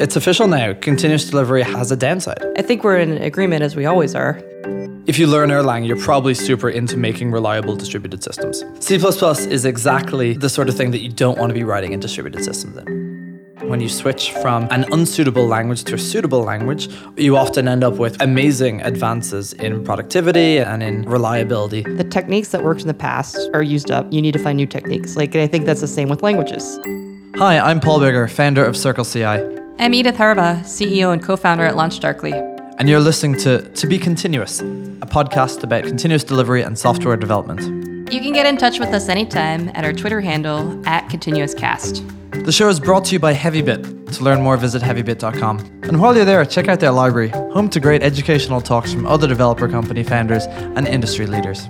It's 0.00 0.14
official 0.14 0.46
now. 0.46 0.74
Continuous 0.74 1.28
delivery 1.28 1.64
has 1.64 1.90
a 1.90 1.96
downside. 1.96 2.40
I 2.56 2.62
think 2.62 2.84
we're 2.84 2.98
in 2.98 3.18
agreement 3.18 3.64
as 3.64 3.74
we 3.74 3.84
always 3.84 4.14
are. 4.14 4.40
If 5.08 5.18
you 5.18 5.26
learn 5.26 5.50
Erlang, 5.50 5.88
you're 5.88 6.00
probably 6.00 6.34
super 6.34 6.70
into 6.70 6.96
making 6.96 7.32
reliable 7.32 7.74
distributed 7.74 8.22
systems. 8.22 8.62
C++ 8.78 8.94
is 8.94 9.64
exactly 9.64 10.34
the 10.34 10.48
sort 10.48 10.68
of 10.68 10.76
thing 10.76 10.92
that 10.92 11.00
you 11.00 11.10
don't 11.10 11.36
want 11.36 11.50
to 11.50 11.54
be 11.54 11.64
writing 11.64 11.90
in 11.90 11.98
distributed 11.98 12.44
systems 12.44 12.76
in. 12.76 13.40
When 13.68 13.80
you 13.80 13.88
switch 13.88 14.30
from 14.34 14.68
an 14.70 14.84
unsuitable 14.92 15.48
language 15.48 15.82
to 15.84 15.96
a 15.96 15.98
suitable 15.98 16.42
language, 16.42 16.88
you 17.16 17.36
often 17.36 17.66
end 17.66 17.82
up 17.82 17.94
with 17.94 18.22
amazing 18.22 18.82
advances 18.82 19.52
in 19.54 19.82
productivity 19.82 20.58
and 20.58 20.80
in 20.80 21.02
reliability. 21.06 21.82
The 21.82 22.04
techniques 22.04 22.50
that 22.50 22.62
worked 22.62 22.82
in 22.82 22.86
the 22.86 22.94
past 22.94 23.36
are 23.52 23.64
used 23.64 23.90
up. 23.90 24.06
You 24.12 24.22
need 24.22 24.32
to 24.32 24.38
find 24.38 24.58
new 24.58 24.66
techniques. 24.66 25.16
Like, 25.16 25.34
I 25.34 25.48
think 25.48 25.66
that's 25.66 25.80
the 25.80 25.88
same 25.88 26.08
with 26.08 26.22
languages. 26.22 26.78
Hi, 27.34 27.58
I'm 27.58 27.80
Paul 27.80 27.98
Biggar, 27.98 28.30
founder 28.30 28.64
of 28.64 28.76
Circle 28.76 29.04
CI. 29.04 29.58
I'm 29.80 29.94
Edith 29.94 30.16
Harbaugh, 30.16 30.60
CEO 30.62 31.12
and 31.12 31.22
co 31.22 31.36
founder 31.36 31.64
at 31.64 31.76
LaunchDarkly. 31.76 32.34
And 32.78 32.88
you're 32.88 32.98
listening 32.98 33.38
to 33.42 33.62
To 33.62 33.86
Be 33.86 33.96
Continuous, 33.96 34.60
a 34.60 35.06
podcast 35.06 35.62
about 35.62 35.84
continuous 35.84 36.24
delivery 36.24 36.62
and 36.62 36.76
software 36.76 37.16
development. 37.16 38.12
You 38.12 38.20
can 38.20 38.32
get 38.32 38.44
in 38.44 38.56
touch 38.56 38.80
with 38.80 38.88
us 38.88 39.08
anytime 39.08 39.70
at 39.74 39.84
our 39.84 39.92
Twitter 39.92 40.20
handle 40.20 40.82
at 40.88 41.08
ContinuousCast. 41.08 42.44
The 42.44 42.50
show 42.50 42.68
is 42.68 42.80
brought 42.80 43.04
to 43.06 43.12
you 43.12 43.20
by 43.20 43.34
HeavyBit. 43.34 44.16
To 44.16 44.24
learn 44.24 44.42
more, 44.42 44.56
visit 44.56 44.82
heavybit.com. 44.82 45.58
And 45.84 46.00
while 46.00 46.16
you're 46.16 46.24
there, 46.24 46.44
check 46.44 46.66
out 46.66 46.80
their 46.80 46.90
library, 46.90 47.28
home 47.28 47.68
to 47.70 47.78
great 47.78 48.02
educational 48.02 48.60
talks 48.60 48.92
from 48.92 49.06
other 49.06 49.28
developer 49.28 49.68
company 49.68 50.02
founders 50.02 50.46
and 50.46 50.88
industry 50.88 51.28
leaders. 51.28 51.68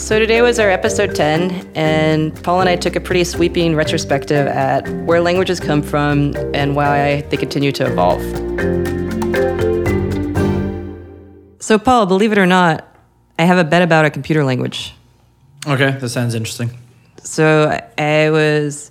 So 0.00 0.18
today 0.18 0.40
was 0.40 0.58
our 0.58 0.70
episode 0.70 1.14
10, 1.14 1.72
and 1.74 2.34
Paul 2.42 2.60
and 2.60 2.70
I 2.70 2.74
took 2.74 2.96
a 2.96 3.00
pretty 3.00 3.22
sweeping 3.22 3.76
retrospective 3.76 4.46
at 4.46 4.88
where 5.04 5.20
languages 5.20 5.60
come 5.60 5.82
from 5.82 6.34
and 6.54 6.74
why 6.74 7.20
they 7.28 7.36
continue 7.36 7.70
to 7.72 7.86
evolve. 7.86 8.22
So, 11.62 11.78
Paul, 11.78 12.06
believe 12.06 12.32
it 12.32 12.38
or 12.38 12.46
not, 12.46 12.96
I 13.38 13.44
have 13.44 13.58
a 13.58 13.62
bet 13.62 13.82
about 13.82 14.06
a 14.06 14.10
computer 14.10 14.42
language. 14.42 14.94
Okay, 15.66 15.90
that 15.90 16.08
sounds 16.08 16.34
interesting. 16.34 16.70
So 17.22 17.78
I 17.98 18.30
was 18.30 18.90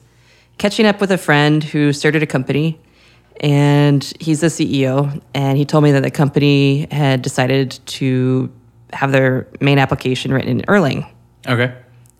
catching 0.59 0.85
up 0.85 1.01
with 1.01 1.11
a 1.11 1.17
friend 1.17 1.63
who 1.63 1.91
started 1.91 2.21
a 2.21 2.27
company 2.27 2.79
and 3.41 4.03
he's 4.19 4.41
the 4.41 4.47
CEO 4.47 5.21
and 5.33 5.57
he 5.57 5.65
told 5.65 5.83
me 5.83 5.91
that 5.91 6.03
the 6.03 6.11
company 6.11 6.87
had 6.91 7.23
decided 7.23 7.71
to 7.87 8.51
have 8.93 9.11
their 9.11 9.47
main 9.59 9.79
application 9.79 10.33
written 10.33 10.59
in 10.59 10.61
Erlang. 10.65 11.09
Okay. 11.47 11.75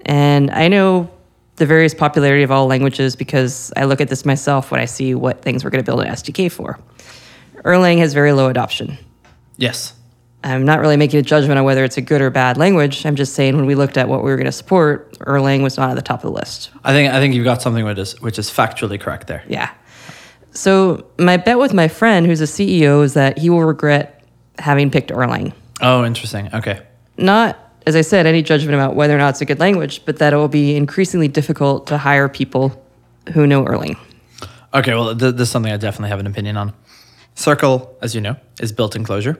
And 0.06 0.52
I 0.52 0.68
know 0.68 1.10
the 1.56 1.66
various 1.66 1.94
popularity 1.94 2.44
of 2.44 2.52
all 2.52 2.68
languages 2.68 3.16
because 3.16 3.72
I 3.76 3.86
look 3.86 4.02
at 4.02 4.08
this 4.08 4.26
myself 4.26 4.72
when 4.72 4.80
I 4.80 4.86
see 4.86 5.14
what 5.14 5.42
things 5.42 5.64
we're 5.64 5.70
going 5.70 5.84
to 5.84 5.86
build 5.86 6.02
an 6.02 6.08
SDK 6.08 6.52
for. 6.52 6.80
Erlang 7.66 7.98
has 8.00 8.14
very 8.14 8.32
low 8.32 8.48
adoption. 8.50 8.98
Yes. 9.58 9.94
I'm 10.42 10.64
not 10.64 10.80
really 10.80 10.96
making 10.96 11.20
a 11.20 11.22
judgment 11.22 11.60
on 11.60 11.66
whether 11.66 11.84
it's 11.84 11.98
a 11.98 12.02
good 12.02 12.22
or 12.22 12.30
bad 12.30 12.56
language. 12.58 13.06
I'm 13.06 13.16
just 13.16 13.34
saying 13.34 13.58
when 13.58 13.66
we 13.66 13.76
looked 13.76 13.98
at 13.98 14.08
what 14.08 14.24
we 14.24 14.32
were 14.32 14.38
going 14.38 14.46
to 14.46 14.54
support, 14.54 15.18
Erlang 15.20 15.64
was 15.64 15.76
not 15.76 15.90
at 15.90 15.96
the 15.96 16.02
top 16.02 16.24
of 16.24 16.32
the 16.32 16.32
list. 16.32 16.72
I 16.86 16.94
think 16.94 17.14
I 17.14 17.20
think 17.20 17.34
you've 17.34 17.44
got 17.44 17.62
something 17.62 17.84
which 17.84 17.98
is 17.98 18.22
which 18.22 18.40
is 18.40 18.50
factually 18.50 19.00
correct 19.00 19.28
there. 19.28 19.44
Yeah. 19.50 19.70
So 20.52 21.06
my 21.18 21.36
bet 21.36 21.60
with 21.60 21.74
my 21.74 21.90
friend, 21.90 22.26
who's 22.26 22.40
a 22.40 22.46
CEO, 22.46 23.04
is 23.04 23.16
that 23.16 23.38
he 23.38 23.50
will 23.50 23.66
regret 23.66 24.24
having 24.58 24.90
picked 24.90 25.10
Erlang. 25.10 25.54
Oh, 25.82 26.06
interesting. 26.06 26.54
Okay. 26.54 26.82
Not, 27.18 27.58
as 27.86 27.96
I 27.96 28.02
said, 28.02 28.26
any 28.26 28.42
judgment 28.42 28.76
about 28.76 28.96
whether 28.96 29.16
or 29.16 29.18
not 29.18 29.30
it's 29.30 29.42
a 29.42 29.46
good 29.46 29.60
language, 29.60 30.04
but 30.06 30.18
that 30.18 30.34
it 30.34 30.36
will 30.36 30.48
be 30.48 30.76
increasingly 30.76 31.28
difficult 31.28 31.88
to 31.88 31.98
hire 31.98 32.30
people 32.30 32.82
who 33.34 33.48
know 33.48 33.64
Erlang. 33.66 33.98
Okay. 34.74 34.94
Well, 34.94 35.16
th- 35.16 35.36
this 35.36 35.48
is 35.48 35.50
something 35.50 35.72
I 35.72 35.78
definitely 35.78 36.10
have 36.10 36.20
an 36.20 36.28
opinion 36.28 36.58
on. 36.58 36.74
Circle, 37.36 37.98
as 38.02 38.14
you 38.14 38.22
know, 38.22 38.36
is 38.60 38.72
built 38.72 38.96
in 38.96 39.06
Clojure. 39.06 39.38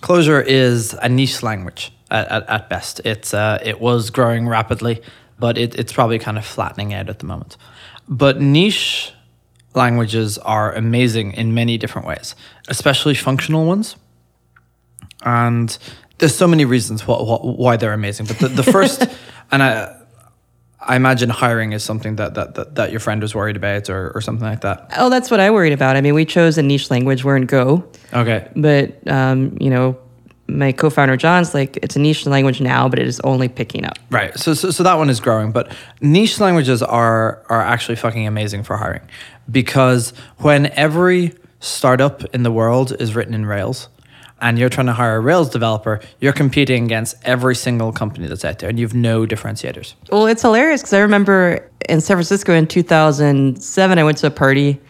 Clojure 0.00 0.44
is 0.44 0.94
a 0.94 1.08
niche 1.08 1.42
language 1.42 1.92
at, 2.10 2.28
at, 2.28 2.48
at 2.48 2.68
best. 2.68 3.00
It's 3.04 3.32
uh, 3.32 3.58
it 3.62 3.80
was 3.80 4.10
growing 4.10 4.48
rapidly, 4.48 5.00
but 5.38 5.56
it, 5.56 5.74
it's 5.78 5.92
probably 5.92 6.18
kind 6.18 6.38
of 6.38 6.44
flattening 6.44 6.92
out 6.92 7.08
at 7.08 7.20
the 7.20 7.26
moment. 7.26 7.56
But 8.08 8.40
niche 8.40 9.12
languages 9.74 10.38
are 10.38 10.72
amazing 10.74 11.32
in 11.32 11.54
many 11.54 11.78
different 11.78 12.06
ways, 12.06 12.34
especially 12.68 13.14
functional 13.14 13.66
ones. 13.66 13.96
And 15.26 15.76
there's 16.18 16.34
so 16.34 16.46
many 16.46 16.64
reasons 16.64 17.02
wh- 17.02 17.20
wh- 17.20 17.44
why 17.44 17.76
they're 17.76 17.92
amazing. 17.92 18.26
But 18.26 18.38
the, 18.38 18.48
the 18.48 18.62
first, 18.62 19.06
and 19.50 19.62
I, 19.62 19.94
I 20.80 20.96
imagine 20.96 21.28
hiring 21.28 21.72
is 21.72 21.82
something 21.82 22.16
that, 22.16 22.34
that, 22.34 22.54
that, 22.54 22.74
that 22.76 22.90
your 22.92 23.00
friend 23.00 23.20
was 23.20 23.34
worried 23.34 23.56
about 23.56 23.90
or, 23.90 24.12
or 24.14 24.20
something 24.20 24.46
like 24.46 24.62
that. 24.62 24.92
Oh, 24.96 25.10
that's 25.10 25.30
what 25.30 25.40
I 25.40 25.50
worried 25.50 25.72
about. 25.72 25.96
I 25.96 26.00
mean, 26.00 26.14
we 26.14 26.24
chose 26.24 26.56
a 26.56 26.62
niche 26.62 26.90
language. 26.90 27.24
We're 27.24 27.36
in 27.36 27.46
Go. 27.46 27.84
Okay. 28.14 28.48
But, 28.54 29.06
um, 29.10 29.58
you 29.60 29.68
know, 29.68 29.98
my 30.48 30.70
co-founder 30.70 31.16
John's 31.16 31.54
like, 31.54 31.76
it's 31.78 31.96
a 31.96 31.98
niche 31.98 32.24
language 32.24 32.60
now, 32.60 32.88
but 32.88 33.00
it 33.00 33.08
is 33.08 33.18
only 33.20 33.48
picking 33.48 33.84
up. 33.84 33.98
Right. 34.10 34.38
So, 34.38 34.54
so, 34.54 34.70
so 34.70 34.84
that 34.84 34.94
one 34.94 35.10
is 35.10 35.18
growing, 35.18 35.50
but 35.50 35.74
niche 36.00 36.38
languages 36.38 36.82
are 36.82 37.42
are 37.48 37.60
actually 37.60 37.96
fucking 37.96 38.28
amazing 38.28 38.62
for 38.62 38.76
hiring 38.76 39.02
because 39.50 40.12
when 40.38 40.66
every 40.66 41.34
startup 41.58 42.24
in 42.32 42.44
the 42.44 42.52
world 42.52 42.94
is 43.00 43.16
written 43.16 43.34
in 43.34 43.44
Rails 43.44 43.88
and 44.40 44.58
you're 44.58 44.68
trying 44.68 44.86
to 44.86 44.92
hire 44.92 45.16
a 45.16 45.20
Rails 45.20 45.48
developer, 45.50 46.00
you're 46.20 46.32
competing 46.32 46.84
against 46.84 47.16
every 47.24 47.54
single 47.54 47.92
company 47.92 48.26
that's 48.26 48.44
out 48.44 48.58
there 48.58 48.68
and 48.68 48.78
you 48.78 48.84
have 48.86 48.94
no 48.94 49.24
differentiators. 49.26 49.94
Well, 50.12 50.26
it's 50.26 50.42
hilarious 50.42 50.82
because 50.82 50.92
I 50.92 51.00
remember 51.00 51.68
in 51.88 52.00
San 52.00 52.16
Francisco 52.16 52.52
in 52.52 52.66
2007, 52.66 53.98
I 53.98 54.04
went 54.04 54.18
to 54.18 54.26
a 54.26 54.30
party 54.30 54.80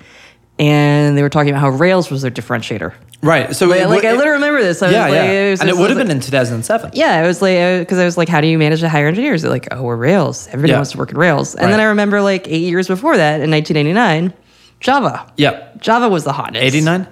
and 0.59 1.17
they 1.17 1.23
were 1.23 1.29
talking 1.29 1.51
about 1.51 1.61
how 1.61 1.69
Rails 1.71 2.11
was 2.11 2.23
their 2.23 2.31
differentiator. 2.31 2.93
Right. 3.23 3.55
So 3.57 3.67
Like, 3.67 3.81
it 3.81 3.87
like, 3.89 4.03
would- 4.03 4.05
I 4.05 4.13
literally 4.13 4.33
remember 4.35 4.63
this. 4.63 4.83
I 4.83 4.91
yeah, 4.91 5.05
was 5.07 5.11
like, 5.15 5.25
yeah. 5.25 5.31
it 5.31 5.51
was 5.51 5.61
and 5.61 5.71
it 5.71 5.77
would 5.77 5.91
have 5.91 5.99
been 5.99 6.11
in 6.11 6.21
2007. 6.21 6.91
Yeah, 6.95 7.23
it 7.23 7.27
was 7.27 7.41
like 7.43 7.57
because 7.81 7.99
I 7.99 8.05
was 8.05 8.17
like, 8.19 8.29
how 8.29 8.41
do 8.41 8.47
you 8.47 8.59
manage 8.59 8.81
to 8.81 8.89
hire 8.89 9.07
engineers? 9.09 9.43
They're 9.43 9.51
like, 9.51 9.69
oh, 9.71 9.83
we're 9.83 9.97
Rails. 9.97 10.49
Everybody 10.49 10.73
Yeah. 10.73 10.79
wants 10.79 10.93
to 10.93 10.99
work 10.99 11.11
in 11.13 11.19
Rails. 11.19 11.55
And 11.55 11.73
then 11.73 11.81
I 11.81 11.85
remember 11.85 12.21
like 12.21 12.47
eight 12.49 12.63
years 12.65 12.89
before 12.89 13.17
that, 13.17 13.41
in 13.41 13.51
1989, 13.51 14.33
Java. 14.81 15.33
Yeah. 15.37 15.69
Java 15.79 16.09
was 16.09 16.25
the 16.25 16.33
hotness. 16.33 16.63
89? 16.63 17.07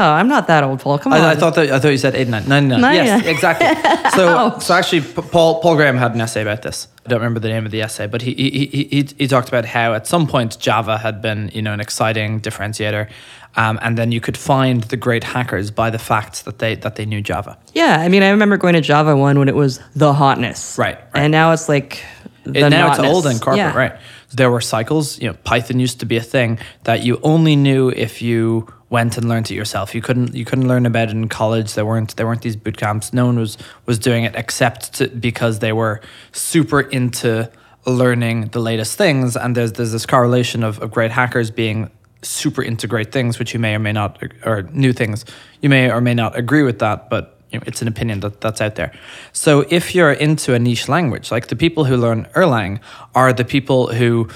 Oh, 0.00 0.12
I'm 0.12 0.28
not 0.28 0.46
that 0.46 0.62
old, 0.62 0.78
Paul. 0.80 0.98
Come 0.98 1.12
on. 1.12 1.20
I, 1.20 1.32
I 1.32 1.34
thought 1.34 1.54
that 1.56 1.70
I 1.70 1.78
thought 1.80 1.88
you 1.88 1.98
said 1.98 2.14
89. 2.14 2.46
99. 2.48 2.80
99. 2.80 3.06
Yes, 3.06 3.26
exactly. 3.34 4.10
So 4.12 4.58
so 4.60 4.74
actually 4.74 5.00
Paul 5.00 5.60
Paul 5.60 5.74
Graham 5.76 5.96
had 5.96 6.14
an 6.14 6.20
essay 6.20 6.42
about 6.42 6.62
this. 6.62 6.86
I 7.04 7.08
don't 7.08 7.18
remember 7.20 7.40
the 7.40 7.48
name 7.48 7.64
of 7.66 7.72
the 7.72 7.82
essay, 7.82 8.06
but 8.06 8.22
he 8.22 8.32
he, 8.34 8.50
he, 8.66 8.84
he, 8.90 9.08
he 9.18 9.26
talked 9.26 9.48
about 9.48 9.64
how 9.64 9.94
at 9.94 10.06
some 10.06 10.26
point 10.26 10.58
Java 10.60 10.98
had 10.98 11.20
been, 11.20 11.50
you 11.52 11.62
know, 11.62 11.72
an 11.72 11.80
exciting 11.80 12.40
differentiator. 12.40 13.08
Um, 13.56 13.78
and 13.82 13.96
then 13.98 14.12
you 14.12 14.20
could 14.20 14.36
find 14.36 14.84
the 14.84 14.96
great 14.96 15.24
hackers 15.24 15.70
by 15.72 15.90
the 15.90 15.98
fact 15.98 16.44
that 16.44 16.58
they 16.60 16.76
that 16.76 16.94
they 16.96 17.06
knew 17.06 17.20
Java. 17.22 17.58
yeah, 17.74 17.96
I 17.98 18.08
mean, 18.08 18.22
I 18.22 18.30
remember 18.30 18.56
going 18.56 18.74
to 18.74 18.80
JavaOne 18.82 19.36
when 19.38 19.48
it 19.48 19.56
was 19.56 19.80
the 19.96 20.12
hotness. 20.12 20.78
Right, 20.78 20.96
right. 21.12 21.22
And 21.24 21.32
now 21.32 21.52
it's 21.52 21.68
like 21.68 22.04
the 22.44 22.66
It- 22.66 22.70
now 22.70 22.88
it's 22.90 22.98
notness. 22.98 23.14
old 23.14 23.26
and 23.26 23.40
corporate, 23.40 23.58
Yeah. 23.58 23.76
right? 23.76 23.92
There 24.32 24.50
were 24.50 24.60
cycles. 24.60 25.20
You 25.20 25.28
know, 25.28 25.34
Python 25.44 25.80
used 25.80 26.00
to 26.00 26.06
be 26.06 26.16
a 26.16 26.22
thing 26.22 26.58
that 26.84 27.02
you 27.02 27.18
only 27.22 27.56
knew 27.56 27.88
if 27.90 28.20
you 28.20 28.72
went 28.90 29.16
and 29.16 29.28
learned 29.28 29.50
it 29.50 29.54
yourself. 29.54 29.94
You 29.94 30.02
couldn't 30.02 30.34
you 30.34 30.44
couldn't 30.44 30.68
learn 30.68 30.86
about 30.86 31.08
it 31.08 31.12
in 31.12 31.28
college. 31.28 31.74
There 31.74 31.86
weren't 31.86 32.16
there 32.16 32.26
weren't 32.26 32.42
these 32.42 32.56
boot 32.56 32.76
camps. 32.76 33.12
No 33.12 33.26
one 33.26 33.38
was 33.38 33.58
was 33.86 33.98
doing 33.98 34.24
it 34.24 34.34
except 34.34 34.94
to, 34.94 35.08
because 35.08 35.58
they 35.60 35.72
were 35.72 36.00
super 36.32 36.80
into 36.80 37.50
learning 37.86 38.48
the 38.48 38.60
latest 38.60 38.96
things. 38.96 39.36
And 39.36 39.56
there's 39.56 39.72
there's 39.72 39.92
this 39.92 40.06
correlation 40.06 40.62
of, 40.62 40.80
of 40.80 40.90
great 40.90 41.10
hackers 41.10 41.50
being 41.50 41.90
super 42.22 42.62
into 42.62 42.86
great 42.86 43.12
things, 43.12 43.38
which 43.38 43.54
you 43.54 43.60
may 43.60 43.74
or 43.74 43.78
may 43.78 43.92
not 43.92 44.22
or 44.44 44.62
new 44.72 44.92
things. 44.92 45.24
You 45.60 45.68
may 45.68 45.90
or 45.90 46.00
may 46.00 46.14
not 46.14 46.36
agree 46.36 46.62
with 46.62 46.80
that, 46.80 47.10
but 47.10 47.37
it's 47.52 47.82
an 47.82 47.88
opinion 47.88 48.20
that 48.20 48.40
that's 48.40 48.60
out 48.60 48.74
there. 48.76 48.92
So 49.32 49.64
if 49.70 49.94
you're 49.94 50.12
into 50.12 50.54
a 50.54 50.58
niche 50.58 50.88
language, 50.88 51.30
like 51.30 51.46
the 51.48 51.56
people 51.56 51.84
who 51.84 51.96
learn 51.96 52.26
Erlang 52.34 52.80
are 53.14 53.32
the 53.32 53.44
people 53.44 53.86
who, 53.92 54.28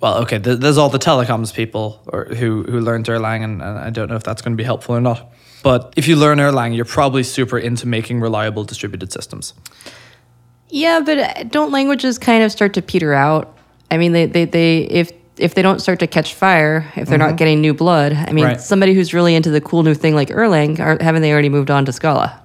well, 0.00 0.18
okay, 0.22 0.38
th- 0.38 0.60
there's 0.60 0.78
all 0.78 0.88
the 0.88 0.98
telecoms 0.98 1.52
people 1.52 2.00
or 2.06 2.24
who 2.26 2.62
who 2.64 2.80
learned 2.80 3.06
Erlang, 3.06 3.42
and, 3.44 3.62
and 3.62 3.78
I 3.78 3.90
don't 3.90 4.08
know 4.08 4.16
if 4.16 4.22
that's 4.22 4.42
going 4.42 4.52
to 4.52 4.56
be 4.56 4.64
helpful 4.64 4.94
or 4.94 5.00
not. 5.00 5.32
But 5.62 5.94
if 5.96 6.06
you 6.08 6.16
learn 6.16 6.38
Erlang, 6.38 6.76
you're 6.76 6.84
probably 6.84 7.22
super 7.22 7.58
into 7.58 7.88
making 7.88 8.20
reliable 8.20 8.64
distributed 8.64 9.12
systems. 9.12 9.54
Yeah, 10.68 11.00
but 11.04 11.18
uh, 11.18 11.42
don't 11.44 11.70
languages 11.72 12.18
kind 12.18 12.42
of 12.42 12.50
start 12.52 12.74
to 12.74 12.82
peter 12.82 13.14
out? 13.14 13.56
I 13.90 13.96
mean, 13.96 14.12
they, 14.12 14.26
they, 14.26 14.44
they 14.44 14.78
if 14.78 15.10
if 15.36 15.54
they 15.54 15.62
don't 15.62 15.80
start 15.80 15.98
to 16.00 16.06
catch 16.06 16.34
fire, 16.34 16.90
if 16.96 17.08
they're 17.08 17.18
not 17.18 17.36
getting 17.36 17.60
new 17.60 17.74
blood, 17.74 18.12
I 18.12 18.32
mean, 18.32 18.44
Right. 18.44 18.60
somebody 18.60 18.94
who's 18.94 19.12
really 19.12 19.34
into 19.34 19.50
the 19.50 19.60
cool 19.60 19.82
new 19.82 19.94
thing 19.94 20.14
like 20.14 20.28
Erlang, 20.28 20.78
are, 20.78 20.96
haven't 21.02 21.22
they 21.22 21.32
already 21.32 21.48
moved 21.48 21.70
on 21.72 21.84
to 21.86 21.92
Scala? 21.92 22.40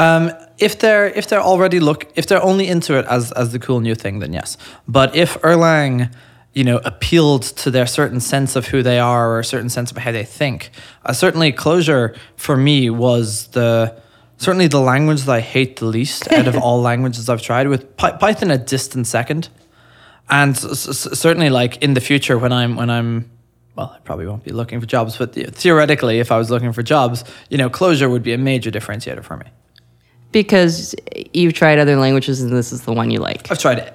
Um, 0.00 0.32
if 0.58 0.78
they're 0.78 1.06
if 1.06 1.26
they're 1.28 1.42
already 1.52 1.78
look 1.80 2.06
if 2.16 2.26
they're 2.26 2.42
only 2.42 2.66
into 2.68 2.98
it 2.98 3.04
as 3.06 3.32
as 3.32 3.52
the 3.52 3.58
cool 3.58 3.80
new 3.80 3.94
thing, 3.94 4.20
then 4.20 4.32
yes. 4.32 4.56
But 4.88 5.14
if 5.14 5.34
Erlang, 5.42 6.10
you 6.54 6.64
know, 6.64 6.78
appealed 6.84 7.42
to 7.62 7.70
their 7.70 7.86
certain 7.86 8.20
sense 8.20 8.56
of 8.56 8.68
who 8.68 8.82
they 8.82 8.98
are 8.98 9.30
or 9.30 9.38
a 9.40 9.44
certain 9.44 9.68
sense 9.68 9.90
of 9.90 9.98
how 9.98 10.12
they 10.12 10.24
think, 10.24 10.70
uh, 11.04 11.12
certainly 11.12 11.52
Clojure 11.52 12.16
for 12.36 12.56
me 12.56 12.88
was 12.90 13.46
the 13.48 13.94
certainly 14.38 14.68
the 14.68 14.80
language 14.80 15.22
that 15.24 15.32
I 15.32 15.40
hate 15.40 15.76
the 15.76 15.86
least 15.86 16.32
out 16.32 16.48
of 16.48 16.56
all 16.64 16.80
languages 16.80 17.28
I've 17.28 17.42
tried. 17.42 17.68
With 17.68 17.96
Py- 17.98 18.16
Python 18.20 18.50
a 18.50 18.58
distant 18.58 19.06
second, 19.06 19.48
and 20.30 20.56
s- 20.56 20.88
s- 20.88 21.18
certainly 21.18 21.50
like 21.50 21.76
in 21.82 21.94
the 21.94 22.00
future 22.00 22.38
when 22.38 22.52
I'm 22.52 22.76
when 22.76 22.88
I'm 22.90 23.30
well, 23.76 23.92
I 23.96 23.98
probably 24.00 24.26
won't 24.26 24.44
be 24.44 24.52
looking 24.52 24.80
for 24.80 24.86
jobs, 24.86 25.16
but 25.16 25.34
theoretically, 25.34 26.20
if 26.20 26.30
I 26.32 26.38
was 26.38 26.50
looking 26.50 26.72
for 26.72 26.82
jobs, 26.82 27.24
you 27.50 27.56
know, 27.58 27.70
Clojure 27.70 28.10
would 28.10 28.22
be 28.22 28.32
a 28.32 28.38
major 28.38 28.70
differentiator 28.70 29.22
for 29.24 29.36
me. 29.36 29.46
Because 30.32 30.94
you've 31.32 31.54
tried 31.54 31.78
other 31.78 31.96
languages 31.96 32.40
and 32.40 32.52
this 32.52 32.72
is 32.72 32.82
the 32.82 32.92
one 32.92 33.10
you 33.10 33.18
like. 33.18 33.50
I've 33.50 33.58
tried 33.58 33.92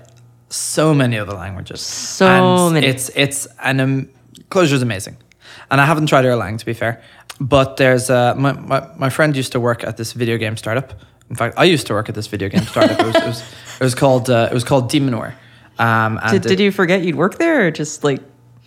so 0.50 0.94
many 0.94 1.18
other 1.18 1.34
languages. 1.34 1.82
So 1.82 2.28
and 2.28 2.74
many. 2.74 2.88
It's 2.88 3.10
it's 3.16 3.48
an 3.64 3.80
um, 3.80 4.10
Clojure 4.50 4.74
is 4.74 4.82
amazing, 4.82 5.18
and 5.72 5.80
I 5.82 5.86
haven't 5.86 6.08
tried 6.08 6.26
Erlang 6.26 6.58
to 6.60 6.66
be 6.66 6.74
fair. 6.74 7.02
But 7.40 7.78
there's 7.78 8.10
uh, 8.10 8.36
my, 8.36 8.54
my 8.54 8.88
my 8.98 9.10
friend 9.10 9.36
used 9.36 9.52
to 9.54 9.60
work 9.60 9.84
at 9.84 9.98
this 9.98 10.14
video 10.14 10.38
game 10.38 10.58
startup. 10.58 10.94
In 11.30 11.36
fact, 11.36 11.58
I 11.58 11.64
used 11.64 11.88
to 11.88 11.94
work 11.94 12.08
at 12.10 12.16
this 12.16 12.28
video 12.28 12.50
game 12.50 12.64
startup. 12.64 13.00
it, 13.00 13.06
was, 13.06 13.16
it 13.16 13.26
was 13.26 13.42
it 13.80 13.84
was 13.84 13.96
called 13.96 14.30
uh, 14.30 14.48
it 14.52 14.54
was 14.54 14.64
called 14.64 14.92
Demonware. 14.92 15.34
Um, 15.80 16.20
and 16.22 16.32
Did, 16.32 16.46
it- 16.46 16.50
did 16.50 16.60
you 16.62 16.72
forget 16.72 17.02
you'd 17.04 17.16
work 17.16 17.38
there 17.38 17.68
or 17.68 17.72
just 17.72 18.04
like 18.04 18.22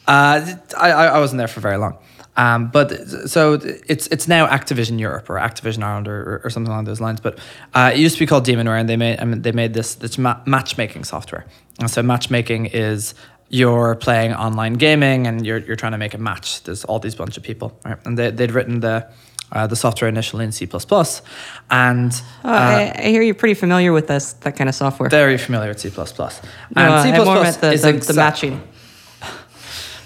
uh, 0.06 0.44
I 0.76 0.90
I 0.90 1.18
wasn't 1.20 1.38
there 1.38 1.48
for 1.48 1.60
very 1.60 1.76
long. 1.76 1.96
Um, 2.38 2.68
but 2.70 2.88
so 3.28 3.54
it's 3.88 4.06
it's 4.14 4.26
now 4.28 4.46
Activision 4.46 4.98
Europe 5.00 5.28
or 5.28 5.36
Activision 5.38 5.82
Ireland 5.82 6.06
or, 6.08 6.40
or 6.44 6.50
something 6.50 6.72
along 6.72 6.84
those 6.84 7.00
lines. 7.00 7.20
But 7.20 7.38
uh, 7.74 7.90
it 7.92 7.98
used 7.98 8.14
to 8.16 8.20
be 8.20 8.26
called 8.26 8.46
Demonware, 8.46 8.78
and 8.80 8.88
they 8.88 8.96
made 8.96 9.18
I 9.20 9.24
mean, 9.24 9.42
they 9.42 9.52
made 9.52 9.74
this 9.74 9.96
this 9.96 10.16
ma- 10.18 10.40
matchmaking 10.46 11.04
software. 11.04 11.44
And 11.80 11.90
so 11.90 12.00
matchmaking 12.02 12.66
is 12.66 13.14
you're 13.50 13.94
playing 13.96 14.34
online 14.34 14.74
gaming 14.74 15.26
and 15.26 15.44
you're 15.46 15.58
you're 15.58 15.76
trying 15.76 15.92
to 15.92 15.98
make 15.98 16.14
a 16.14 16.18
match. 16.18 16.62
There's 16.62 16.84
all 16.84 17.00
these 17.00 17.16
bunch 17.16 17.36
of 17.36 17.42
people, 17.42 17.68
right? 17.84 17.98
And 18.06 18.16
they 18.16 18.30
they'd 18.30 18.52
written 18.52 18.80
the 18.80 19.06
uh, 19.50 19.66
the 19.66 19.76
software 19.76 20.08
initially 20.10 20.44
in 20.44 20.52
C++, 20.52 20.68
and 21.70 22.12
Oh, 22.44 22.52
I, 22.52 22.92
I 22.98 23.02
hear 23.08 23.22
you're 23.22 23.34
pretty 23.34 23.54
familiar 23.54 23.92
with 23.92 24.06
this 24.06 24.34
that 24.44 24.56
kind 24.56 24.68
of 24.68 24.74
software. 24.74 25.08
very 25.08 25.38
familiar 25.38 25.68
with 25.70 25.80
C++. 25.80 25.88
And 25.88 25.96
No, 26.76 26.82
uh, 26.92 27.02
C++ 27.02 27.10
more 27.12 27.42
the, 27.42 27.72
is 27.72 27.82
the, 27.82 27.92
the 27.92 27.98
exa- 27.98 28.16
matching. 28.16 28.62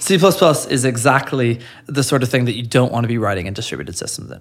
C++ 0.03 0.17
is 0.17 0.85
exactly 0.85 1.61
the 1.87 2.03
sort 2.03 2.25
of 2.25 2.29
thing 2.29 2.47
that 2.47 2.57
you 2.57 2.65
don't 2.65 2.91
want 2.91 3.05
to 3.05 3.09
be 3.09 3.19
writing 3.19 3.47
in 3.47 3.55
distributed 3.55 3.97
systems 3.97 4.33
in. 4.33 4.41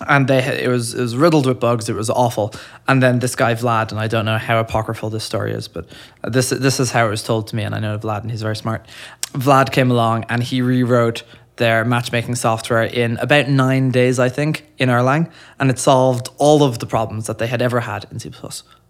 And 0.00 0.28
they 0.28 0.40
it 0.62 0.68
was 0.68 0.94
it 0.94 1.00
was 1.00 1.16
riddled 1.16 1.46
with 1.46 1.58
bugs. 1.58 1.88
It 1.88 1.94
was 1.94 2.10
awful. 2.10 2.52
And 2.86 3.02
then 3.02 3.20
this 3.20 3.34
guy 3.34 3.54
Vlad, 3.54 3.92
and 3.92 4.00
I 4.00 4.08
don't 4.08 4.26
know 4.26 4.36
how 4.36 4.60
apocryphal 4.60 5.08
this 5.08 5.24
story 5.24 5.52
is, 5.52 5.68
but 5.68 5.88
this 6.22 6.50
this 6.50 6.80
is 6.80 6.90
how 6.90 7.06
it 7.06 7.10
was 7.10 7.22
told 7.22 7.46
to 7.48 7.56
me. 7.56 7.62
And 7.62 7.74
I 7.74 7.78
know 7.78 7.96
Vlad, 7.98 8.20
and 8.20 8.30
he's 8.30 8.42
very 8.42 8.56
smart. 8.56 8.86
Vlad 9.32 9.72
came 9.72 9.90
along 9.90 10.24
and 10.28 10.42
he 10.42 10.60
rewrote 10.60 11.22
their 11.56 11.84
matchmaking 11.84 12.34
software 12.34 12.82
in 12.82 13.16
about 13.18 13.48
nine 13.48 13.90
days, 13.90 14.18
I 14.18 14.28
think, 14.28 14.66
in 14.76 14.90
Erlang, 14.90 15.30
and 15.58 15.70
it 15.70 15.78
solved 15.78 16.28
all 16.36 16.62
of 16.62 16.78
the 16.80 16.86
problems 16.86 17.26
that 17.26 17.38
they 17.38 17.46
had 17.46 17.62
ever 17.62 17.80
had 17.80 18.06
in 18.10 18.18
C++ 18.18 18.30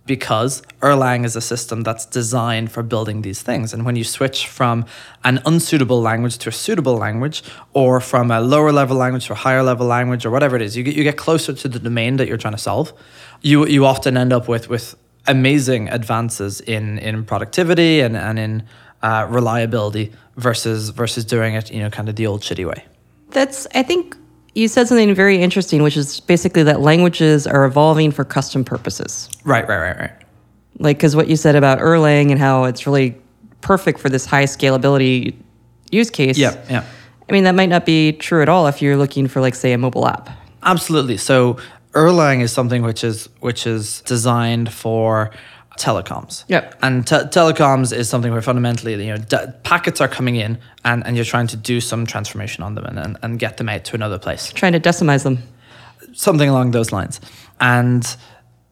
because 0.07 0.63
Erlang 0.81 1.25
is 1.25 1.37
a 1.37 1.41
system 1.41 1.83
that's 1.83 2.07
designed 2.07 2.71
for 2.71 2.83
building 2.83 3.23
these 3.23 3.43
things. 3.43 3.75
And 3.75 3.85
when 3.85 3.97
you 3.97 4.05
switch 4.05 4.47
from 4.47 4.85
an 5.25 5.41
unsuitable 5.45 6.01
language 6.01 6.39
to 6.39 6.49
a 6.49 6.53
suitable 6.53 6.97
language, 6.97 7.43
or 7.73 8.01
from 8.01 8.31
a 8.31 8.41
lower 8.41 8.73
level 8.73 8.97
language 8.97 9.27
to 9.27 9.33
a 9.33 9.37
higher 9.37 9.63
level 9.63 9.87
language, 9.87 10.25
or 10.25 10.31
whatever 10.31 10.57
it 10.57 10.63
is, 10.63 10.77
you 10.77 10.85
get, 10.85 10.95
you 10.95 11.03
get 11.03 11.17
closer 11.17 11.53
to 11.53 11.69
the 11.69 11.79
domain 11.79 12.17
that 12.17 12.29
you're 12.29 12.37
trying 12.37 12.55
to 12.55 12.59
solve. 12.59 12.93
You, 13.43 13.67
you 13.67 13.85
often 13.85 14.17
end 14.17 14.33
up 14.33 14.49
with, 14.49 14.69
with 14.69 14.95
amazing 15.27 15.89
advances 15.89 16.61
in, 16.61 16.99
in 16.99 17.25
productivity 17.25 18.01
and, 18.01 18.17
and 18.17 18.39
in 18.39 18.63
uh, 19.03 19.27
reliability 19.29 20.13
versus, 20.37 20.91
versus 20.91 21.25
doing 21.25 21.55
it, 21.55 21.71
you 21.71 21.81
know, 21.81 21.91
kind 21.91 22.09
of 22.09 22.17
the 22.17 22.27
old 22.27 22.43
shitty 22.43 22.67
way. 22.67 22.85
That's, 23.31 23.67
I 23.75 23.83
think 23.83 24.17
you 24.57 24.69
said 24.69 24.89
something 24.89 25.15
very 25.15 25.37
interesting, 25.37 25.83
which 25.83 25.99
is 25.99 26.21
basically 26.21 26.63
that 26.63 26.81
languages 26.81 27.47
are 27.47 27.67
evolving 27.67 28.11
for 28.11 28.25
custom 28.25 28.65
purposes. 28.65 29.29
Right, 29.45 29.69
right, 29.69 29.79
right, 29.79 29.99
right. 29.99 30.13
Like, 30.79 30.97
because 30.97 31.15
what 31.15 31.29
you 31.29 31.37
said 31.37 31.57
about 31.57 31.79
Erlang 31.79 32.31
and 32.31 32.41
how 32.41 32.65
it's 32.65 32.87
really 32.87 33.21
perfect 33.61 34.01
for 34.01 34.09
this 34.09 34.25
high 34.25 34.45
scalability 34.45 35.37
use 35.91 36.09
case. 36.09 36.39
Yeah, 36.39 36.57
yeah. 36.71 36.85
I 37.29 37.33
mean, 37.33 37.45
that 37.45 37.55
might 37.55 37.69
not 37.69 37.85
be 37.85 38.13
true 38.13 38.41
at 38.41 38.49
all 38.49 38.67
if 38.67 38.81
you're 38.81 38.97
looking 38.97 39.29
for, 39.29 39.43
like, 39.43 39.55
say, 39.55 39.75
a 39.75 39.79
mobile 39.79 40.09
app. 40.09 40.31
Absolutely. 40.63 41.19
So 41.19 41.59
Erlang 41.93 42.41
is 42.41 42.51
something 42.51 42.83
which 42.83 43.05
is 43.05 43.29
which 43.41 43.67
is 43.67 44.01
designed 44.03 44.73
for 44.73 45.33
telecoms. 45.79 46.45
Yep. 46.49 46.79
And 46.83 47.07
te- 47.07 47.15
telecoms 47.17 47.93
is 47.93 48.09
something 48.09 48.33
where 48.33 48.43
fundamentally, 48.43 48.93
you 48.95 49.13
know, 49.13 49.19
d- 49.19 49.37
packets 49.63 50.01
are 50.01 50.09
coming 50.09 50.37
in 50.37 50.59
and, 50.85 51.07
and 51.07 51.17
you're 51.17 51.25
trying 51.25 51.47
to 51.49 51.57
do 51.57 51.81
some 51.81 52.07
transformation 52.07 52.63
on 52.65 52.75
them 52.75 52.85
and, 52.85 52.99
and, 52.99 53.19
and 53.23 53.39
get 53.39 53.57
them 53.57 53.69
out 53.69 53.85
to 53.85 53.95
another 53.95 54.19
place. 54.19 54.53
Trying 54.53 54.73
to 54.73 54.81
decimize 54.81 55.23
them. 55.23 55.39
Something 56.13 56.49
along 56.49 56.71
those 56.71 56.93
lines. 56.93 57.21
And 57.61 58.17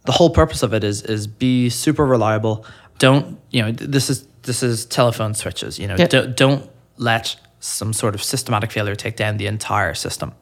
the 0.05 0.13
whole 0.13 0.31
purpose 0.31 0.63
of 0.63 0.73
it 0.75 0.85
is 0.85 1.03
is 1.03 1.27
be 1.27 1.71
super 1.71 2.05
reliable. 2.07 2.65
Don't, 2.99 3.39
you 3.51 3.63
know, 3.63 3.73
this 3.73 4.11
is 4.11 4.27
this 4.43 4.63
is 4.63 4.85
telephone 4.87 5.35
switches, 5.35 5.79
you 5.79 5.87
know, 5.87 5.97
Yep. 5.99 6.11
don't, 6.11 6.37
don't 6.37 6.71
let 6.99 7.37
some 7.61 7.93
sort 7.93 8.15
of 8.15 8.23
systematic 8.23 8.71
failure 8.71 8.95
take 8.95 9.17
down 9.17 9.39
the 9.39 9.47
entire 9.47 9.95
system. 9.95 10.33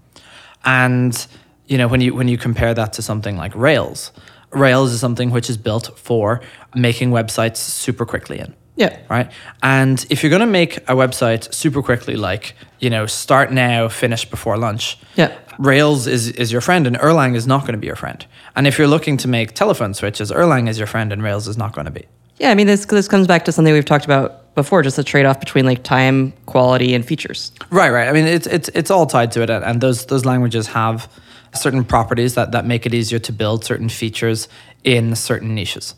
And 0.65 1.27
you 1.67 1.79
know, 1.79 1.89
when 1.89 2.01
you 2.01 2.15
when 2.15 2.29
you 2.29 2.37
compare 2.37 2.75
that 2.75 2.93
to 2.95 3.03
something 3.03 3.37
like 3.37 3.55
Rails, 3.55 4.13
Rails 4.53 4.93
is 4.93 5.01
something 5.01 5.31
which 5.31 5.49
is 5.51 5.57
built 5.57 5.99
for 5.99 6.41
making 6.75 7.11
websites 7.11 7.57
super 7.57 8.05
quickly 8.05 8.39
in. 8.39 8.55
Yeah. 8.77 8.99
Right. 9.11 9.31
And 9.63 10.05
if 10.09 10.23
you're 10.23 10.31
going 10.31 10.41
to 10.41 10.47
make 10.47 10.79
a 10.79 10.95
website 10.95 11.53
super 11.53 11.83
quickly, 11.83 12.17
like 12.17 12.55
you 12.83 12.91
know, 12.91 13.07
start 13.07 13.53
now, 13.53 13.89
finish 13.89 14.25
before 14.25 14.59
lunch. 14.59 14.99
Yeah. 15.15 15.39
Rails 15.59 16.07
is, 16.09 16.31
is 16.31 16.51
your 16.51 16.61
friend, 16.61 16.87
and 16.87 16.97
Erlang 16.97 17.37
is 17.37 17.47
not 17.47 17.61
going 17.61 17.75
to 17.75 17.79
be 17.79 17.87
your 17.87 17.97
friend. 17.97 18.27
And 18.57 18.67
if 18.67 18.77
you're 18.77 18.89
looking 18.89 19.17
to 19.19 19.29
make 19.29 19.55
telephone 19.55 19.95
switches, 19.95 20.33
Erlang 20.33 20.69
is 20.69 20.79
your 20.79 20.89
friend, 20.89 21.13
and 21.13 21.23
Rails 21.23 21.47
is 21.47 21.57
not 21.57 21.75
going 21.75 21.85
to 21.85 21.93
be. 21.93 22.07
Yeah, 22.39 22.51
I 22.51 22.55
mean, 22.57 22.67
this, 22.67 22.85
this 22.87 23.07
comes 23.07 23.29
back 23.29 23.45
to 23.45 23.53
something 23.53 23.73
we've 23.73 23.85
talked 23.85 24.05
about 24.05 24.53
before, 24.57 24.83
just 24.83 24.99
a 24.99 25.05
trade 25.05 25.27
off 25.27 25.39
between, 25.39 25.65
like, 25.65 25.85
time, 25.85 26.33
quality, 26.47 26.93
and 26.93 27.05
features. 27.05 27.53
Right, 27.71 27.91
right. 27.91 28.09
I 28.09 28.13
mean, 28.13 28.27
it's 28.27 28.49
it's 28.49 28.69
it's 28.75 28.91
all 28.91 29.07
tied 29.07 29.31
to 29.33 29.43
it, 29.43 29.51
and 29.51 29.65
and 29.65 29.81
those 29.81 30.07
those 30.07 30.25
languages 30.25 30.67
have 30.69 31.09
certain 31.55 31.85
properties 31.85 32.35
that 32.35 32.53
that 32.53 32.65
make 32.67 32.87
it 32.87 32.95
easier 32.95 33.19
to 33.19 33.33
build 33.33 33.65
certain 33.65 33.89
features 33.89 34.49
in 34.85 35.15
certain 35.15 35.55
niches. 35.55 35.95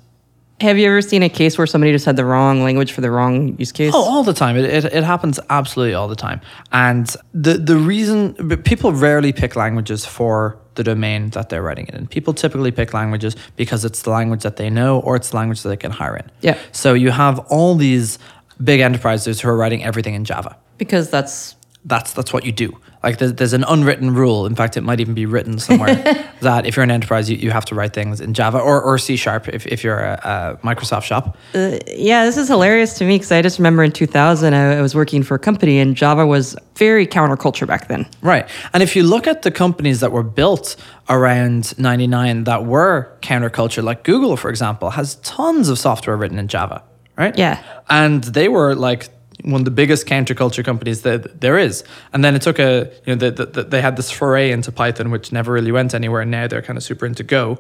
Have 0.61 0.79
you 0.79 0.87
ever 0.87 1.03
seen 1.03 1.23
a 1.25 1.29
case 1.29 1.59
where 1.59 1.67
somebody 1.67 1.91
just 1.93 2.07
had 2.07 2.15
the 2.15 2.25
wrong 2.25 2.63
language 2.63 2.93
for 2.93 3.01
the 3.01 3.11
wrong 3.11 3.59
use 3.59 3.73
case? 3.73 3.93
Oh, 3.93 4.03
all 4.03 4.23
the 4.23 4.33
time. 4.33 4.57
It, 4.57 4.65
it, 4.65 4.85
it 4.85 5.03
happens 5.03 5.41
absolutely 5.51 5.95
all 5.95 6.07
the 6.07 6.15
time. 6.17 6.41
And 6.71 7.07
the 7.33 7.55
the 7.55 7.77
reason 7.77 8.35
people 8.63 8.93
rarely 8.93 9.33
pick 9.33 9.57
languages 9.57 10.07
for 10.07 10.57
the 10.77 10.85
domain 10.85 11.31
that 11.31 11.49
they're 11.49 11.63
writing 11.63 11.87
it 11.89 11.95
in. 11.95 12.07
People 12.07 12.35
typically 12.35 12.71
pick 12.71 12.95
languages 12.95 13.37
because 13.57 13.85
it's 13.85 14.03
the 14.03 14.11
language 14.11 14.43
that 14.43 14.57
they 14.57 14.71
know 14.71 15.01
or 15.01 15.17
it's 15.17 15.31
the 15.31 15.37
language 15.37 15.63
that 15.63 15.69
they 15.69 15.77
can 15.77 15.91
hire 15.91 16.17
in. 16.17 16.31
Yeah. 16.41 16.57
So 16.73 16.95
you 16.95 17.11
have 17.11 17.41
all 17.51 17.75
these 17.75 18.19
big 18.63 18.81
enterprises 18.81 19.41
who 19.41 19.49
are 19.49 19.57
writing 19.57 19.85
everything 19.85 20.15
in 20.15 20.25
Java. 20.25 20.57
Because 20.79 21.11
that's 21.11 21.57
That's 21.85 22.13
that's 22.13 22.33
what 22.33 22.45
you 22.45 22.53
do. 22.53 22.79
Like 23.05 23.19
there's, 23.19 23.35
there's 23.35 23.53
an 23.53 23.65
unwritten 23.69 24.15
rule. 24.15 24.47
In 24.47 24.55
fact, 24.55 24.77
it 24.77 24.81
might 24.81 24.99
even 24.99 25.13
be 25.13 25.27
written 25.27 25.59
somewhere 25.59 25.95
that 26.41 26.65
if 26.65 26.75
you're 26.75 26.83
an 26.83 26.91
enterprise, 26.91 27.29
you, 27.29 27.37
you 27.37 27.51
have 27.51 27.67
to 27.67 27.75
write 27.75 27.93
things 27.93 28.21
in 28.21 28.33
Java 28.33 28.59
or, 28.59 28.81
or 28.81 28.97
C 28.97 29.17
sharp 29.17 29.47
if, 29.49 29.67
if 29.67 29.85
you're 29.85 30.01
a, 30.01 30.59
a 30.63 30.67
Microsoft 30.67 31.03
shop. 31.03 31.37
Uh, 31.55 31.79
yeah, 31.87 32.25
this 32.25 32.39
is 32.39 32.49
hilarious 32.49 32.95
to 32.95 33.05
me 33.05 33.17
because 33.17 33.31
I 33.31 33.43
just 33.43 33.59
remember 33.59 33.83
in 33.83 33.93
2000 33.93 34.55
I, 34.55 34.79
I 34.79 34.81
was 34.81 34.95
working 34.95 35.23
for 35.23 35.35
a 35.35 35.39
company 35.39 35.79
and 35.79 35.95
Java 35.95 36.27
was 36.27 36.57
very 36.77 37.07
counterculture 37.07 37.67
back 37.67 37.89
then. 37.89 38.07
Right. 38.23 38.49
And 38.73 38.83
if 38.83 38.97
you 38.97 39.03
look 39.03 39.27
at 39.27 39.43
the 39.43 39.51
companies 39.51 40.01
that 40.01 40.11
were 40.11 40.23
built 40.23 40.77
around 41.09 41.79
99 41.79 42.45
that 42.45 42.65
were 42.65 43.17
counterculture, 43.21 43.83
like 43.83 44.03
Google, 44.03 44.37
for 44.37 44.49
example, 44.49 44.91
has 44.91 45.17
tons 45.17 45.69
of 45.69 45.79
software 45.79 46.17
written 46.17 46.39
in 46.39 46.49
Java, 46.49 46.83
right? 47.17 47.37
Yeah. 47.37 47.63
And 47.91 48.25
they 48.25 48.49
were 48.49 48.75
like 48.75 49.09
one 49.43 49.61
of 49.61 49.65
the 49.65 49.71
biggest 49.71 50.07
counterculture 50.07 50.65
companies 50.65 51.03
that 51.03 51.41
there 51.41 51.59
is. 51.59 51.85
And 52.13 52.25
then 52.25 52.35
it 52.35 52.43
took 52.43 52.59
a, 52.59 52.91
you 53.05 53.15
know, 53.15 53.17
the, 53.17 53.31
the, 53.31 53.47
the, 53.47 53.63
they 53.65 53.81
had 53.81 53.97
this 53.97 54.11
foray 54.11 54.51
into 54.53 54.71
Python, 54.73 55.11
which 55.11 55.33
never 55.33 55.53
really 55.53 55.73
went 55.73 55.95
anywhere. 55.95 56.21
And 56.23 56.31
now 56.31 56.47
they're 56.47 56.63
kind 56.63 56.77
of 56.77 56.83
super 56.83 57.05
into 57.07 57.23
Go. 57.25 57.59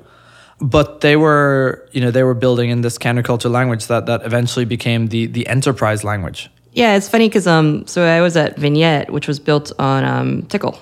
But 0.61 1.01
they 1.01 1.17
were, 1.17 1.89
you 1.93 2.01
know, 2.01 2.11
they 2.13 2.23
were 2.23 2.35
building 2.35 2.71
in 2.71 2.83
this 2.83 2.97
counterculture 2.97 3.51
language 3.51 3.89
that, 3.89 4.07
that 4.07 4.25
eventually 4.25 4.65
became 4.65 5.09
the, 5.09 5.27
the 5.27 5.47
enterprise 5.49 6.05
language. 6.05 6.49
Yeah, 6.73 6.97
it's 6.97 7.09
funny 7.09 7.29
because 7.29 7.47
um, 7.47 7.87
so 7.87 8.05
I 8.05 8.21
was 8.21 8.37
at 8.37 8.57
Vignette, 8.57 9.11
which 9.11 9.27
was 9.29 9.39
built 9.41 9.73
on 9.79 10.05
um, 10.05 10.43
Tcl, 10.45 10.79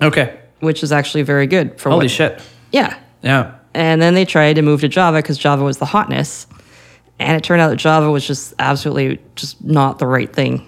Okay. 0.00 0.38
which 0.60 0.82
is 0.82 0.92
actually 0.92 1.22
very 1.22 1.46
good 1.46 1.78
for 1.80 1.90
Holy 1.90 2.04
what, 2.04 2.10
shit. 2.10 2.42
Yeah, 2.72 2.98
Yeah. 3.22 3.54
and 3.74 4.00
then 4.00 4.14
they 4.14 4.24
tried 4.24 4.54
to 4.54 4.62
move 4.62 4.80
to 4.82 4.88
Java 4.88 5.18
because 5.18 5.36
Java 5.38 5.64
was 5.64 5.78
the 5.78 5.84
hotness, 5.86 6.46
and 7.18 7.36
it 7.36 7.44
turned 7.44 7.60
out 7.60 7.68
that 7.68 7.76
Java 7.76 8.10
was 8.10 8.26
just 8.26 8.54
absolutely 8.58 9.20
just 9.36 9.62
not 9.64 9.98
the 9.98 10.06
right 10.06 10.32
thing. 10.32 10.64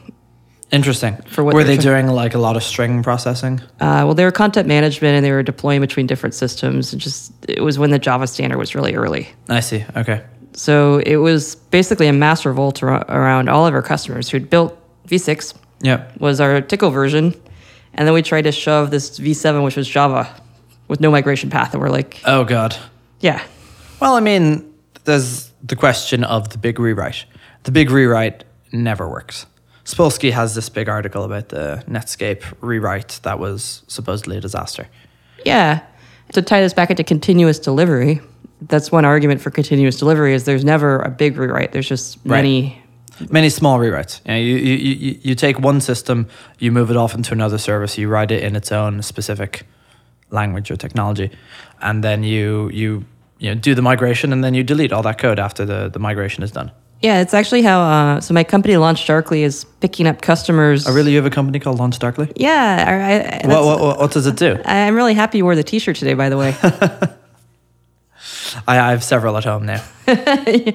Interesting. 0.72 1.16
For 1.26 1.42
what 1.42 1.54
were 1.54 1.64
they 1.64 1.76
doing 1.76 2.06
like 2.06 2.34
a 2.34 2.38
lot 2.38 2.56
of 2.56 2.62
string 2.62 3.02
processing? 3.02 3.60
Uh, 3.80 4.02
well, 4.06 4.14
they 4.14 4.24
were 4.24 4.30
content 4.30 4.68
management 4.68 5.16
and 5.16 5.24
they 5.24 5.32
were 5.32 5.42
deploying 5.42 5.80
between 5.80 6.06
different 6.06 6.32
systems. 6.34 6.92
It 6.94 6.98
just 6.98 7.32
it 7.48 7.60
was 7.60 7.76
when 7.78 7.90
the 7.90 7.98
Java 7.98 8.26
standard 8.28 8.56
was 8.56 8.74
really 8.76 8.94
early. 8.94 9.28
I 9.48 9.60
see. 9.60 9.84
Okay. 9.96 10.22
So 10.52 10.98
it 10.98 11.16
was 11.16 11.56
basically 11.56 12.06
a 12.06 12.12
mass 12.12 12.44
revolt 12.46 12.82
ar- 12.84 13.04
around 13.08 13.48
all 13.48 13.66
of 13.66 13.74
our 13.74 13.82
customers 13.82 14.28
who'd 14.28 14.48
built 14.48 14.76
V6 15.08 15.54
Yeah. 15.80 16.08
was 16.18 16.40
our 16.40 16.60
Tcl 16.60 16.92
version, 16.92 17.34
and 17.94 18.06
then 18.06 18.14
we 18.14 18.22
tried 18.22 18.42
to 18.42 18.52
shove 18.52 18.90
this 18.92 19.18
V7, 19.18 19.64
which 19.64 19.76
was 19.76 19.88
Java, 19.88 20.28
with 20.86 21.00
no 21.00 21.10
migration 21.10 21.50
path, 21.50 21.72
and 21.72 21.80
we're 21.80 21.88
like, 21.88 22.20
Oh 22.24 22.44
god. 22.44 22.76
yeah, 23.20 23.42
Well, 24.00 24.14
I 24.14 24.20
mean, 24.20 24.72
there's 25.04 25.49
the 25.62 25.76
question 25.76 26.24
of 26.24 26.50
the 26.50 26.58
big 26.58 26.78
rewrite. 26.78 27.24
The 27.64 27.72
big 27.72 27.90
rewrite 27.90 28.44
never 28.72 29.08
works. 29.08 29.46
Spolsky 29.84 30.30
has 30.32 30.54
this 30.54 30.68
big 30.68 30.88
article 30.88 31.24
about 31.24 31.48
the 31.48 31.82
Netscape 31.88 32.42
rewrite 32.60 33.20
that 33.22 33.38
was 33.38 33.82
supposedly 33.88 34.36
a 34.36 34.40
disaster. 34.40 34.86
Yeah. 35.44 35.80
To 36.32 36.42
tie 36.42 36.60
this 36.60 36.72
back 36.74 36.90
into 36.90 37.02
continuous 37.02 37.58
delivery, 37.58 38.20
that's 38.62 38.92
one 38.92 39.04
argument 39.04 39.40
for 39.40 39.50
continuous 39.50 39.98
delivery 39.98 40.34
is 40.34 40.44
there's 40.44 40.64
never 40.64 41.00
a 41.00 41.10
big 41.10 41.36
rewrite. 41.36 41.72
There's 41.72 41.88
just 41.88 42.18
Right. 42.18 42.38
many 42.38 42.82
Many 43.28 43.50
small 43.50 43.78
rewrites. 43.78 44.20
You, 44.24 44.32
know, 44.32 44.38
you, 44.38 44.56
you, 44.56 44.94
you, 44.94 45.20
you 45.22 45.34
take 45.34 45.58
one 45.58 45.82
system, 45.82 46.26
you 46.58 46.72
move 46.72 46.90
it 46.90 46.96
off 46.96 47.14
into 47.14 47.32
another 47.34 47.58
service, 47.58 47.98
you 47.98 48.08
write 48.08 48.30
it 48.30 48.42
in 48.42 48.56
its 48.56 48.72
own 48.72 49.02
specific 49.02 49.66
language 50.30 50.70
or 50.70 50.76
technology, 50.76 51.30
and 51.82 52.02
then 52.02 52.22
you 52.22 52.70
you 52.72 53.04
you 53.40 53.52
know, 53.52 53.60
do 53.60 53.74
the 53.74 53.82
migration, 53.82 54.32
and 54.32 54.44
then 54.44 54.54
you 54.54 54.62
delete 54.62 54.92
all 54.92 55.02
that 55.02 55.18
code 55.18 55.40
after 55.40 55.64
the, 55.64 55.88
the 55.88 55.98
migration 55.98 56.44
is 56.44 56.52
done. 56.52 56.70
Yeah, 57.00 57.22
it's 57.22 57.32
actually 57.32 57.62
how. 57.62 57.80
Uh, 57.80 58.20
so 58.20 58.34
my 58.34 58.44
company, 58.44 58.76
Launch 58.76 59.06
Darkly, 59.06 59.42
is 59.42 59.64
picking 59.80 60.06
up 60.06 60.20
customers. 60.20 60.86
Oh, 60.86 60.92
really? 60.92 61.12
You 61.12 61.16
have 61.16 61.24
a 61.24 61.30
company 61.30 61.58
called 61.58 61.78
Launch 61.78 61.98
Darkly? 61.98 62.30
Yeah, 62.36 62.84
I, 62.86 63.46
I, 63.46 63.48
What, 63.48 63.80
what, 63.80 63.98
what, 63.98 64.12
does 64.12 64.26
it 64.26 64.36
do? 64.36 64.58
I'm 64.66 64.94
really 64.94 65.14
happy 65.14 65.38
you 65.38 65.44
wore 65.44 65.56
the 65.56 65.62
T-shirt 65.62 65.96
today. 65.96 66.12
By 66.12 66.28
the 66.28 66.36
way, 66.36 66.54
I, 68.68 68.78
I 68.78 68.90
have 68.90 69.02
several 69.02 69.38
at 69.38 69.44
home 69.44 69.64
now. 69.64 69.82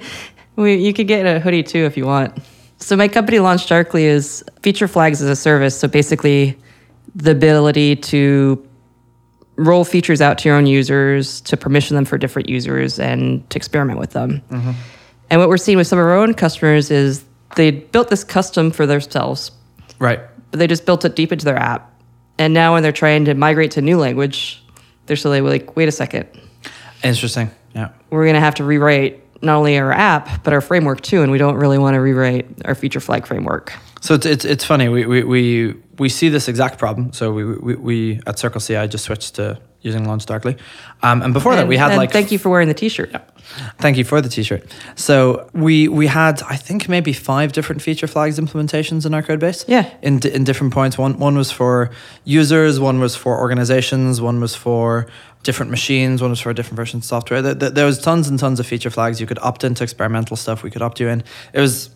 we, 0.55 0.75
you 0.75 0.93
could 0.93 1.07
get 1.07 1.27
a 1.27 1.39
hoodie 1.39 1.61
too 1.61 1.85
if 1.85 1.95
you 1.95 2.07
want. 2.07 2.35
So 2.79 2.95
my 2.95 3.07
company, 3.07 3.37
Launch 3.37 3.67
Darkly, 3.67 4.05
is 4.05 4.43
feature 4.63 4.87
flags 4.87 5.21
as 5.21 5.29
a 5.29 5.35
service. 5.35 5.79
So 5.79 5.87
basically, 5.87 6.57
the 7.13 7.31
ability 7.31 7.97
to 7.97 8.67
roll 9.57 9.85
features 9.85 10.21
out 10.21 10.37
to 10.39 10.49
your 10.49 10.57
own 10.57 10.65
users, 10.67 11.41
to 11.41 11.55
permission 11.57 11.95
them 11.95 12.05
for 12.05 12.17
different 12.17 12.49
users, 12.49 12.99
and 12.99 13.47
to 13.49 13.57
experiment 13.57 13.99
with 13.99 14.11
them. 14.11 14.41
Mm-hmm. 14.51 14.71
And 15.29 15.39
what 15.41 15.49
we're 15.49 15.57
seeing 15.57 15.77
with 15.77 15.87
some 15.87 15.97
of 15.99 16.05
our 16.05 16.15
own 16.15 16.33
customers 16.33 16.91
is 16.91 17.23
they 17.55 17.71
built 17.71 18.09
this 18.09 18.23
custom 18.23 18.71
for 18.71 18.85
themselves, 18.85 19.51
Right. 19.99 20.19
but 20.51 20.59
they 20.59 20.67
just 20.67 20.85
built 20.85 21.05
it 21.05 21.15
deep 21.15 21.31
into 21.31 21.45
their 21.45 21.57
app. 21.57 21.91
And 22.37 22.53
now 22.53 22.73
when 22.73 22.83
they're 22.83 22.91
trying 22.91 23.25
to 23.25 23.33
migrate 23.33 23.71
to 23.71 23.79
a 23.79 23.83
new 23.83 23.97
language, 23.97 24.61
they're 25.05 25.15
suddenly 25.15 25.41
like, 25.41 25.75
wait 25.75 25.87
a 25.87 25.91
second, 25.91 26.27
Interesting. 27.03 27.49
Yeah. 27.73 27.89
we're 28.09 28.23
going 28.25 28.33
to 28.35 28.39
have 28.41 28.55
to 28.55 28.63
rewrite 28.63 29.21
not 29.41 29.55
only 29.57 29.77
our 29.77 29.91
app, 29.91 30.43
but 30.43 30.53
our 30.53 30.61
framework 30.61 31.01
too. 31.01 31.21
And 31.21 31.31
we 31.31 31.37
don't 31.37 31.55
really 31.55 31.77
want 31.77 31.93
to 31.93 31.99
rewrite 32.01 32.47
our 32.65 32.73
feature 32.75 32.99
flag 32.99 33.25
framework. 33.27 33.73
So 34.05 34.13
it's, 34.13 34.25
it's, 34.25 34.45
it's 34.45 34.63
funny. 34.63 34.87
We, 34.87 35.05
we, 35.07 35.23
we, 35.23 35.73
we 35.97 36.09
see 36.09 36.29
this 36.29 36.47
exact 36.47 36.77
problem. 36.77 37.11
So 37.11 37.31
we, 37.33 37.43
we, 37.43 37.75
we 37.75 38.21
at 38.27 38.37
Circle 38.37 38.61
CI 38.61 38.87
just 38.87 39.05
switched 39.05 39.35
to 39.35 39.59
using 39.81 40.05
Launch 40.05 40.25
Darkly. 40.27 40.57
Um, 41.01 41.23
and 41.23 41.33
before 41.33 41.55
that, 41.55 41.67
we 41.67 41.75
had 41.77 41.89
and 41.91 41.97
like 41.97 42.11
thank 42.11 42.31
you 42.31 42.37
for 42.37 42.49
wearing 42.49 42.67
the 42.67 42.73
t-shirt. 42.75 43.09
Yeah. 43.11 43.21
Thank 43.79 43.97
you 43.97 44.03
for 44.03 44.21
the 44.21 44.29
t-shirt. 44.29 44.63
So 44.95 45.49
we 45.53 45.87
we 45.87 46.05
had 46.07 46.41
I 46.43 46.55
think 46.55 46.87
maybe 46.87 47.13
five 47.13 47.51
different 47.51 47.81
feature 47.81 48.05
flags 48.07 48.39
implementations 48.39 49.05
in 49.07 49.13
our 49.15 49.23
code 49.23 49.39
base. 49.39 49.65
Yeah. 49.67 49.89
In 50.03 50.19
in 50.27 50.43
different 50.43 50.71
points. 50.73 50.97
One 50.99 51.17
one 51.19 51.35
was 51.35 51.51
for 51.51 51.89
users, 52.25 52.79
one 52.79 52.99
was 52.99 53.15
for 53.15 53.39
organizations, 53.39 54.21
one 54.21 54.39
was 54.39 54.55
for 54.55 55.07
different 55.43 55.71
machines, 55.71 56.21
one 56.21 56.31
was 56.31 56.39
for 56.39 56.49
a 56.51 56.55
different 56.55 56.77
version 56.77 56.97
of 56.99 57.05
software. 57.05 57.41
There, 57.41 57.53
there, 57.53 57.69
there 57.69 57.85
was 57.85 57.99
tons 57.99 58.27
and 58.27 58.39
tons 58.39 58.59
of 58.59 58.65
feature 58.67 58.89
flags. 58.91 59.19
You 59.21 59.27
could 59.27 59.39
opt 59.39 59.63
into 59.63 59.83
experimental 59.83 60.35
stuff. 60.37 60.61
We 60.63 60.71
could 60.71 60.81
opt 60.81 60.99
you 60.99 61.07
in. 61.09 61.23
It 61.53 61.59
was 61.59 61.89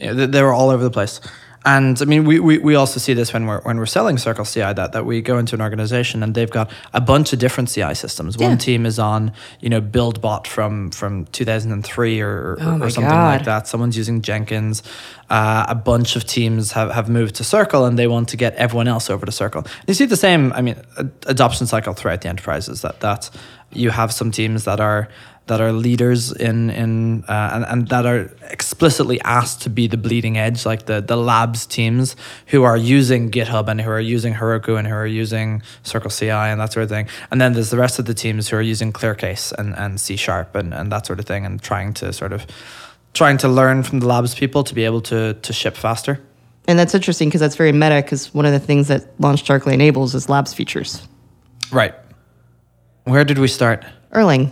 you 0.00 0.06
know, 0.08 0.14
they- 0.14 0.26
they 0.26 0.42
were 0.42 0.52
all 0.52 0.70
over 0.70 0.82
the 0.82 0.90
place. 0.90 1.20
And 1.66 2.00
I 2.02 2.04
mean, 2.04 2.24
we, 2.26 2.40
we, 2.40 2.58
we 2.58 2.74
also 2.74 3.00
see 3.00 3.14
this 3.14 3.32
when 3.32 3.46
we're 3.46 3.62
when 3.62 3.78
we're 3.78 3.86
selling 3.86 4.18
Circle 4.18 4.44
CI 4.44 4.74
that 4.74 4.92
that 4.92 5.06
we 5.06 5.22
go 5.22 5.38
into 5.38 5.54
an 5.54 5.62
organization 5.62 6.22
and 6.22 6.34
they've 6.34 6.50
got 6.50 6.70
a 6.92 7.00
bunch 7.00 7.32
of 7.32 7.38
different 7.38 7.70
CI 7.70 7.94
systems. 7.94 8.36
One 8.36 8.50
Yeah. 8.50 8.56
team 8.56 8.84
is 8.84 8.98
on 8.98 9.32
you 9.60 9.70
know 9.70 9.80
BuildBot 9.80 10.46
from 10.46 10.90
from 10.90 11.24
2003 11.26 12.20
or, 12.20 12.28
or, 12.28 12.56
Oh 12.60 12.80
or 12.82 12.90
something 12.90 13.10
like 13.12 13.44
that. 13.44 13.66
Someone's 13.66 13.96
using 13.96 14.20
Jenkins. 14.20 14.82
Uh, 15.30 15.64
a 15.66 15.74
bunch 15.74 16.16
of 16.16 16.26
teams 16.26 16.72
have, 16.72 16.90
have 16.90 17.08
moved 17.08 17.34
to 17.36 17.44
Circle 17.44 17.86
and 17.86 17.98
they 17.98 18.06
want 18.06 18.28
to 18.28 18.36
get 18.36 18.54
everyone 18.56 18.86
else 18.86 19.08
over 19.08 19.24
to 19.24 19.32
Circle. 19.32 19.66
You 19.86 19.94
see 19.94 20.04
the 20.04 20.18
same, 20.18 20.52
I 20.52 20.60
mean, 20.60 20.76
ad- 20.98 21.12
adoption 21.26 21.66
cycle 21.66 21.94
throughout 21.94 22.20
the 22.20 22.28
enterprises 22.28 22.82
that 22.82 23.00
that 23.00 23.30
you 23.72 23.88
have 23.90 24.12
some 24.12 24.30
teams 24.30 24.64
that 24.64 24.80
are 24.80 25.08
that 25.46 25.60
are 25.60 25.72
leaders 25.72 26.32
in 26.32 26.70
in 26.70 27.24
uh, 27.24 27.50
and, 27.52 27.64
and 27.64 27.88
that 27.88 28.06
are 28.06 28.30
explicitly 28.50 29.20
asked 29.22 29.60
to 29.62 29.70
be 29.70 29.86
the 29.86 29.96
bleeding 29.96 30.38
edge, 30.38 30.64
like 30.64 30.86
the 30.86 31.00
the 31.00 31.16
labs 31.16 31.66
teams 31.66 32.16
who 32.46 32.62
are 32.62 32.76
using 32.76 33.30
GitHub 33.30 33.68
and 33.68 33.80
who 33.80 33.90
are 33.90 34.00
using 34.00 34.34
Heroku 34.34 34.78
and 34.78 34.88
who 34.88 34.94
are 34.94 35.06
using 35.06 35.62
Circle 35.82 36.10
CI 36.10 36.30
and 36.30 36.60
that 36.60 36.72
sort 36.72 36.84
of 36.84 36.88
thing. 36.88 37.08
And 37.30 37.40
then 37.40 37.52
there's 37.52 37.70
the 37.70 37.76
rest 37.76 37.98
of 37.98 38.06
the 38.06 38.14
teams 38.14 38.48
who 38.48 38.56
are 38.56 38.62
using 38.62 38.92
ClearCase 38.92 39.52
and, 39.52 39.76
and 39.76 40.00
C 40.00 40.16
Sharp 40.16 40.54
and, 40.54 40.72
and 40.72 40.90
that 40.90 41.06
sort 41.06 41.18
of 41.18 41.26
thing 41.26 41.44
and 41.44 41.60
trying 41.60 41.92
to 41.94 42.12
sort 42.12 42.32
of 42.32 42.46
trying 43.12 43.36
to 43.38 43.48
learn 43.48 43.82
from 43.82 44.00
the 44.00 44.06
labs 44.06 44.34
people 44.34 44.64
to 44.64 44.74
be 44.74 44.84
able 44.84 45.02
to 45.02 45.34
to 45.34 45.52
ship 45.52 45.76
faster. 45.76 46.20
And 46.66 46.78
that's 46.78 46.94
interesting 46.94 47.28
because 47.28 47.42
that's 47.42 47.56
very 47.56 47.72
meta 47.72 48.00
because 48.02 48.32
one 48.32 48.46
of 48.46 48.52
the 48.52 48.58
things 48.58 48.88
that 48.88 49.20
Launch 49.20 49.44
Darkly 49.44 49.74
enables 49.74 50.14
is 50.14 50.30
labs 50.30 50.54
features. 50.54 51.06
Right. 51.70 51.94
Where 53.04 53.24
did 53.24 53.38
we 53.38 53.48
start? 53.48 53.84
Erlang. 54.14 54.50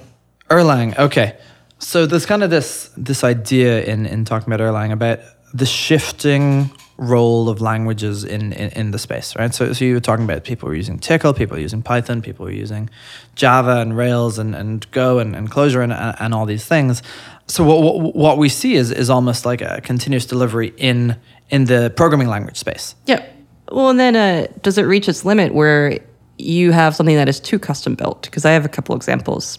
Erlang. 0.52 0.98
Okay. 0.98 1.36
So 1.78 2.06
there's 2.06 2.26
kind 2.26 2.42
of 2.42 2.50
this 2.50 2.90
this 2.96 3.24
idea 3.24 3.82
in 3.84 4.06
in 4.06 4.24
talking 4.24 4.52
about 4.52 4.64
Erlang 4.64 4.92
about 4.92 5.20
the 5.54 5.66
shifting 5.66 6.70
role 6.98 7.48
of 7.48 7.60
languages 7.60 8.24
in, 8.24 8.52
in, 8.52 8.70
in 8.70 8.90
the 8.90 8.98
space, 8.98 9.34
right? 9.36 9.52
So, 9.52 9.72
so 9.72 9.84
you 9.84 9.94
were 9.94 10.00
talking 10.00 10.24
about 10.24 10.44
people 10.44 10.68
were 10.68 10.74
using 10.74 10.98
Tcl, 10.98 11.36
people 11.36 11.56
were 11.56 11.60
using 11.60 11.82
Python, 11.82 12.22
people 12.22 12.44
were 12.44 12.52
using 12.52 12.90
Java 13.34 13.80
and 13.80 13.96
Rails 13.96 14.38
and, 14.38 14.54
and 14.54 14.88
Go 14.92 15.18
and, 15.18 15.34
and 15.34 15.50
Clojure 15.50 15.82
and, 15.82 15.92
and 15.92 16.34
all 16.34 16.46
these 16.46 16.64
things. 16.64 17.02
So 17.46 17.64
what, 17.64 17.82
what, 17.82 18.14
what 18.14 18.38
we 18.38 18.48
see 18.48 18.74
is, 18.74 18.90
is 18.90 19.10
almost 19.10 19.44
like 19.44 19.60
a 19.60 19.80
continuous 19.80 20.26
delivery 20.26 20.72
in 20.76 21.16
in 21.50 21.66
the 21.66 21.92
programming 21.96 22.28
language 22.28 22.56
space. 22.56 22.94
Yeah. 23.06 23.24
Well, 23.70 23.90
and 23.90 24.00
then 24.00 24.16
uh, 24.16 24.46
does 24.62 24.78
it 24.78 24.84
reach 24.84 25.08
its 25.08 25.24
limit 25.24 25.52
where 25.52 25.98
you 26.38 26.72
have 26.72 26.96
something 26.96 27.16
that 27.16 27.28
is 27.28 27.40
too 27.40 27.58
custom 27.58 27.94
built? 27.94 28.22
Because 28.22 28.46
I 28.46 28.52
have 28.52 28.64
a 28.64 28.68
couple 28.68 28.96
examples. 28.96 29.58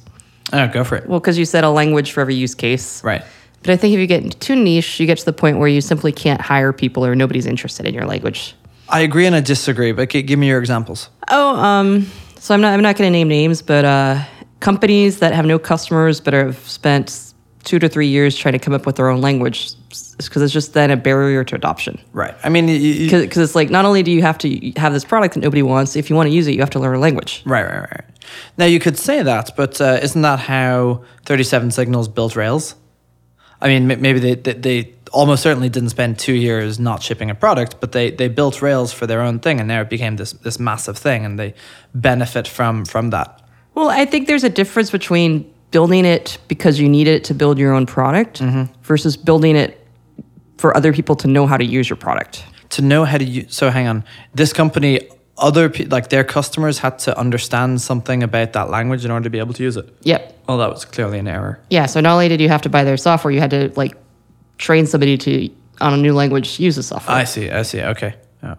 Oh, 0.54 0.68
go 0.68 0.84
for 0.84 0.96
it. 0.96 1.08
Well, 1.10 1.20
because 1.20 1.38
you 1.38 1.46
said 1.46 1.64
a 1.64 1.70
language 1.70 2.12
for 2.12 2.22
every 2.22 2.36
use 2.36 2.56
case. 2.56 3.04
Right. 3.04 3.24
But 3.64 3.72
I 3.72 3.78
think 3.78 3.94
if 3.94 4.00
you 4.00 4.08
get 4.08 4.40
too 4.40 4.56
niche, 4.56 5.00
you 5.00 5.06
get 5.06 5.18
to 5.18 5.26
the 5.26 5.34
point 5.34 5.58
where 5.58 5.68
you 5.68 5.82
simply 5.82 6.12
can't 6.12 6.40
hire 6.42 6.72
people 6.74 7.06
or 7.06 7.16
nobody's 7.16 7.46
interested 7.46 7.86
in 7.86 7.94
your 7.94 8.06
language. 8.06 8.56
I 8.90 9.00
agree 9.02 9.26
and 9.26 9.36
I 9.36 9.40
disagree, 9.42 9.92
but 9.94 10.10
gi- 10.10 10.22
give 10.24 10.38
me 10.38 10.48
your 10.48 10.60
examples. 10.60 11.10
Oh, 11.30 11.56
um, 11.56 12.06
so 12.38 12.54
I'm 12.54 12.62
not 12.62 12.74
I'm 12.74 12.82
not 12.82 12.98
going 12.98 13.08
to 13.08 13.12
name 13.12 13.30
names, 13.30 13.62
but 13.62 13.86
uh, 13.86 14.22
companies 14.60 15.20
that 15.20 15.34
have 15.34 15.46
no 15.46 15.58
customers 15.58 16.20
but 16.20 16.34
have 16.34 16.60
spent 16.70 17.34
two 17.64 17.80
to 17.80 17.88
three 17.88 18.08
years 18.08 18.36
trying 18.38 18.52
to 18.52 18.60
come 18.60 18.74
up 18.74 18.86
with 18.86 18.98
their 18.98 19.08
own 19.08 19.22
language 19.22 19.72
because 20.18 20.42
it's 20.42 20.52
just 20.52 20.74
then 20.74 20.92
a 20.92 20.98
barrier 20.98 21.46
to 21.46 21.56
adoption. 21.56 21.98
Right. 22.12 22.36
I 22.44 22.50
mean, 22.50 22.66
Because 22.68 23.38
it's 23.38 23.56
like 23.56 23.70
not 23.70 23.86
only 23.86 24.04
do 24.04 24.12
you 24.12 24.22
have 24.22 24.38
to 24.40 24.72
have 24.76 24.92
this 24.92 25.06
product 25.06 25.36
that 25.36 25.40
nobody 25.40 25.64
wants, 25.64 25.96
if 25.96 26.10
you 26.10 26.16
want 26.18 26.28
to 26.28 26.34
use 26.36 26.48
it, 26.48 26.54
you 26.54 26.60
have 26.60 26.70
to 26.72 26.80
learn 26.80 26.96
a 26.96 27.00
language. 27.00 27.42
Right, 27.46 27.64
right, 27.64 27.80
right. 27.80 28.04
Now 28.58 28.66
you 28.66 28.80
could 28.80 28.98
say 28.98 29.24
that, 29.24 29.52
but 29.56 29.80
uh, 29.82 30.00
isn't 30.02 30.22
that 30.22 30.40
how 30.40 31.04
Thirty 31.26 31.44
Seven 31.44 31.72
Signals 31.72 32.08
built 32.08 32.36
Rails? 32.36 32.76
I 33.62 33.68
mean, 33.68 33.90
m- 33.90 34.02
maybe 34.02 34.20
they, 34.20 34.36
they 34.36 34.54
they 34.54 34.94
almost 35.12 35.44
certainly 35.44 35.70
didn't 35.70 35.90
spend 35.90 36.20
two 36.20 36.34
years 36.34 36.80
not 36.80 37.02
shipping 37.04 37.30
a 37.30 37.36
product, 37.36 37.80
but 37.80 37.92
they 37.92 38.12
they 38.12 38.28
built 38.28 38.62
Rails 38.62 38.92
for 38.94 39.08
their 39.08 39.22
own 39.22 39.40
thing, 39.40 39.60
and 39.60 39.68
now 39.68 39.82
it 39.82 39.90
became 39.90 40.16
this 40.18 40.34
this 40.34 40.60
massive 40.60 40.98
thing, 40.98 41.26
and 41.26 41.40
they 41.40 41.54
benefit 41.94 42.48
from 42.48 42.86
from 42.86 43.10
that. 43.12 43.42
Well, 43.76 43.90
I 43.90 44.06
think 44.06 44.28
there's 44.28 44.44
a 44.44 44.50
difference 44.50 44.92
between 44.92 45.52
building 45.72 46.06
it 46.06 46.38
because 46.48 46.80
you 46.80 46.88
need 46.88 47.08
it 47.08 47.24
to 47.24 47.34
build 47.34 47.58
your 47.58 47.74
own 47.74 47.86
product 47.88 48.40
versus 48.84 49.18
building 49.18 49.56
it 49.56 49.88
for 50.58 50.78
other 50.78 50.94
people 50.94 51.16
to 51.16 51.28
know 51.28 51.48
how 51.48 51.58
to 51.58 51.66
use 51.66 51.90
your 51.90 51.98
product. 51.98 52.46
To 52.70 52.82
know 52.82 53.06
how 53.06 53.18
to 53.18 53.24
use, 53.26 53.56
so 53.56 53.70
hang 53.72 53.88
on, 53.88 54.04
this 54.36 54.54
company, 54.54 55.10
other 55.38 55.70
pe- 55.70 55.86
like 55.86 56.10
their 56.10 56.24
customers 56.24 56.80
had 56.80 57.00
to 57.00 57.18
understand 57.18 57.82
something 57.82 58.24
about 58.24 58.54
that 58.54 58.70
language 58.70 59.04
in 59.04 59.12
order 59.12 59.24
to 59.24 59.30
be 59.30 59.40
able 59.40 59.54
to 59.54 59.64
use 59.64 59.78
it. 59.78 59.90
Yep. 60.04 60.42
Well, 60.48 60.58
that 60.60 60.70
was 60.70 60.86
clearly 60.86 61.20
an 61.20 61.28
error. 61.28 61.60
Yeah. 61.70 61.88
So 61.88 62.02
not 62.02 62.14
only 62.14 62.28
did 62.28 62.40
you 62.40 62.50
have 62.50 62.62
to 62.64 62.70
buy 62.70 62.84
their 62.84 62.98
software, 62.98 63.32
you 63.32 63.40
had 63.40 63.52
to 63.52 63.72
like 63.76 63.96
train 64.58 64.86
somebody 64.86 65.18
to 65.18 65.50
on 65.82 65.94
a 65.94 65.98
new 65.98 66.14
language 66.14 66.60
use 66.60 66.76
the 66.76 66.84
software. 66.84 67.18
I 67.18 67.24
see. 67.24 67.50
I 67.50 67.64
see. 67.64 67.82
Okay. 67.82 68.16
Yeah. 68.44 68.56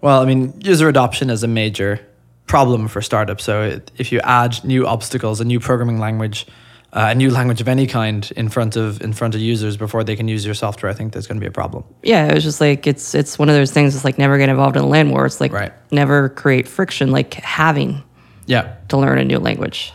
Well, 0.00 0.20
I 0.20 0.26
mean, 0.26 0.52
user 0.60 0.88
adoption 0.88 1.30
is 1.30 1.42
a 1.42 1.48
major 1.48 2.00
problem 2.46 2.88
for 2.88 3.00
startups. 3.02 3.44
So 3.44 3.62
it, 3.62 3.90
if 3.96 4.12
you 4.12 4.20
add 4.20 4.62
new 4.64 4.86
obstacles, 4.86 5.40
a 5.40 5.44
new 5.44 5.60
programming 5.60 5.98
language, 5.98 6.46
uh, 6.92 7.08
a 7.10 7.14
new 7.14 7.30
language 7.30 7.60
of 7.60 7.68
any 7.68 7.86
kind 7.86 8.30
in 8.36 8.48
front 8.48 8.76
of 8.76 9.00
in 9.02 9.12
front 9.12 9.34
of 9.34 9.40
users 9.40 9.76
before 9.76 10.04
they 10.04 10.16
can 10.16 10.26
use 10.28 10.44
your 10.44 10.54
software, 10.54 10.90
I 10.90 10.94
think 10.94 11.12
there's 11.12 11.26
going 11.26 11.36
to 11.40 11.40
be 11.40 11.46
a 11.48 11.50
problem. 11.62 11.84
yeah, 12.02 12.26
it 12.28 12.34
was 12.34 12.44
just 12.44 12.60
like 12.60 12.86
it's 12.86 13.14
it's 13.14 13.38
one 13.38 13.48
of 13.48 13.54
those 13.54 13.70
things. 13.72 13.94
It's 13.94 14.04
like 14.04 14.18
never 14.18 14.38
get 14.38 14.48
involved 14.48 14.76
in 14.76 14.82
a 14.82 14.86
land 14.86 15.10
war. 15.10 15.26
It's 15.26 15.40
like 15.40 15.52
Right. 15.52 15.72
never 15.90 16.28
create 16.30 16.66
friction. 16.66 17.10
Like 17.10 17.34
having 17.34 18.02
Yeah. 18.46 18.74
to 18.88 18.96
learn 18.96 19.18
a 19.18 19.24
new 19.24 19.38
language. 19.38 19.92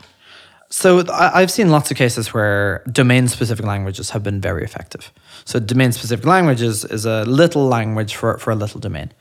So 0.70 1.04
I've 1.14 1.52
seen 1.52 1.70
lots 1.70 1.92
of 1.92 1.98
cases 1.98 2.34
where 2.34 2.82
domain-specific 2.92 3.64
languages 3.64 4.10
have 4.10 4.24
been 4.24 4.42
very 4.42 4.64
effective. 4.64 5.12
So 5.46 5.60
domain-specific 5.60 6.26
languages 6.26 6.84
is 6.86 7.06
a 7.06 7.26
little 7.26 7.68
language 7.68 8.16
for, 8.16 8.40
for 8.40 8.50
a 8.52 8.56
little 8.56 8.80
domain. 8.80 9.12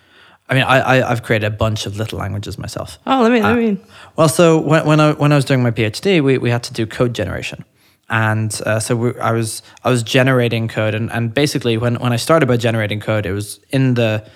I 0.49 0.55
mean, 0.55 0.65
I, 0.65 0.79
I 0.81 1.11
I've 1.11 1.23
created 1.23 1.47
a 1.47 1.51
bunch 1.51 1.87
of 1.87 1.97
little 1.97 2.19
languages 2.19 2.59
myself. 2.59 2.99
Oh, 3.07 3.23
let 3.23 3.33
me 3.33 3.43
let 3.43 3.57
me. 3.57 3.79
Well, 4.17 4.29
so 4.29 4.59
when, 4.59 4.85
when 4.87 5.01
I 5.01 5.13
when 5.13 5.33
I 5.33 5.37
was 5.37 5.45
doing 5.45 5.63
my 5.63 5.71
PhD, 5.71 6.23
we, 6.23 6.39
we 6.39 6.51
had 6.51 6.63
to 6.65 6.73
do 6.73 6.87
code 6.87 7.15
generation, 7.15 7.65
and 8.11 8.61
uh, 8.67 8.81
so 8.81 8.97
we, 8.97 9.19
I 9.19 9.33
was 9.33 9.63
I 9.85 9.91
was 9.91 10.03
generating 10.03 10.69
code, 10.69 10.95
and, 10.95 11.11
and 11.11 11.33
basically 11.33 11.79
when 11.79 11.95
when 11.97 12.13
I 12.13 12.17
started 12.17 12.47
by 12.47 12.57
generating 12.57 13.01
code, 13.01 13.25
it 13.25 13.33
was 13.33 13.61
in 13.71 13.95
the 13.95 14.29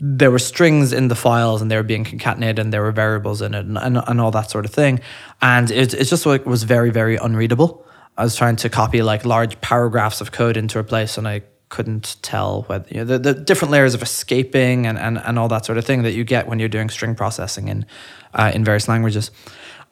there 0.00 0.30
were 0.30 0.38
strings 0.38 0.92
in 0.92 1.08
the 1.08 1.14
files 1.14 1.60
and 1.60 1.70
they 1.70 1.76
were 1.76 1.82
being 1.82 2.04
concatenated 2.04 2.58
and 2.58 2.72
there 2.72 2.80
were 2.80 2.90
variables 2.92 3.42
in 3.42 3.52
it 3.52 3.66
and, 3.66 3.76
and, 3.76 3.98
and 4.06 4.20
all 4.20 4.30
that 4.30 4.50
sort 4.50 4.64
of 4.64 4.72
thing. 4.72 4.98
And 5.42 5.70
it, 5.70 5.92
it 5.92 6.04
just 6.04 6.24
like 6.24 6.46
was 6.46 6.62
very, 6.62 6.90
very 6.90 7.16
unreadable. 7.16 7.86
I 8.16 8.24
was 8.24 8.34
trying 8.34 8.56
to 8.56 8.70
copy 8.70 9.02
like 9.02 9.26
large 9.26 9.60
paragraphs 9.60 10.22
of 10.22 10.32
code 10.32 10.56
into 10.56 10.78
a 10.78 10.84
place 10.84 11.18
and 11.18 11.28
I 11.28 11.42
couldn't 11.70 12.16
tell 12.20 12.62
whether 12.62 12.86
you 12.90 12.98
know 12.98 13.04
the, 13.04 13.18
the 13.18 13.32
different 13.32 13.72
layers 13.72 13.94
of 13.94 14.02
escaping 14.02 14.86
and, 14.86 14.98
and, 14.98 15.18
and 15.18 15.38
all 15.38 15.48
that 15.48 15.64
sort 15.64 15.78
of 15.78 15.84
thing 15.84 16.02
that 16.02 16.12
you 16.12 16.24
get 16.24 16.46
when 16.46 16.58
you're 16.58 16.68
doing 16.68 16.90
string 16.90 17.14
processing 17.14 17.68
in 17.68 17.86
uh, 18.34 18.52
in 18.54 18.64
various 18.64 18.88
languages. 18.88 19.30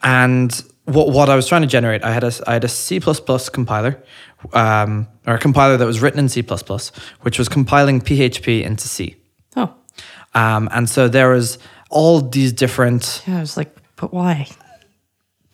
And 0.03 0.53
what, 0.85 1.11
what 1.11 1.29
I 1.29 1.37
was 1.37 1.47
trying 1.47 1.63
to 1.63 1.69
generate, 1.69 2.05
I 2.05 2.13
had 2.13 2.25
a 2.25 2.33
I 2.47 2.53
had 2.55 2.65
a 2.65 2.69
C 2.69 3.01
compiler, 3.01 4.03
um, 4.53 5.09
or 5.27 5.35
a 5.35 5.39
compiler 5.39 5.77
that 5.77 5.87
was 5.87 6.01
written 6.03 6.19
in 6.19 6.29
C 6.29 6.45
which 7.23 7.39
was 7.39 7.49
compiling 7.49 8.01
PHP 8.01 8.63
into 8.63 8.89
C. 8.89 9.17
Oh, 9.57 9.75
um, 10.35 10.69
and 10.73 10.89
so 10.89 11.09
there 11.09 11.31
was 11.31 11.59
all 11.91 12.21
these 12.21 12.53
different. 12.53 13.23
Yeah, 13.27 13.39
I 13.39 13.41
was 13.41 13.57
like, 13.57 13.75
but 13.97 14.13
why? 14.13 14.49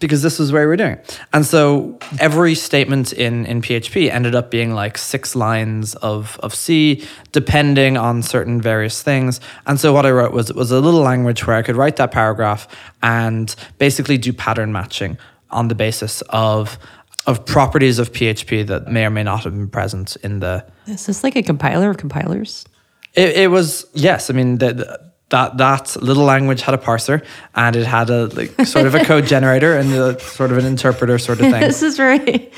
Because 0.04 0.23
this 0.23 0.38
was 0.38 0.52
where 0.52 0.64
we 0.64 0.66
were 0.66 0.76
doing. 0.76 0.92
it. 0.92 1.20
And 1.32 1.46
so 1.46 1.99
every 2.20 2.54
statement 2.54 3.14
in, 3.14 3.46
in 3.46 3.62
PHP 3.62 4.11
ended 4.11 4.34
up 4.34 4.50
being 4.50 4.75
like 4.75 4.99
six 4.99 5.34
lines 5.34 5.94
of, 5.94 6.38
of 6.42 6.54
C, 6.54 7.06
depending 7.32 7.96
on 7.96 8.23
certain 8.23 8.61
various 8.61 9.02
things. 9.02 9.40
And 9.66 9.80
so 9.80 9.94
what 9.94 10.04
I 10.04 10.11
wrote 10.11 10.32
was 10.32 10.52
was 10.52 10.70
a 10.70 10.80
little 10.80 11.00
language 11.00 11.46
where 11.46 11.56
I 11.56 11.62
could 11.62 11.76
write 11.76 11.96
that 11.96 12.11
paragraph 12.11 12.68
and 13.02 13.54
basically 13.78 14.18
do 14.18 14.34
pattern 14.34 14.73
matching 14.73 15.16
on 15.49 15.68
the 15.68 15.75
basis 15.75 16.20
of 16.28 16.78
of 17.26 17.46
properties 17.46 17.99
of 17.99 18.12
PHP 18.12 18.66
that 18.66 18.88
may 18.88 19.06
or 19.06 19.11
may 19.11 19.23
not 19.23 19.44
have 19.44 19.54
been 19.54 19.68
present 19.68 20.16
in 20.16 20.40
the. 20.40 20.66
Is 20.87 21.06
this 21.06 21.25
like 21.25 21.37
a 21.37 21.42
compiler 21.42 21.88
of 21.88 21.96
compilers? 21.96 22.66
It, 23.14 23.37
it 23.37 23.50
was 23.50 23.87
yes. 23.94 24.28
I 24.28 24.34
mean 24.34 24.58
the, 24.58 25.13
that 25.31 25.57
that 25.59 25.97
little 26.02 26.25
language 26.25 26.61
had 26.62 26.75
a 26.75 26.78
parser 26.78 27.25
and 27.54 27.76
it 27.76 27.87
had 27.87 28.11
a 28.11 28.26
like 28.26 28.66
sort 28.66 28.87
of 28.87 28.95
a 28.95 29.04
code 29.04 29.26
generator 29.26 29.76
and 29.76 29.93
a, 29.93 30.21
sort 30.21 30.52
of 30.52 30.59
an 30.59 30.66
interpreter 30.66 31.19
sort 31.19 31.40
of 31.40 31.47
thing. 31.50 31.61
this 31.61 31.83
is 31.83 31.97
very 31.97 32.52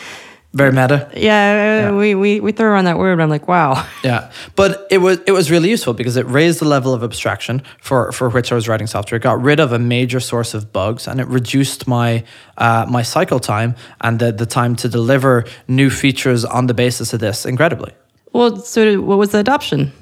very 0.56 0.72
meta. 0.72 1.10
Yeah, 1.14 1.20
yeah, 1.20 1.90
we, 1.90 2.14
we 2.14 2.40
we 2.40 2.50
throw 2.50 2.70
around 2.70 2.86
that 2.86 2.96
word, 2.96 3.20
I'm 3.20 3.28
like, 3.28 3.46
wow. 3.46 3.86
Yeah, 4.02 4.30
but 4.54 4.86
it 4.90 4.98
was 4.98 5.18
it 5.26 5.32
was 5.32 5.50
really 5.50 5.68
useful 5.68 5.92
because 5.92 6.16
it 6.16 6.26
raised 6.26 6.60
the 6.60 6.64
level 6.64 6.94
of 6.94 7.02
abstraction 7.02 7.62
for 7.78 8.10
for 8.12 8.30
which 8.30 8.50
I 8.52 8.54
was 8.54 8.66
writing 8.66 8.86
software. 8.86 9.16
It 9.16 9.22
got 9.22 9.40
rid 9.42 9.60
of 9.60 9.72
a 9.72 9.78
major 9.78 10.18
source 10.18 10.54
of 10.54 10.72
bugs, 10.72 11.06
and 11.06 11.20
it 11.20 11.26
reduced 11.26 11.86
my 11.86 12.24
uh, 12.56 12.86
my 12.88 13.02
cycle 13.02 13.38
time 13.38 13.74
and 14.00 14.18
the 14.18 14.32
the 14.32 14.46
time 14.46 14.76
to 14.76 14.88
deliver 14.88 15.44
new 15.68 15.90
features 15.90 16.44
on 16.44 16.68
the 16.68 16.74
basis 16.74 17.12
of 17.12 17.20
this 17.20 17.44
incredibly. 17.44 17.92
Well, 18.32 18.56
so 18.56 19.00
what 19.02 19.18
was 19.18 19.30
the 19.30 19.38
adoption? 19.38 19.92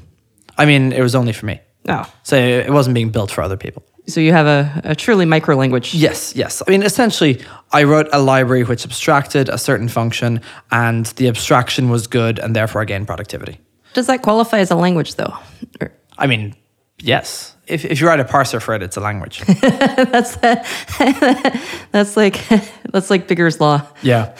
I 0.56 0.66
mean, 0.66 0.92
it 0.92 1.02
was 1.02 1.14
only 1.14 1.32
for 1.32 1.46
me. 1.46 1.60
Oh. 1.88 2.10
So 2.22 2.36
it 2.36 2.70
wasn't 2.70 2.94
being 2.94 3.10
built 3.10 3.30
for 3.30 3.42
other 3.42 3.56
people. 3.56 3.84
So 4.06 4.20
you 4.20 4.32
have 4.32 4.46
a, 4.46 4.82
a 4.84 4.94
truly 4.94 5.24
micro 5.24 5.56
language. 5.56 5.94
Yes, 5.94 6.36
yes. 6.36 6.62
I 6.66 6.70
mean, 6.70 6.82
essentially, 6.82 7.42
I 7.72 7.84
wrote 7.84 8.08
a 8.12 8.20
library 8.20 8.62
which 8.64 8.84
abstracted 8.84 9.48
a 9.48 9.56
certain 9.56 9.88
function, 9.88 10.42
and 10.70 11.06
the 11.06 11.28
abstraction 11.28 11.88
was 11.88 12.06
good, 12.06 12.38
and 12.38 12.54
therefore 12.54 12.82
I 12.82 12.84
gained 12.84 13.06
productivity. 13.06 13.60
Does 13.94 14.06
that 14.08 14.20
qualify 14.22 14.58
as 14.58 14.70
a 14.70 14.76
language, 14.76 15.14
though? 15.14 15.32
Or- 15.80 15.92
I 16.18 16.26
mean, 16.26 16.54
yes. 16.98 17.56
If, 17.66 17.86
if 17.86 17.98
you 18.00 18.06
write 18.06 18.20
a 18.20 18.24
parser 18.24 18.60
for 18.60 18.74
it, 18.74 18.82
it's 18.82 18.98
a 18.98 19.00
language. 19.00 19.40
that's 19.60 20.36
that's 21.92 22.14
like 22.16 22.46
that's 22.92 23.08
like 23.08 23.26
Biggar's 23.26 23.58
law. 23.58 23.86
Yeah. 24.02 24.36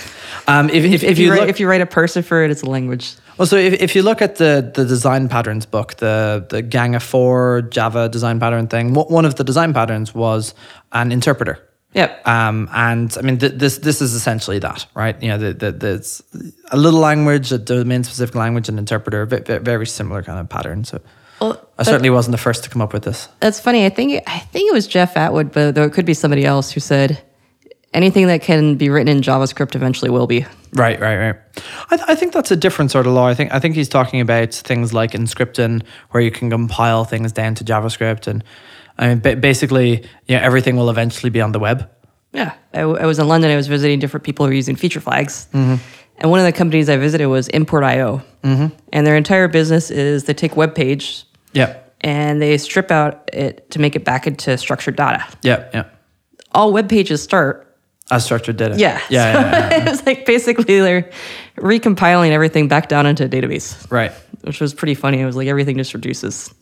Um, 0.47 0.69
if, 0.69 0.85
if, 0.85 0.93
if, 0.93 1.05
if 1.05 1.19
you, 1.19 1.27
you 1.27 1.31
write, 1.33 1.41
look, 1.41 1.49
if 1.49 1.59
you 1.59 1.67
write 1.69 1.81
a 1.81 1.87
parser 1.87 2.23
for 2.23 2.45
it, 2.45 2.51
it's 2.51 2.61
a 2.63 2.69
language. 2.69 3.15
Well, 3.39 3.47
so 3.47 3.57
if, 3.57 3.75
if 3.75 3.97
you 3.97 4.03
look 4.03 4.23
at 4.23 4.37
the 4.37 4.71
the 4.75 4.85
design 4.85 5.29
patterns 5.29 5.67
book, 5.67 5.95
the 5.97 6.47
the 6.49 6.63
Gang 6.63 6.95
of 6.95 7.03
Four 7.03 7.63
Java 7.63 8.09
design 8.09 8.39
pattern 8.39 8.69
thing, 8.69 8.95
one 8.95 9.25
of 9.25 9.35
the 9.35 9.45
design 9.45 9.73
patterns 9.73 10.15
was 10.15 10.55
an 10.93 11.13
interpreter. 11.13 11.59
Yep. 11.95 12.27
Um, 12.27 12.69
and 12.73 13.17
I 13.17 13.23
mean, 13.23 13.39
th- 13.39 13.53
this 13.53 13.79
this 13.79 14.01
is 14.01 14.15
essentially 14.15 14.59
that, 14.61 14.87
right? 14.95 15.21
You 15.23 15.29
know, 15.29 15.39
the, 15.39 15.53
the, 15.53 15.73
there's 15.73 16.23
a 16.71 16.77
little 16.77 17.01
language, 17.01 17.53
a 17.53 17.59
domain 17.59 18.03
specific 18.05 18.35
language, 18.35 18.69
an 18.69 18.79
interpreter, 18.79 19.27
very, 19.27 19.59
very 19.61 19.87
similar 19.87 20.23
kind 20.23 20.41
of 20.41 20.49
pattern. 20.49 20.85
So. 20.85 21.01
Well, 21.41 21.69
I 21.79 21.83
certainly 21.83 22.11
wasn't 22.11 22.33
the 22.33 22.39
first 22.39 22.63
to 22.65 22.71
come 22.71 22.81
up 22.81 22.93
with 22.93 23.03
this. 23.03 23.29
That's 23.41 23.59
funny. 23.59 23.85
I 23.85 23.91
think 23.91 24.23
I 24.27 24.39
think 24.39 24.71
it 24.71 24.75
was 24.75 24.87
Jeff 24.87 25.17
Atwood, 25.17 25.53
but 25.53 25.75
though 25.75 25.85
it 25.85 25.93
could 25.93 26.07
be 26.07 26.15
somebody 26.15 26.45
else 26.45 26.71
who 26.71 26.81
said 26.81 27.21
anything 27.95 28.27
that 28.27 28.43
can 28.43 28.77
be 28.77 28.91
written 28.91 29.09
in 29.09 29.23
JavaScript 29.23 29.75
eventually 29.75 30.11
will 30.11 30.27
be. 30.27 30.45
Right, 30.75 31.01
right, 31.01 31.17
right. 31.17 31.37
I, 31.91 31.97
th- 31.97 32.09
I 32.09 32.15
think 32.15 32.33
that's 32.33 32.51
a 32.51 32.57
different 32.57 32.91
sort 32.91 33.07
of 33.07 33.13
law. 33.13 33.27
I 33.29 33.35
think 33.35 33.55
I 33.55 33.61
think 33.61 33.75
he's 33.77 33.89
talking 33.89 34.21
about 34.21 34.53
things 34.53 34.93
like 34.93 35.13
Emscripten, 35.13 35.83
where 36.11 36.23
you 36.23 36.31
can 36.31 36.51
compile 36.51 37.05
things 37.05 37.33
down 37.33 37.55
to 37.55 37.65
JavaScript, 37.65 38.27
and 38.27 38.43
I 38.99 39.09
mean, 39.09 39.21
ba- 39.21 39.37
basically, 39.37 40.03
know, 40.29 40.39
everything 40.43 40.77
will 40.77 40.91
eventually 40.91 41.31
be 41.31 41.41
on 41.41 41.53
the 41.53 41.59
web. 41.61 41.89
Yeah, 42.33 42.55
I, 42.73 42.79
w- 42.81 42.99
I 42.99 43.07
was 43.07 43.19
in 43.21 43.29
London. 43.29 43.51
I 43.53 43.57
was 43.57 43.69
visiting 43.69 44.01
different 44.01 44.25
people 44.25 44.45
who 44.45 44.51
are 44.51 44.55
using 44.55 44.75
feature 44.77 45.01
flags, 45.01 45.47
Mm-hmm. 45.53 45.77
and 46.19 46.31
one 46.31 46.41
of 46.41 46.47
the 46.47 46.53
companies 46.53 46.89
I 46.89 46.97
visited 46.97 47.29
was 47.29 47.47
Import.io, 47.49 48.23
mm-hmm. 48.43 48.75
and 48.93 49.07
their 49.07 49.17
entire 49.17 49.47
business 49.47 49.91
is 49.93 50.25
they 50.25 50.35
take 50.35 50.57
web 50.57 50.75
page 50.75 51.25
Yeah, 51.53 51.77
and 52.01 52.43
they 52.43 52.59
strip 52.59 52.91
out 52.91 53.31
it 53.33 53.71
to 53.71 53.79
make 53.79 53.95
it 53.95 54.05
back 54.05 54.27
into 54.27 54.59
structured 54.59 54.97
data. 54.97 55.25
yeah, 55.43 55.69
yeah. 55.73 55.85
All 56.51 56.73
web 56.73 56.89
pages 56.89 57.23
start 57.23 57.64
As 58.11 58.25
structured 58.25 58.59
data. 58.59 58.77
Yeah. 58.77 59.01
yeah, 59.09 59.33
So 59.33 59.39
yeah, 59.41 59.71
yeah, 59.71 59.83
it 59.83 59.91
was 59.91 60.07
like 60.07 60.27
basically 60.27 60.81
they're 60.81 61.11
recompiling 61.57 62.31
everything 62.31 62.69
back 62.69 62.89
down 62.89 63.07
into 63.07 63.25
a 63.25 63.29
database, 63.29 63.91
right. 63.91 64.13
which 64.43 64.61
was 64.61 64.75
pretty 64.75 64.95
funny. 64.95 65.21
It 65.21 65.27
was 65.27 65.37
like 65.37 65.49
everything 65.49 65.79
just 65.79 65.95
reduces. 65.95 66.53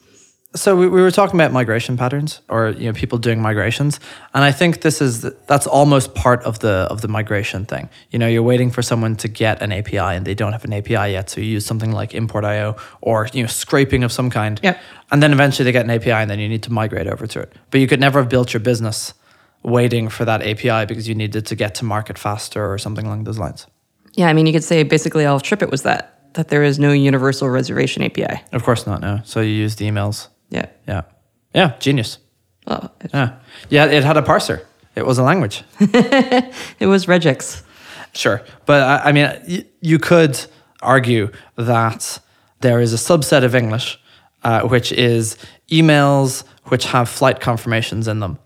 So 0.54 0.76
we, 0.76 0.86
we 0.86 1.00
were 1.00 1.10
talking 1.10 1.40
about 1.40 1.50
migration 1.50 1.96
patterns, 1.96 2.42
or 2.48 2.70
you 2.70 2.84
know, 2.84 2.92
people 2.92 3.16
doing 3.16 3.40
migrations, 3.40 3.98
and 4.34 4.44
I 4.44 4.52
think 4.52 4.82
this 4.82 5.00
is 5.00 5.22
that's 5.46 5.66
almost 5.66 6.14
part 6.14 6.42
of 6.42 6.58
the 6.58 6.86
of 6.90 7.00
the 7.00 7.08
migration 7.08 7.64
thing. 7.64 7.88
You 8.10 8.18
know, 8.18 8.28
you're 8.28 8.42
waiting 8.42 8.70
for 8.70 8.82
someone 8.82 9.16
to 9.16 9.28
get 9.28 9.62
an 9.62 9.72
API, 9.72 9.96
and 9.96 10.26
they 10.26 10.34
don't 10.34 10.52
have 10.52 10.64
an 10.66 10.74
API 10.74 11.12
yet, 11.12 11.30
so 11.30 11.40
you 11.40 11.46
use 11.46 11.64
something 11.64 11.90
like 11.90 12.14
import.io 12.14 12.76
or 13.00 13.28
you 13.32 13.42
know 13.42 13.48
scraping 13.48 14.04
of 14.04 14.12
some 14.12 14.28
kind. 14.28 14.60
Yeah. 14.62 14.78
And 15.10 15.22
then 15.22 15.32
eventually 15.32 15.64
they 15.64 15.72
get 15.72 15.86
an 15.86 15.90
API, 15.90 16.10
and 16.10 16.30
then 16.30 16.38
you 16.38 16.50
need 16.50 16.62
to 16.64 16.72
migrate 16.72 17.06
over 17.06 17.26
to 17.26 17.40
it. 17.40 17.52
But 17.70 17.80
you 17.80 17.86
could 17.86 18.00
never 18.00 18.20
have 18.20 18.28
built 18.28 18.52
your 18.52 18.60
business 18.60 19.14
waiting 19.62 20.08
for 20.08 20.24
that 20.24 20.42
API 20.42 20.86
because 20.86 21.08
you 21.08 21.14
needed 21.14 21.46
to 21.46 21.54
get 21.54 21.74
to 21.76 21.84
market 21.84 22.18
faster 22.18 22.72
or 22.72 22.78
something 22.78 23.06
along 23.06 23.24
those 23.24 23.38
lines. 23.38 23.66
Yeah, 24.14 24.28
I 24.28 24.32
mean, 24.32 24.46
you 24.46 24.52
could 24.52 24.64
say 24.64 24.82
basically 24.82 25.24
all 25.24 25.36
of 25.36 25.42
TripIt 25.42 25.70
was 25.70 25.82
that, 25.82 26.32
that 26.34 26.48
there 26.48 26.62
is 26.62 26.78
no 26.78 26.92
universal 26.92 27.48
reservation 27.48 28.02
API. 28.02 28.42
Of 28.52 28.62
course 28.64 28.86
not. 28.86 29.00
No. 29.00 29.20
So 29.24 29.40
you 29.40 29.52
used 29.54 29.78
emails. 29.78 30.28
Yeah. 30.50 30.66
Yeah. 30.86 31.02
Yeah. 31.54 31.74
Genius. 31.78 32.18
It, 32.66 32.90
Yeah. 33.14 33.38
Yeah. 33.70 33.86
It 33.86 34.04
had 34.04 34.16
a 34.16 34.22
parser. 34.22 34.64
It 34.94 35.06
was 35.06 35.18
a 35.18 35.22
language. 35.22 35.62
it 35.80 36.86
was 36.86 37.06
regex. 37.06 37.62
Sure. 38.14 38.42
But 38.66 38.82
I, 38.82 39.08
I 39.08 39.12
mean, 39.12 39.26
y- 39.48 39.64
you 39.80 39.98
could 39.98 40.38
argue 40.82 41.30
that 41.56 42.18
there 42.60 42.80
is 42.80 42.92
a 42.92 42.96
subset 42.96 43.44
of 43.44 43.54
English, 43.54 43.98
uh, 44.44 44.62
which 44.62 44.92
is 44.92 45.36
emails 45.70 46.44
which 46.64 46.84
have 46.86 47.08
flight 47.08 47.40
confirmations 47.40 48.06
in 48.08 48.20
them, 48.20 48.38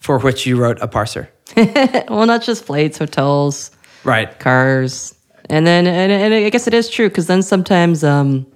for 0.00 0.18
which 0.18 0.46
you 0.46 0.56
wrote 0.56 0.78
a 0.80 0.88
parser. 0.88 1.28
well, 2.10 2.26
not 2.26 2.42
just 2.42 2.64
flights, 2.64 2.98
hotels, 2.98 3.70
Right. 4.04 4.38
cars. 4.38 5.14
And 5.48 5.66
then, 5.66 5.86
and, 5.86 6.10
and 6.12 6.32
I 6.34 6.48
guess 6.50 6.66
it 6.66 6.74
is 6.74 6.88
true 6.88 7.08
because 7.08 7.26
then 7.26 7.42
sometimes 7.42 8.02
um, 8.04 8.46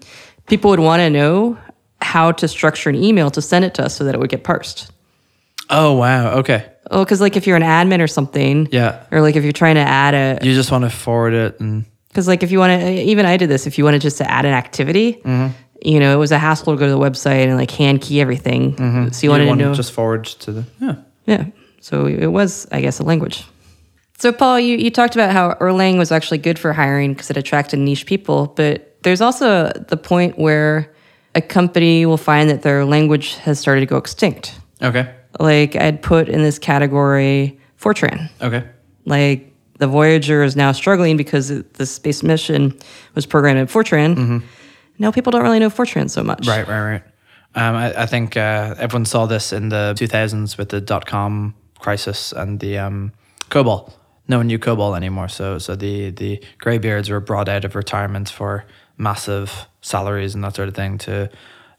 people 0.46 0.70
would 0.70 0.80
want 0.80 1.00
to 1.00 1.10
know 1.10 1.58
how 2.00 2.32
to 2.32 2.46
structure 2.48 2.88
an 2.90 2.96
email 2.96 3.30
to 3.30 3.42
send 3.42 3.64
it 3.64 3.74
to 3.74 3.84
us 3.84 3.96
so 3.96 4.04
that 4.04 4.14
it 4.14 4.18
would 4.18 4.30
get 4.30 4.44
parsed. 4.44 4.90
Oh, 5.70 5.94
wow. 5.94 6.34
Okay. 6.38 6.70
Oh, 6.90 7.02
because 7.04 7.20
like 7.20 7.36
if 7.36 7.46
you're 7.46 7.56
an 7.56 7.62
admin 7.62 8.00
or 8.00 8.06
something, 8.06 8.68
Yeah. 8.70 9.04
or 9.10 9.20
like 9.22 9.36
if 9.36 9.42
you're 9.42 9.52
trying 9.52 9.74
to 9.76 9.80
add 9.80 10.14
a, 10.14 10.38
You 10.46 10.54
just 10.54 10.70
want 10.70 10.84
to 10.84 10.90
forward 10.90 11.32
it 11.32 11.58
and. 11.60 11.84
because 12.08 12.28
like 12.28 12.42
if 12.42 12.50
you 12.52 12.58
want 12.58 12.80
to, 12.80 12.90
even 13.02 13.26
I 13.26 13.36
did 13.38 13.48
this. 13.48 13.66
If 13.66 13.76
you 13.78 13.84
wanted 13.84 14.02
just 14.02 14.18
to 14.18 14.30
add 14.30 14.44
an 14.44 14.52
activity, 14.54 15.20
you 15.82 15.98
know, 16.00 16.14
it 16.14 16.18
was 16.18 16.30
a 16.32 16.38
hassle 16.38 16.74
to 16.74 16.78
go 16.78 16.86
to 16.86 16.92
the 16.92 16.98
website 16.98 17.46
and 17.46 17.56
like 17.56 17.70
hand 17.70 18.02
key 18.02 18.20
everything. 18.20 19.10
So 19.12 19.24
you 19.26 19.30
wanted 19.30 19.46
to 19.46 19.56
know, 19.56 19.74
just 19.74 19.92
forward 19.92 20.24
to 20.26 20.52
the. 20.52 20.64
Yeah. 20.80 20.94
Yeah. 21.26 21.46
So 21.80 22.06
it 22.06 22.28
was, 22.28 22.66
I 22.72 22.80
guess, 22.80 22.98
a 22.98 23.02
language. 23.02 23.44
So 24.18 24.32
Paul, 24.32 24.60
you, 24.60 24.76
you 24.76 24.90
talked 24.90 25.14
about 25.14 25.32
how 25.32 25.54
Erlang 25.54 25.98
was 25.98 26.12
actually 26.12 26.38
good 26.38 26.58
for 26.58 26.72
hiring 26.72 27.12
because 27.12 27.30
it 27.30 27.36
attracted 27.36 27.78
niche 27.78 28.06
people, 28.06 28.46
but 28.56 28.96
there's 29.02 29.20
also 29.20 29.70
the 29.70 29.96
point 29.96 30.38
where 30.38 30.94
a 31.34 31.42
company 31.42 32.06
will 32.06 32.16
find 32.16 32.48
that 32.48 32.62
their 32.62 32.84
language 32.84 33.34
has 33.36 33.58
started 33.58 33.80
to 33.80 33.86
go 33.86 33.96
extinct. 33.96 34.58
Okay. 34.80 35.12
Like 35.38 35.76
I'd 35.76 36.00
put 36.00 36.28
in 36.28 36.42
this 36.42 36.58
category 36.58 37.58
Fortran. 37.78 38.30
Okay. 38.40 38.66
Like 39.04 39.52
the 39.78 39.86
Voyager 39.88 40.42
is 40.42 40.56
now 40.56 40.72
struggling 40.72 41.16
because 41.16 41.48
the 41.48 41.86
space 41.86 42.22
mission 42.22 42.78
was 43.14 43.26
programmed 43.26 43.58
in 43.58 43.66
Fortran. 43.66 44.14
Mm-hmm. 44.14 44.38
Now 44.98 45.10
people 45.10 45.32
don't 45.32 45.42
really 45.42 45.58
know 45.58 45.70
Fortran 45.70 46.08
so 46.08 46.22
much. 46.22 46.46
Right, 46.46 46.66
right, 46.66 46.92
right. 46.92 47.02
Um, 47.56 47.76
I, 47.76 48.02
I 48.02 48.06
think 48.06 48.36
uh, 48.36 48.74
everyone 48.78 49.04
saw 49.04 49.26
this 49.26 49.52
in 49.52 49.68
the 49.68 49.94
2000s 49.96 50.58
with 50.58 50.70
the 50.70 50.80
dot 50.80 51.06
com 51.06 51.54
crisis 51.78 52.32
and 52.32 52.58
the 52.60 52.78
um, 52.78 53.12
COBOL. 53.50 53.92
no 54.28 54.38
one 54.38 54.46
knew 54.46 54.58
COBOL 54.58 54.96
anymore. 54.96 55.28
So 55.28 55.58
so 55.58 55.76
the 55.76 56.10
the 56.10 56.42
graybeards 56.58 57.10
were 57.10 57.20
brought 57.20 57.48
out 57.48 57.64
of 57.64 57.74
retirement 57.74 58.28
for 58.30 58.64
massive 58.96 59.66
salaries 59.82 60.34
and 60.34 60.42
that 60.44 60.54
sort 60.56 60.68
of 60.68 60.74
thing 60.74 60.98
to 60.98 61.28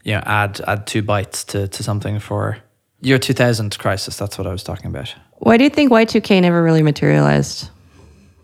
you 0.04 0.14
know 0.14 0.22
add 0.26 0.62
add 0.68 0.86
two 0.88 1.02
bytes 1.04 1.46
to 1.48 1.68
to 1.68 1.84
something 1.84 2.20
for 2.20 2.58
your 3.02 3.18
2000 3.20 3.78
crisis. 3.78 4.18
That's 4.18 4.38
what 4.38 4.48
I 4.48 4.52
was 4.52 4.64
talking 4.64 4.88
about 4.88 5.14
Why 5.40 5.58
do 5.58 5.64
you 5.64 5.70
think 5.70 5.92
Y2K 5.92 6.42
never 6.42 6.64
really 6.64 6.84
materialized? 6.84 7.70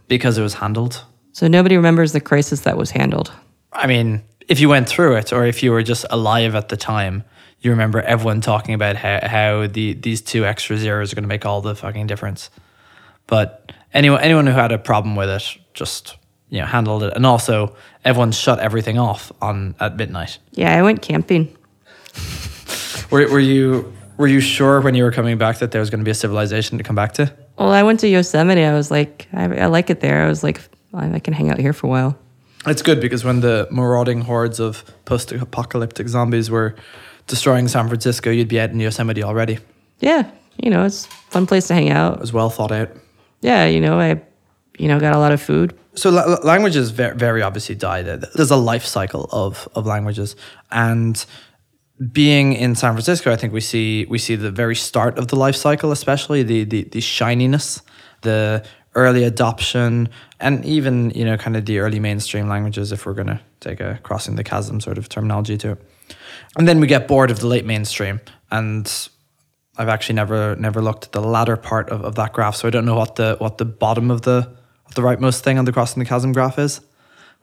because 0.08 0.38
it 0.38 0.42
was 0.44 0.56
handled. 0.56 1.06
So 1.32 1.48
nobody 1.48 1.78
remembers 1.78 2.12
the 2.12 2.20
crisis 2.20 2.62
that 2.62 2.76
was 2.78 2.92
handled. 2.92 3.32
I 3.72 3.88
mean, 3.88 4.22
if 4.48 4.60
you 4.60 4.70
went 4.70 4.88
through 4.88 5.16
it 5.16 5.34
or 5.34 5.46
if 5.46 5.64
you 5.64 5.72
were 5.72 5.84
just 5.84 6.06
alive 6.10 6.56
at 6.56 6.70
the 6.70 6.78
time, 6.78 7.24
you 7.60 7.72
remember 7.72 8.02
everyone 8.02 8.42
talking 8.42 8.74
about 8.74 8.96
how, 8.96 9.20
how 9.24 9.68
the 9.68 9.94
these 9.94 10.22
two 10.22 10.46
extra 10.46 10.78
zeros 10.78 11.12
are 11.12 11.16
going 11.16 11.24
to 11.24 11.30
make 11.30 11.46
all 11.46 11.62
the 11.62 11.76
fucking 11.76 12.08
difference. 12.08 12.50
But 13.28 13.72
anyone 13.94 14.22
anyone 14.22 14.48
who 14.48 14.54
had 14.54 14.72
a 14.72 14.78
problem 14.78 15.16
with 15.16 15.30
it 15.30 15.44
just 15.74 16.18
you 16.50 16.60
know 16.60 16.66
handled 16.66 17.04
it, 17.04 17.14
and 17.16 17.26
also 17.26 17.76
everyone 18.04 18.32
shut 18.32 18.60
everything 18.60 18.98
off 18.98 19.32
on 19.42 19.76
at 19.80 19.96
midnight. 19.96 20.40
Yeah, 20.52 20.76
I 20.78 20.82
went 20.82 21.02
camping. 21.02 21.56
Were, 23.10 23.28
were 23.30 23.40
you 23.40 23.94
were 24.16 24.28
you 24.28 24.40
sure 24.40 24.80
when 24.80 24.96
you 24.96 25.04
were 25.04 25.12
coming 25.12 25.38
back 25.38 25.60
that 25.60 25.72
there 25.72 25.82
was 25.82 25.90
going 25.90 26.00
to 26.00 26.06
be 26.06 26.12
a 26.12 26.16
civilization 26.16 26.78
to 26.78 26.84
come 26.84 26.96
back 26.96 27.12
to? 27.14 27.34
Well, 27.58 27.72
I 27.72 27.84
went 27.84 28.00
to 28.02 28.08
Yosemite. 28.08 28.64
I 28.64 28.74
was 28.74 28.90
like, 28.90 29.28
I, 29.34 29.44
I 29.44 29.66
like 29.66 29.90
it 29.90 30.00
there. 30.00 30.24
I 30.24 30.28
was 30.28 30.44
like, 30.44 30.62
I 30.94 31.20
can 31.20 31.34
hang 31.34 31.50
out 31.50 31.60
here 31.60 31.74
for 31.74 31.88
a 31.88 31.90
while. 31.90 32.18
It's 32.68 32.82
good 32.82 33.00
because 33.02 33.24
when 33.24 33.40
the 33.42 33.68
marauding 33.72 34.22
hordes 34.22 34.60
of 34.60 34.84
post-apocalyptic 35.06 36.08
zombies 36.08 36.52
were 36.52 36.76
destroying 37.28 37.68
San 37.68 37.88
Francisco, 37.88 38.30
you'd 38.30 38.48
be 38.48 38.60
out 38.60 38.70
in 38.70 38.80
Yosemite 38.80 39.24
already. 39.24 39.58
Yeah, 40.00 40.30
you 40.58 40.70
know, 40.70 40.86
it's 40.86 41.06
a 41.06 41.10
fun 41.32 41.48
place 41.48 41.68
to 41.68 41.74
hang 41.74 41.90
out. 41.90 42.20
was 42.20 42.32
well 42.34 42.50
thought 42.50 42.72
out. 42.72 42.90
Yeah, 43.42 43.66
you 43.66 43.82
know, 43.82 44.00
I, 44.00 44.22
you 44.78 44.88
know, 44.88 45.00
got 45.00 45.14
a 45.16 45.20
lot 45.20 45.32
of 45.32 45.42
food. 45.42 45.76
So 45.96 46.10
la- 46.12 46.26
la- 46.26 46.40
languages 46.44 46.92
very, 46.92 47.16
very 47.16 47.42
obviously 47.42 47.76
die. 47.76 48.04
There- 48.04 48.18
There's 48.18 48.52
a 48.52 48.56
life 48.56 48.86
cycle 48.86 49.28
of 49.32 49.68
of 49.76 49.86
languages, 49.88 50.36
and 50.72 51.24
being 52.12 52.54
in 52.54 52.76
San 52.76 52.94
Francisco, 52.94 53.32
I 53.32 53.36
think 53.36 53.54
we 53.54 53.62
see 53.62 54.06
we 54.10 54.18
see 54.18 54.36
the 54.36 54.52
very 54.52 54.76
start 54.76 55.18
of 55.20 55.28
the 55.28 55.36
life 55.36 55.56
cycle, 55.56 55.92
especially 55.92 56.44
the 56.44 56.64
the, 56.64 56.84
the 56.84 57.02
shininess, 57.02 57.82
the 58.22 58.64
early 58.96 59.24
adoption, 59.24 60.10
and 60.40 60.66
even 60.66 61.12
you 61.12 61.26
know 61.26 61.38
kind 61.38 61.56
of 61.56 61.66
the 61.66 61.80
early 61.80 62.00
mainstream 62.00 62.48
languages. 62.48 62.92
If 62.92 63.06
we're 63.06 63.14
going 63.14 63.28
to 63.28 63.40
take 63.60 63.80
a 63.80 64.00
crossing 64.04 64.36
the 64.36 64.44
chasm 64.44 64.80
sort 64.80 64.98
of 64.98 65.10
terminology 65.10 65.58
to 65.58 65.72
it, 65.72 65.82
and 66.58 66.68
then 66.68 66.80
we 66.80 66.88
get 66.88 67.08
bored 67.08 67.32
of 67.32 67.40
the 67.40 67.48
late 67.48 67.66
mainstream 67.66 68.22
and. 68.52 69.10
I've 69.78 69.88
actually 69.88 70.16
never 70.16 70.58
never 70.58 70.82
looked 70.82 71.06
at 71.06 71.12
the 71.14 71.22
latter 71.22 71.56
part 71.56 71.90
of, 71.90 72.04
of 72.04 72.16
that 72.16 72.34
graph, 72.34 72.58
so 72.58 72.68
I 72.68 72.72
don't 72.72 72.86
know 72.86 72.98
what 72.98 73.16
the 73.16 73.38
what 73.40 73.58
the 73.58 73.64
bottom 73.64 74.12
of 74.12 74.22
the 74.24 74.54
what 74.84 74.96
the 74.96 75.02
rightmost 75.02 75.40
thing 75.40 75.58
on 75.58 75.64
the 75.64 75.72
crossing 75.72 76.04
the 76.04 76.06
chasm 76.06 76.34
graph 76.34 76.60
is 76.60 76.82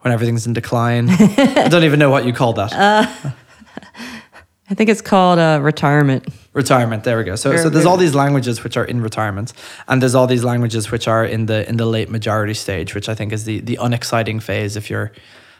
when 0.01 0.13
everything's 0.13 0.45
in 0.45 0.53
decline. 0.53 1.09
I 1.09 1.67
don't 1.69 1.83
even 1.83 1.99
know 1.99 2.09
what 2.09 2.25
you 2.25 2.33
call 2.33 2.53
that. 2.53 2.71
Uh, 2.71 3.31
I 4.69 4.75
think 4.75 4.89
it's 4.89 5.01
called 5.01 5.39
uh, 5.39 5.59
retirement. 5.61 6.27
retirement. 6.53 7.03
There 7.03 7.17
we 7.17 7.23
go. 7.23 7.35
So 7.35 7.55
so 7.57 7.69
there's 7.69 7.85
all 7.85 7.97
these 7.97 8.13
languages 8.13 8.63
which 8.63 8.77
are 8.77 8.85
in 8.85 9.01
retirement, 9.01 9.53
and 9.87 10.01
there's 10.01 10.13
all 10.13 10.27
these 10.27 10.43
languages 10.43 10.91
which 10.91 11.07
are 11.07 11.25
in 11.25 11.47
the 11.47 11.67
in 11.67 11.77
the 11.77 11.85
late 11.85 12.09
majority 12.09 12.53
stage, 12.53 12.93
which 12.93 13.09
I 13.09 13.15
think 13.15 13.33
is 13.33 13.45
the 13.45 13.61
the 13.61 13.77
unexciting 13.81 14.39
phase 14.39 14.75
if 14.75 14.89
you're 14.89 15.11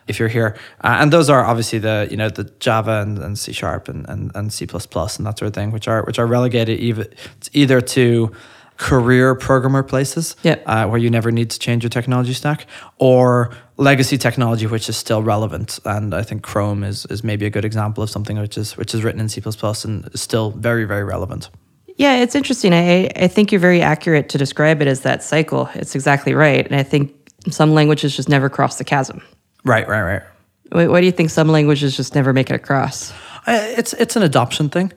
if 0.07 0.19
you're 0.19 0.29
here. 0.29 0.55
Uh, 0.83 0.97
and 0.99 1.11
those 1.11 1.29
are 1.29 1.43
obviously 1.43 1.79
the 1.79 2.07
you 2.11 2.17
know 2.17 2.29
the 2.29 2.43
Java 2.59 3.01
and, 3.01 3.17
and 3.17 3.37
C 3.37 3.51
sharp 3.51 3.87
and, 3.87 4.07
and, 4.09 4.31
and 4.35 4.53
C 4.53 4.65
and 4.65 5.25
that 5.25 5.39
sort 5.39 5.47
of 5.47 5.53
thing, 5.53 5.71
which 5.71 5.87
are 5.87 6.03
which 6.03 6.19
are 6.19 6.27
relegated 6.27 6.79
either 6.79 7.07
either 7.53 7.81
to 7.81 8.31
career 8.79 9.35
programmer 9.35 9.83
places 9.83 10.35
Yep. 10.43 10.63
uh, 10.65 10.87
where 10.87 10.97
you 10.97 11.09
never 11.09 11.31
need 11.31 11.49
to 11.51 11.59
change 11.59 11.83
your 11.83 11.89
technology 11.89 12.33
stack 12.33 12.65
or 12.97 13.51
legacy 13.77 14.17
technology 14.17 14.65
which 14.67 14.87
is 14.89 14.95
still 14.97 15.21
relevant 15.21 15.79
and 15.85 16.13
i 16.13 16.23
think 16.23 16.41
chrome 16.43 16.81
is, 16.83 17.05
is 17.13 17.21
maybe 17.23 17.45
a 17.45 17.49
good 17.49 17.65
example 17.65 18.01
of 18.01 18.09
something 18.09 18.39
which 18.39 18.57
is 18.57 18.77
which 18.77 18.93
is 18.95 19.03
written 19.03 19.19
in 19.21 19.27
c++ 19.29 19.41
and 19.83 20.09
is 20.13 20.21
still 20.21 20.51
very 20.51 20.85
very 20.85 21.03
relevant 21.03 21.49
Yeah, 21.97 22.23
it's 22.23 22.35
interesting. 22.35 22.71
I, 22.73 23.09
I 23.25 23.27
think 23.27 23.51
you're 23.51 23.59
very 23.69 23.81
accurate 23.81 24.29
to 24.29 24.37
describe 24.37 24.81
it 24.81 24.87
as 24.87 25.01
that 25.01 25.21
cycle. 25.21 25.67
It's 25.75 25.95
exactly 25.95 26.33
right. 26.33 26.65
And 26.65 26.75
I 26.79 26.83
think 26.91 27.11
some 27.51 27.73
languages 27.73 28.15
just 28.15 28.29
never 28.29 28.49
cross 28.49 28.77
the 28.77 28.85
chasm. 28.85 29.17
right 29.65 29.85
right 29.93 30.05
right 30.11 30.23
Why, 30.71 30.87
why 30.87 30.99
do 31.01 31.05
you 31.05 31.11
think 31.17 31.29
some 31.29 31.49
languages 31.51 31.97
just 31.97 32.15
never 32.15 32.31
make 32.33 32.49
it 32.49 32.55
across? 32.55 33.11
Uh, 33.47 33.75
it's 33.79 33.91
it's 34.03 34.15
an 34.15 34.23
adoption 34.23 34.69
thing. 34.69 34.93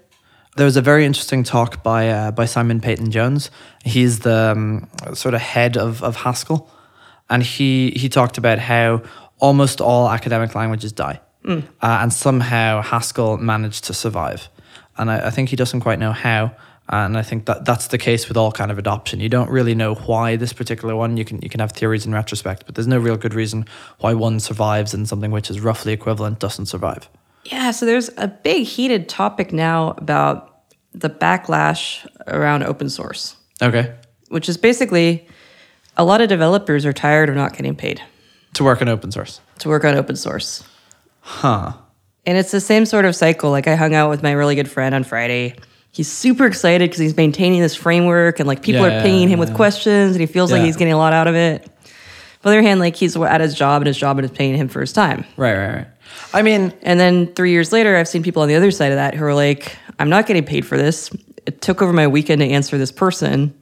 There 0.57 0.67
was 0.67 0.77
a 0.77 0.83
very 0.83 1.07
interesting 1.07 1.45
talk 1.45 1.83
by 1.83 2.11
uh, 2.11 2.31
by 2.31 2.45
Simon 2.45 2.81
Peyton 2.81 3.11
Jones. 3.11 3.51
He's 3.85 4.19
the 4.21 4.53
um, 4.53 4.89
sort 5.15 5.35
of 5.35 5.41
head 5.41 5.79
of, 5.79 6.03
of 6.03 6.17
Haskell, 6.17 6.71
and 7.31 7.43
he 7.43 7.91
he 7.93 8.09
talked 8.11 8.37
about 8.37 8.59
how 8.59 9.03
almost 9.39 9.81
all 9.81 10.11
academic 10.11 10.55
languages 10.55 10.93
die, 10.93 11.21
uh, 11.81 11.99
and 12.03 12.13
somehow 12.13 12.83
Haskell 12.83 13.39
managed 13.39 13.85
to 13.85 13.95
survive. 13.95 14.51
And 14.99 15.11
I, 15.11 15.29
I 15.29 15.31
think 15.31 15.49
he 15.49 15.57
doesn't 15.57 15.81
quite 15.81 15.99
know 15.99 16.13
how. 16.13 16.53
And 16.89 17.17
I 17.17 17.23
think 17.23 17.47
that 17.47 17.65
that's 17.65 17.87
the 17.87 17.97
case 17.97 18.29
with 18.29 18.37
all 18.37 18.53
kind 18.53 18.71
of 18.71 18.77
adoption. 18.77 19.21
You 19.21 19.31
don't 19.31 19.49
really 19.49 19.75
know 19.75 19.95
why 19.95 20.37
this 20.37 20.53
particular 20.53 20.95
one. 20.95 21.17
You 21.17 21.25
can 21.25 21.41
you 21.41 21.49
can 21.49 21.61
have 21.61 21.73
theories 21.73 22.05
in 22.05 22.13
retrospect, 22.13 22.67
but 22.67 22.75
there's 22.75 22.89
no 22.89 22.99
real 22.99 23.17
good 23.17 23.33
reason 23.33 23.65
why 24.01 24.13
one 24.13 24.41
survives 24.41 24.93
and 24.93 25.09
something 25.09 25.31
which 25.31 25.49
is 25.51 25.61
roughly 25.61 25.93
equivalent 25.95 26.39
doesn't 26.39 26.67
survive. 26.67 27.09
Yeah, 27.45 27.71
so 27.73 27.87
there's 27.87 28.11
a 28.17 28.29
big 28.29 28.65
heated 28.67 29.09
topic 29.09 29.53
now 29.53 29.95
about 29.99 30.49
the 30.93 31.11
backlash 31.11 32.07
around 32.27 32.63
open 32.63 32.89
source, 32.89 33.37
Okay. 33.61 33.93
which 34.29 34.49
is 34.49 34.57
basically 34.57 35.27
a 35.97 36.05
lot 36.05 36.21
of 36.21 36.29
developers 36.29 36.87
are 36.87 36.93
tired 36.93 37.29
of 37.29 37.35
not 37.35 37.57
getting 37.57 37.75
paid 37.75 38.01
To 38.55 38.65
work 38.65 38.81
in 38.81 38.89
open 38.89 39.11
source. 39.11 39.41
to 39.61 39.69
work 39.69 39.85
on 39.85 39.95
open 39.97 40.17
source. 40.17 40.63
Huh. 41.21 41.73
And 42.25 42.39
it's 42.39 42.51
the 42.53 42.61
same 42.61 42.87
sort 42.87 43.05
of 43.05 43.17
cycle. 43.17 43.51
Like 43.51 43.67
I 43.67 43.75
hung 43.75 43.95
out 43.95 44.09
with 44.11 44.23
my 44.23 44.33
really 44.33 44.55
good 44.55 44.71
friend 44.71 44.95
on 44.95 45.03
Friday. 45.03 45.57
He's 45.91 46.11
super 46.11 46.47
excited 46.47 46.89
because 46.89 47.01
he's 47.01 47.17
maintaining 47.17 47.61
this 47.61 47.75
framework 47.75 48.39
and 48.39 48.47
like 48.47 48.63
people 48.63 48.87
Yeah, 48.87 48.99
are 49.01 49.03
pinging 49.03 49.29
him 49.29 49.39
with 49.41 49.55
questions 49.55 50.13
and 50.13 50.21
he 50.21 50.27
feels 50.27 50.51
like 50.53 50.63
he's 50.63 50.77
getting 50.77 50.95
a 50.95 50.97
lot 50.99 51.13
out 51.13 51.27
of 51.27 51.35
it. 51.35 51.65
On 52.45 52.51
the 52.51 52.59
other 52.59 52.63
hand, 52.63 52.81
like 52.81 52.97
he's 52.97 53.17
at 53.17 53.41
his 53.41 53.55
job 53.55 53.83
and 53.83 53.87
his 53.87 53.97
job 53.97 54.19
is 54.21 54.31
paying 54.31 54.57
him 54.57 54.69
for 54.69 54.81
his 54.81 54.93
time. 54.93 55.25
Right, 55.37 55.57
right, 55.57 55.75
right. 55.75 55.87
I 56.33 56.43
mean, 56.43 56.73
And 56.83 56.99
then 56.99 57.33
three 57.35 57.51
years 57.51 57.73
later, 57.73 57.97
I've 57.97 58.09
seen 58.09 58.23
people 58.23 58.43
on 58.43 58.49
the 58.49 58.55
other 58.55 58.71
side 58.71 58.93
of 58.93 58.97
that 58.97 59.15
who 59.15 59.25
are 59.25 59.35
like, 59.35 59.77
I'm 59.99 60.09
not 60.09 60.27
getting 60.27 60.45
paid 60.45 60.67
for 60.67 60.77
this. 60.77 61.11
It 61.47 61.61
took 61.61 61.83
over 61.83 61.93
my 61.93 62.07
weekend 62.07 62.41
to 62.41 62.47
answer 62.49 62.79
this 62.79 62.93
person. 62.93 63.55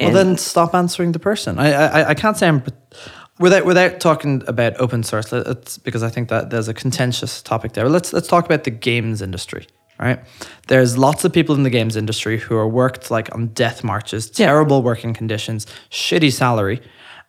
well, 0.00 0.12
then 0.12 0.36
stop 0.36 0.74
answering 0.74 1.12
the 1.12 1.18
person. 1.18 1.58
I, 1.58 1.72
I, 1.72 2.08
I 2.10 2.14
can't 2.14 2.36
say 2.36 2.48
I'm 2.48 2.62
without 3.38 3.64
without 3.64 4.00
talking 4.00 4.42
about 4.46 4.78
open 4.80 5.02
source. 5.02 5.32
It's 5.32 5.78
because 5.78 6.02
I 6.02 6.08
think 6.08 6.28
that 6.28 6.50
there's 6.50 6.68
a 6.68 6.74
contentious 6.74 7.42
topic 7.42 7.72
there. 7.72 7.88
Let's 7.88 8.12
let's 8.12 8.28
talk 8.28 8.44
about 8.44 8.64
the 8.64 8.70
games 8.70 9.22
industry. 9.22 9.66
Right, 9.98 10.20
there's 10.68 10.98
lots 10.98 11.24
of 11.24 11.32
people 11.32 11.54
in 11.54 11.62
the 11.62 11.70
games 11.70 11.96
industry 11.96 12.38
who 12.38 12.54
are 12.56 12.68
worked 12.68 13.10
like 13.10 13.34
on 13.34 13.48
death 13.48 13.82
marches, 13.82 14.30
terrible 14.30 14.82
working 14.82 15.14
conditions, 15.14 15.66
shitty 15.90 16.32
salary, 16.32 16.82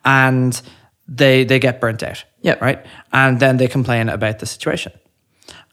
and 0.04 0.60
they 1.06 1.44
they 1.44 1.58
get 1.58 1.80
burnt 1.80 2.02
out. 2.02 2.24
Yep. 2.42 2.60
Right, 2.60 2.86
and 3.12 3.40
then 3.40 3.56
they 3.56 3.68
complain 3.68 4.08
about 4.08 4.38
the 4.38 4.46
situation. 4.46 4.92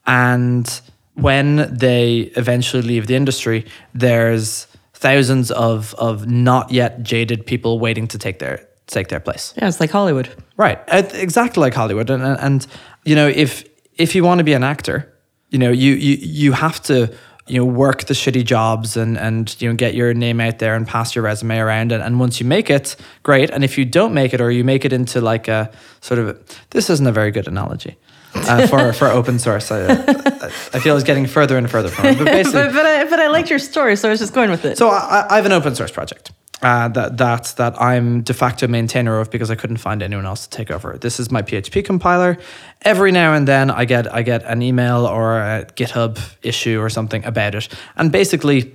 And 0.06 0.82
when 1.14 1.74
they 1.78 2.32
eventually 2.36 2.84
leave 2.84 3.08
the 3.08 3.16
industry, 3.16 3.66
there's 3.94 4.68
thousands 4.94 5.52
of 5.52 5.94
of 5.98 6.28
not 6.28 6.72
yet 6.72 7.04
jaded 7.04 7.46
people 7.46 7.80
waiting 7.80 8.08
to 8.08 8.18
take 8.18 8.40
their 8.40 8.60
take 8.88 9.08
their 9.08 9.20
place. 9.20 9.54
yeah, 9.58 9.68
it's 9.68 9.80
like 9.80 9.92
Hollywood. 9.92 10.30
Right, 10.58 10.80
Uh, 10.92 11.04
exactly 11.14 11.62
like 11.62 11.74
Hollywood. 11.74 12.10
And, 12.10 12.24
and 12.24 12.40
and 12.40 12.68
you 13.04 13.16
know, 13.16 13.28
if 13.28 13.64
if 13.98 14.16
you 14.16 14.24
want 14.24 14.40
to 14.40 14.44
be 14.44 14.54
an 14.54 14.64
actor, 14.64 15.12
you 15.50 15.60
know, 15.60 15.72
you 15.72 15.94
you 15.94 16.18
you 16.22 16.52
have 16.54 16.82
to 16.84 17.08
you 17.48 17.60
know 17.60 17.66
work 17.66 18.06
the 18.06 18.14
shitty 18.14 18.44
jobs 18.44 18.98
and 18.98 19.18
and 19.18 19.56
you 19.62 19.70
know 19.70 19.76
get 19.76 19.94
your 19.94 20.14
name 20.14 20.42
out 20.42 20.60
there 20.60 20.76
and 20.76 20.88
pass 20.88 21.16
your 21.16 21.24
resume 21.24 21.58
around. 21.58 21.92
And, 21.92 22.02
and 22.02 22.20
once 22.20 22.40
you 22.40 22.46
make 22.46 22.70
it 22.70 22.96
great. 23.24 23.50
And 23.50 23.64
if 23.64 23.78
you 23.78 23.86
don't 23.86 24.14
make 24.14 24.34
it 24.34 24.42
or 24.42 24.52
you 24.52 24.64
make 24.64 24.86
it 24.86 24.94
into 24.94 25.22
like 25.22 25.48
a 25.48 25.72
sort 26.02 26.20
of 26.20 26.40
this 26.72 26.90
isn't 26.90 27.06
a 27.06 27.12
very 27.12 27.32
good 27.32 27.48
analogy 27.48 27.98
uh, 28.34 28.68
for 28.72 28.94
for 28.94 29.08
open 29.08 29.38
source. 29.40 29.72
I, 29.72 29.86
I, 29.86 30.46
I 30.74 30.80
feel 30.80 30.96
it's 30.96 31.06
getting 31.06 31.28
further 31.28 31.58
and 31.58 31.70
further 31.70 31.90
from 31.90 32.06
it. 32.08 32.18
But 32.18 32.26
basically 32.38 32.64
But, 32.64 32.74
but, 32.74 32.86
I, 32.86 33.04
but 33.06 33.20
I 33.20 33.28
liked 33.28 33.50
your 33.50 33.60
story, 33.60 33.96
so 33.96 34.08
I 34.08 34.12
was 34.12 34.20
just 34.20 34.34
going 34.34 34.50
with 34.50 34.66
it. 34.66 34.78
so 34.78 34.90
I, 34.90 35.26
I 35.30 35.36
have 35.36 35.46
an 35.46 35.52
open 35.52 35.76
source 35.76 35.92
project 35.92 36.32
uh, 36.66 36.88
that 36.88 37.18
that 37.18 37.54
that 37.58 37.80
I'm 37.80 38.24
de 38.24 38.34
facto 38.34 38.68
maintainer 38.68 39.20
of 39.20 39.30
because 39.30 39.52
I 39.52 39.56
couldn't 39.56 39.78
find 39.78 40.02
anyone 40.02 40.26
else 40.26 40.48
to 40.48 40.50
take 40.50 40.72
over. 40.72 40.98
This 40.98 41.20
is 41.20 41.30
my 41.30 41.44
PHP 41.44 41.86
compiler. 41.86 42.40
Every 42.82 43.12
now 43.12 43.36
and 43.36 43.48
then 43.48 43.70
I 43.70 43.86
get 43.86 44.12
I 44.12 44.24
get 44.24 44.44
an 44.46 44.64
email 44.64 45.06
or 45.06 45.38
a 45.38 45.68
GitHub 45.76 46.18
issue 46.42 46.82
or 46.82 46.90
something 46.90 47.24
about 47.24 47.54
it, 47.54 47.68
and 47.98 48.12
basically, 48.12 48.74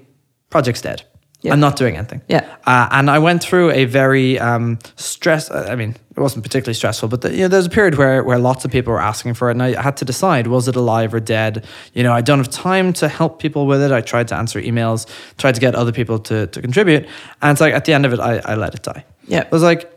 project's 0.51 0.83
dead. 0.83 1.03
Yeah. 1.43 1.55
I'm 1.55 1.61
not 1.61 1.77
doing 1.77 1.97
anything. 1.97 2.21
Yeah. 2.29 2.45
Uh, 2.67 2.89
and 2.91 3.11
I 3.11 3.19
went 3.19 3.43
through 3.43 3.71
a 3.71 3.87
very 3.87 4.39
um, 4.39 4.79
stress. 4.97 5.51
I 5.51 5.75
mean, 5.75 5.97
it 6.11 6.21
wasn't 6.21 6.45
particularly 6.45 6.75
stressful, 6.75 7.09
but 7.09 7.23
the, 7.23 7.33
you 7.33 7.43
know, 7.43 7.49
there's 7.49 7.67
a 7.67 7.71
period 7.71 7.95
where 7.97 8.23
where 8.23 8.39
lots 8.39 8.65
of 8.65 8.71
people 8.71 8.93
were 8.93 9.01
asking 9.01 9.35
for 9.35 9.49
it, 9.49 9.53
and 9.53 9.63
I 9.63 9.81
had 9.81 9.97
to 9.99 10.05
decide 10.05 10.47
was 10.49 10.69
it 10.69 10.77
alive 10.77 11.15
or 11.15 11.21
dead. 11.21 11.65
You 11.95 12.03
know, 12.03 12.13
I 12.13 12.21
don't 12.21 12.39
have 12.39 12.51
time 12.51 12.93
to 12.95 13.09
help 13.09 13.41
people 13.41 13.67
with 13.67 13.81
it. 13.81 13.91
I 13.91 14.03
tried 14.03 14.29
to 14.29 14.35
answer 14.35 14.61
emails, 14.61 15.07
tried 15.39 15.55
to 15.55 15.61
get 15.61 15.75
other 15.75 15.93
people 15.93 16.19
to 16.19 16.47
to 16.47 16.61
contribute, 16.61 17.09
and 17.41 17.53
it's 17.53 17.61
like 17.61 17.75
at 17.75 17.85
the 17.87 17.95
end 17.95 18.05
of 18.05 18.13
it, 18.13 18.21
I, 18.21 18.41
I 18.45 18.55
let 18.55 18.75
it 18.75 18.83
die. 18.83 19.05
Yeah. 19.27 19.41
It 19.41 19.53
was 19.53 19.63
like, 19.63 19.91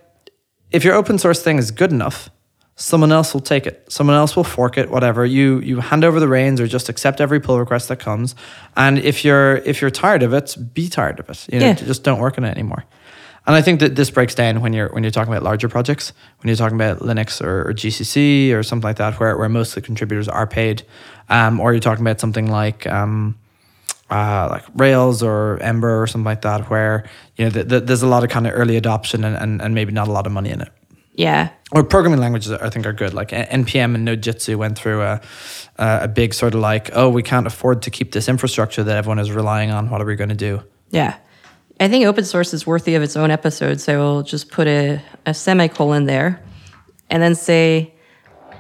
if 0.71 0.85
your 0.85 0.93
open 0.93 1.17
source 1.17 1.41
thing 1.41 1.57
is 1.57 1.71
good 1.71 1.91
enough, 1.91 2.29
someone 2.75 3.11
else 3.11 3.33
will 3.33 3.41
take 3.41 3.65
it. 3.67 3.85
Someone 3.91 4.15
else 4.15 4.35
will 4.35 4.43
fork 4.43 4.77
it, 4.77 4.89
whatever. 4.89 5.25
You 5.25 5.59
you 5.59 5.79
hand 5.79 6.03
over 6.03 6.19
the 6.19 6.27
reins 6.27 6.59
or 6.59 6.67
just 6.67 6.89
accept 6.89 7.21
every 7.21 7.39
pull 7.39 7.59
request 7.59 7.87
that 7.89 7.99
comes. 7.99 8.35
And 8.75 8.99
if 8.99 9.23
you're 9.23 9.57
if 9.57 9.81
you're 9.81 9.91
tired 9.91 10.23
of 10.23 10.33
it, 10.33 10.55
be 10.73 10.89
tired 10.89 11.19
of 11.19 11.29
it. 11.29 11.45
You 11.51 11.59
know, 11.59 11.65
Yeah. 11.67 11.73
just 11.73 12.03
don't 12.03 12.19
work 12.19 12.37
on 12.37 12.43
it 12.45 12.51
anymore. 12.51 12.83
And 13.45 13.55
I 13.57 13.61
think 13.61 13.81
that 13.81 13.95
this 13.97 14.09
breaks 14.09 14.35
down 14.35 14.61
when 14.61 14.71
you're 14.73 14.87
when 14.89 15.03
you're 15.03 15.11
talking 15.11 15.33
about 15.33 15.43
larger 15.43 15.67
projects, 15.69 16.13
when 16.41 16.47
you're 16.47 16.55
talking 16.55 16.77
about 16.77 16.99
Linux 16.99 17.41
or, 17.43 17.67
or 17.69 17.73
GCC 17.73 18.53
or 18.53 18.63
something 18.63 18.87
like 18.87 18.95
that, 18.97 19.19
where, 19.19 19.37
where 19.37 19.49
most 19.49 19.69
of 19.69 19.75
the 19.75 19.81
contributors 19.81 20.29
are 20.29 20.47
paid, 20.47 20.83
um, 21.29 21.59
or 21.59 21.73
you're 21.73 21.81
talking 21.81 22.03
about 22.05 22.21
something 22.21 22.49
like 22.49 22.87
um, 22.87 23.37
uh, 24.09 24.47
like 24.49 24.63
Rails 24.75 25.21
or 25.21 25.57
Ember 25.61 26.01
or 26.01 26.07
something 26.07 26.23
like 26.25 26.41
that, 26.43 26.69
where 26.69 27.03
you 27.35 27.43
know 27.45 27.51
th- 27.51 27.67
th- 27.67 27.83
there's 27.83 28.01
a 28.01 28.07
lot 28.07 28.23
of 28.23 28.29
kind 28.29 28.47
of 28.47 28.53
early 28.55 28.77
adoption 28.77 29.25
and, 29.25 29.35
and, 29.35 29.61
and 29.61 29.75
maybe 29.75 29.91
not 29.91 30.07
a 30.07 30.11
lot 30.11 30.25
of 30.25 30.31
money 30.31 30.49
in 30.49 30.61
it. 30.61 30.69
Yeah. 31.15 31.49
Or 31.71 31.83
programming 31.83 32.19
languages, 32.19 32.51
I 32.51 32.69
think, 32.69 32.85
are 32.85 32.93
good. 32.93 33.13
Like 33.13 33.29
NPM 33.29 33.95
and 33.95 34.07
Nodejitsu 34.07 34.55
went 34.55 34.77
through 34.77 35.01
a, 35.01 35.21
a 35.77 35.99
a 36.03 36.07
big 36.07 36.33
sort 36.33 36.53
of 36.55 36.59
like, 36.59 36.89
oh, 36.93 37.09
we 37.09 37.23
can't 37.23 37.47
afford 37.47 37.81
to 37.83 37.91
keep 37.91 38.11
this 38.11 38.27
infrastructure 38.27 38.83
that 38.83 38.97
everyone 38.97 39.19
is 39.19 39.31
relying 39.31 39.71
on. 39.71 39.89
What 39.89 40.01
are 40.01 40.05
we 40.05 40.15
going 40.15 40.29
to 40.29 40.35
do? 40.35 40.63
Yeah. 40.91 41.15
I 41.79 41.87
think 41.87 42.05
open 42.05 42.23
source 42.23 42.53
is 42.53 42.65
worthy 42.67 42.95
of 42.95 43.03
its 43.03 43.15
own 43.15 43.31
episode. 43.31 43.81
So 43.81 43.99
we'll 43.99 44.23
just 44.23 44.51
put 44.51 44.67
a, 44.67 45.01
a 45.25 45.33
semicolon 45.33 46.05
there 46.05 46.39
and 47.09 47.21
then 47.21 47.35
say, 47.35 47.93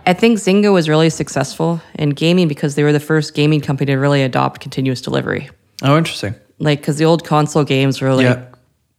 I 0.05 0.13
think 0.13 0.39
Zynga 0.39 0.73
was 0.73 0.89
really 0.89 1.09
successful 1.09 1.81
in 1.95 2.09
gaming 2.09 2.47
because 2.47 2.75
they 2.75 2.83
were 2.83 2.91
the 2.91 2.99
first 2.99 3.33
gaming 3.33 3.61
company 3.61 3.93
to 3.93 3.97
really 3.97 4.21
adopt 4.23 4.61
continuous 4.61 5.01
delivery. 5.01 5.49
Oh, 5.81 5.97
interesting. 5.97 6.35
Like, 6.59 6.81
because 6.81 6.97
the 6.97 7.05
old 7.05 7.25
console 7.25 7.63
games 7.63 8.01
were 8.01 8.13
like, 8.13 8.25
Yeah. 8.25 8.45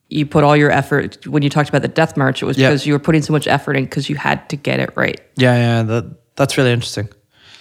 You 0.09 0.27
put 0.27 0.45
all 0.45 0.57
your 0.57 0.71
effort, 0.71 1.27
when 1.27 1.43
you 1.43 1.51
talked 1.51 1.69
about 1.69 1.83
the 1.83 1.89
Death 1.89 2.17
March, 2.17 2.43
it 2.43 2.47
was 2.47 2.57
Yeah. 2.59 2.69
because 2.69 2.87
you 2.87 2.93
were 2.93 2.99
putting 2.99 3.23
so 3.23 3.33
much 3.33 3.47
effort 3.47 3.77
in 3.77 3.85
because 3.85 4.09
you 4.09 4.17
had 4.17 4.49
to 4.51 4.57
get 4.57 4.79
it 4.81 4.91
right. 4.97 5.21
Yeah, 5.37 5.57
yeah, 5.57 5.83
that 5.83 6.05
that's 6.37 6.57
really 6.59 6.73
interesting. 6.73 7.09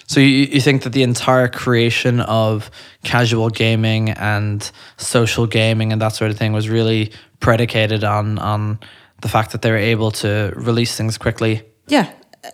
So 0.07 0.19
you, 0.19 0.27
you 0.27 0.59
think 0.61 0.83
that 0.83 0.91
the 0.91 1.03
entire 1.03 1.47
creation 1.47 2.19
of 2.19 2.69
casual 3.03 3.49
gaming 3.49 4.09
and 4.09 4.69
social 4.97 5.47
gaming 5.47 5.91
and 5.93 6.01
that 6.01 6.09
sort 6.13 6.29
of 6.31 6.37
thing 6.37 6.51
was 6.53 6.67
really 6.69 7.11
predicated 7.39 8.03
on 8.03 8.37
on 8.39 8.79
the 9.21 9.29
fact 9.29 9.51
that 9.53 9.61
they 9.61 9.71
were 9.71 9.77
able 9.77 10.11
to 10.11 10.51
release 10.55 10.95
things 10.97 11.17
quickly. 11.17 11.63
Yeah. 11.87 12.09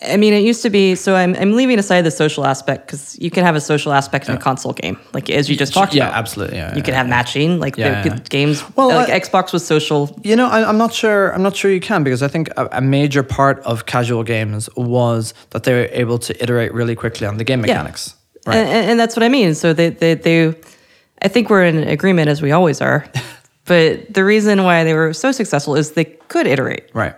I 0.08 0.17
mean, 0.17 0.34
it 0.34 0.43
used 0.43 0.62
to 0.62 0.69
be. 0.69 0.93
So 0.95 1.15
I'm, 1.15 1.36
I'm 1.36 1.54
leaving 1.56 1.80
aside 1.80 2.04
the 2.04 2.12
social 2.12 2.45
aspect 2.45 2.86
because 2.86 3.17
you 3.19 3.32
can 3.32 3.43
have 3.43 3.56
a 3.56 3.62
social 3.62 3.91
aspect 3.91 4.30
in 4.30 4.36
a 4.36 4.38
console 4.38 4.73
game, 4.73 4.99
like 5.13 5.30
as 5.32 5.49
you 5.49 5.56
just 5.56 5.73
talked 5.73 5.93
about. 5.93 5.97
Yeah, 5.97 6.08
about. 6.10 6.19
absolutely. 6.19 6.58
Yeah, 6.58 6.69
You 6.71 6.78
yeah, 6.78 6.84
can 6.84 6.93
have 6.93 7.08
matching, 7.10 7.60
like 7.60 7.75
Yeah, 7.75 8.04
the, 8.04 8.10
yeah. 8.10 8.19
games. 8.30 8.63
Well, 8.75 8.89
like 8.89 9.10
I- 9.10 9.19
Xbox 9.19 9.52
was 9.52 9.65
social. 9.65 10.15
You 10.23 10.36
know, 10.36 10.47
I, 10.47 10.67
I'm 10.69 10.78
not 10.78 10.93
sure. 10.93 11.34
I'm 11.34 11.41
not 11.41 11.56
sure 11.56 11.71
you 11.71 11.80
can 11.80 12.04
because 12.04 12.21
I 12.21 12.28
think 12.28 12.49
a, 12.56 12.67
a 12.73 12.82
major 12.82 13.23
part 13.23 13.60
of 13.62 13.88
casual 13.88 14.23
games 14.23 14.69
was 14.75 15.34
that 15.49 15.63
they 15.63 15.73
were 15.73 15.89
able 15.91 16.19
to 16.19 16.43
iterate 16.43 16.71
really 16.73 16.95
quickly 16.95 17.25
on 17.25 17.38
the 17.38 17.43
game 17.43 17.60
Yeah. 17.65 17.73
mechanics. 17.73 18.15
Right. 18.45 18.58
And, 18.58 18.69
and, 18.69 18.91
and 18.91 18.99
that's 18.99 19.15
what 19.15 19.23
I 19.23 19.30
mean. 19.30 19.56
So 19.56 19.73
they, 19.73 19.89
they, 19.89 20.13
they, 20.13 20.54
I 21.21 21.28
think 21.28 21.49
we're 21.49 21.63
in 21.65 21.78
agreement 21.80 22.30
as 22.30 22.41
we 22.43 22.52
always 22.52 22.80
are. 22.80 23.06
but 23.65 24.13
the 24.13 24.23
reason 24.23 24.63
why 24.63 24.84
they 24.84 24.93
were 24.93 25.13
so 25.13 25.32
successful 25.32 25.75
is 25.75 25.91
they 25.93 26.06
could 26.06 26.45
iterate. 26.47 26.89
Right. 26.93 27.15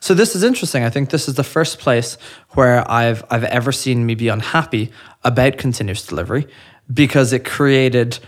So 0.00 0.14
this 0.14 0.34
is 0.36 0.42
interesting. 0.42 0.84
I 0.84 0.90
think 0.90 1.10
this 1.10 1.28
is 1.28 1.34
the 1.34 1.44
first 1.44 1.78
place 1.78 2.18
where 2.50 2.88
I've 2.90 3.24
I've 3.30 3.44
ever 3.44 3.72
seen 3.72 4.04
me 4.06 4.14
be 4.14 4.28
unhappy 4.28 4.90
about 5.24 5.56
continuous 5.58 6.06
delivery 6.06 6.46
because 6.92 7.32
it 7.32 7.44
created 7.44 8.18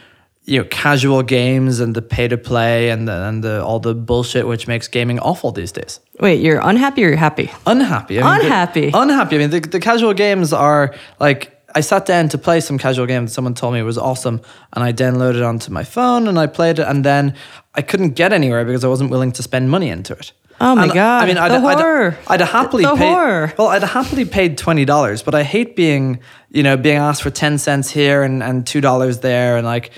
you 0.46 0.58
know 0.60 0.64
casual 0.70 1.22
games 1.22 1.80
and 1.80 1.94
the 1.94 2.02
pay 2.02 2.28
to 2.28 2.36
play 2.36 2.90
and 2.90 3.08
the, 3.08 3.12
and 3.28 3.42
the 3.42 3.62
all 3.64 3.80
the 3.80 3.94
bullshit 3.94 4.46
which 4.46 4.66
makes 4.68 4.88
gaming 4.88 5.18
awful 5.20 5.52
these 5.52 5.72
days. 5.72 6.00
Wait, 6.20 6.40
you're 6.40 6.60
unhappy 6.62 7.04
or 7.04 7.08
you're 7.08 7.16
happy? 7.16 7.50
Unhappy. 7.66 8.20
I 8.20 8.38
the- 8.38 8.44
Unhappy. 8.44 8.90
unhappy. 8.94 9.36
I 9.36 9.38
mean, 9.38 9.50
the, 9.50 9.60
the 9.60 9.80
casual 9.80 10.14
games 10.14 10.52
are 10.52 10.94
like, 11.18 11.50
I 11.74 11.80
sat 11.80 12.06
down 12.06 12.28
to 12.28 12.38
play 12.38 12.60
some 12.60 12.78
casual 12.78 13.06
game 13.06 13.24
that 13.26 13.32
someone 13.32 13.54
told 13.54 13.74
me 13.74 13.82
was 13.82 13.98
awesome, 13.98 14.40
and 14.74 14.84
I 14.84 14.92
downloaded 14.92 15.36
it 15.36 15.42
onto 15.42 15.72
my 15.72 15.82
phone 15.82 16.28
and 16.28 16.38
I 16.38 16.46
played 16.46 16.78
it, 16.78 16.86
and 16.86 17.04
then 17.04 17.34
I 17.74 17.82
couldn't 17.82 18.10
get 18.10 18.32
anywhere 18.32 18.64
because 18.64 18.84
I 18.84 18.88
wasn't 18.88 19.10
willing 19.10 19.32
to 19.32 19.42
spend 19.42 19.70
money 19.70 19.88
into 19.88 20.12
it. 20.12 20.32
Oh 20.60 20.74
my 20.76 20.84
And, 20.84 20.92
God, 20.92 21.22
I 21.22 21.26
mean, 21.26 21.38
I'd, 21.38 21.50
the 21.50 21.66
I'd, 21.66 21.78
horror. 21.78 22.18
I'd, 22.28 22.40
happily 22.40 22.84
The 22.84 22.94
paid, 22.94 23.08
horror. 23.08 23.52
Well, 23.58 23.68
I'd 23.68 23.82
happily 23.82 24.24
paid 24.24 24.56
twenty 24.56 24.84
dollars, 24.84 25.22
but 25.22 25.34
I 25.34 25.42
hate 25.42 25.74
being, 25.76 26.20
you 26.50 26.62
know, 26.62 26.76
being 26.76 26.96
asked 26.96 27.22
for 27.22 27.30
ten 27.30 27.58
cents 27.58 27.90
here 27.90 28.22
and, 28.22 28.42
and 28.42 28.66
two 28.66 28.80
dollars 28.80 29.20
there, 29.20 29.56
and 29.56 29.66
like 29.66 29.90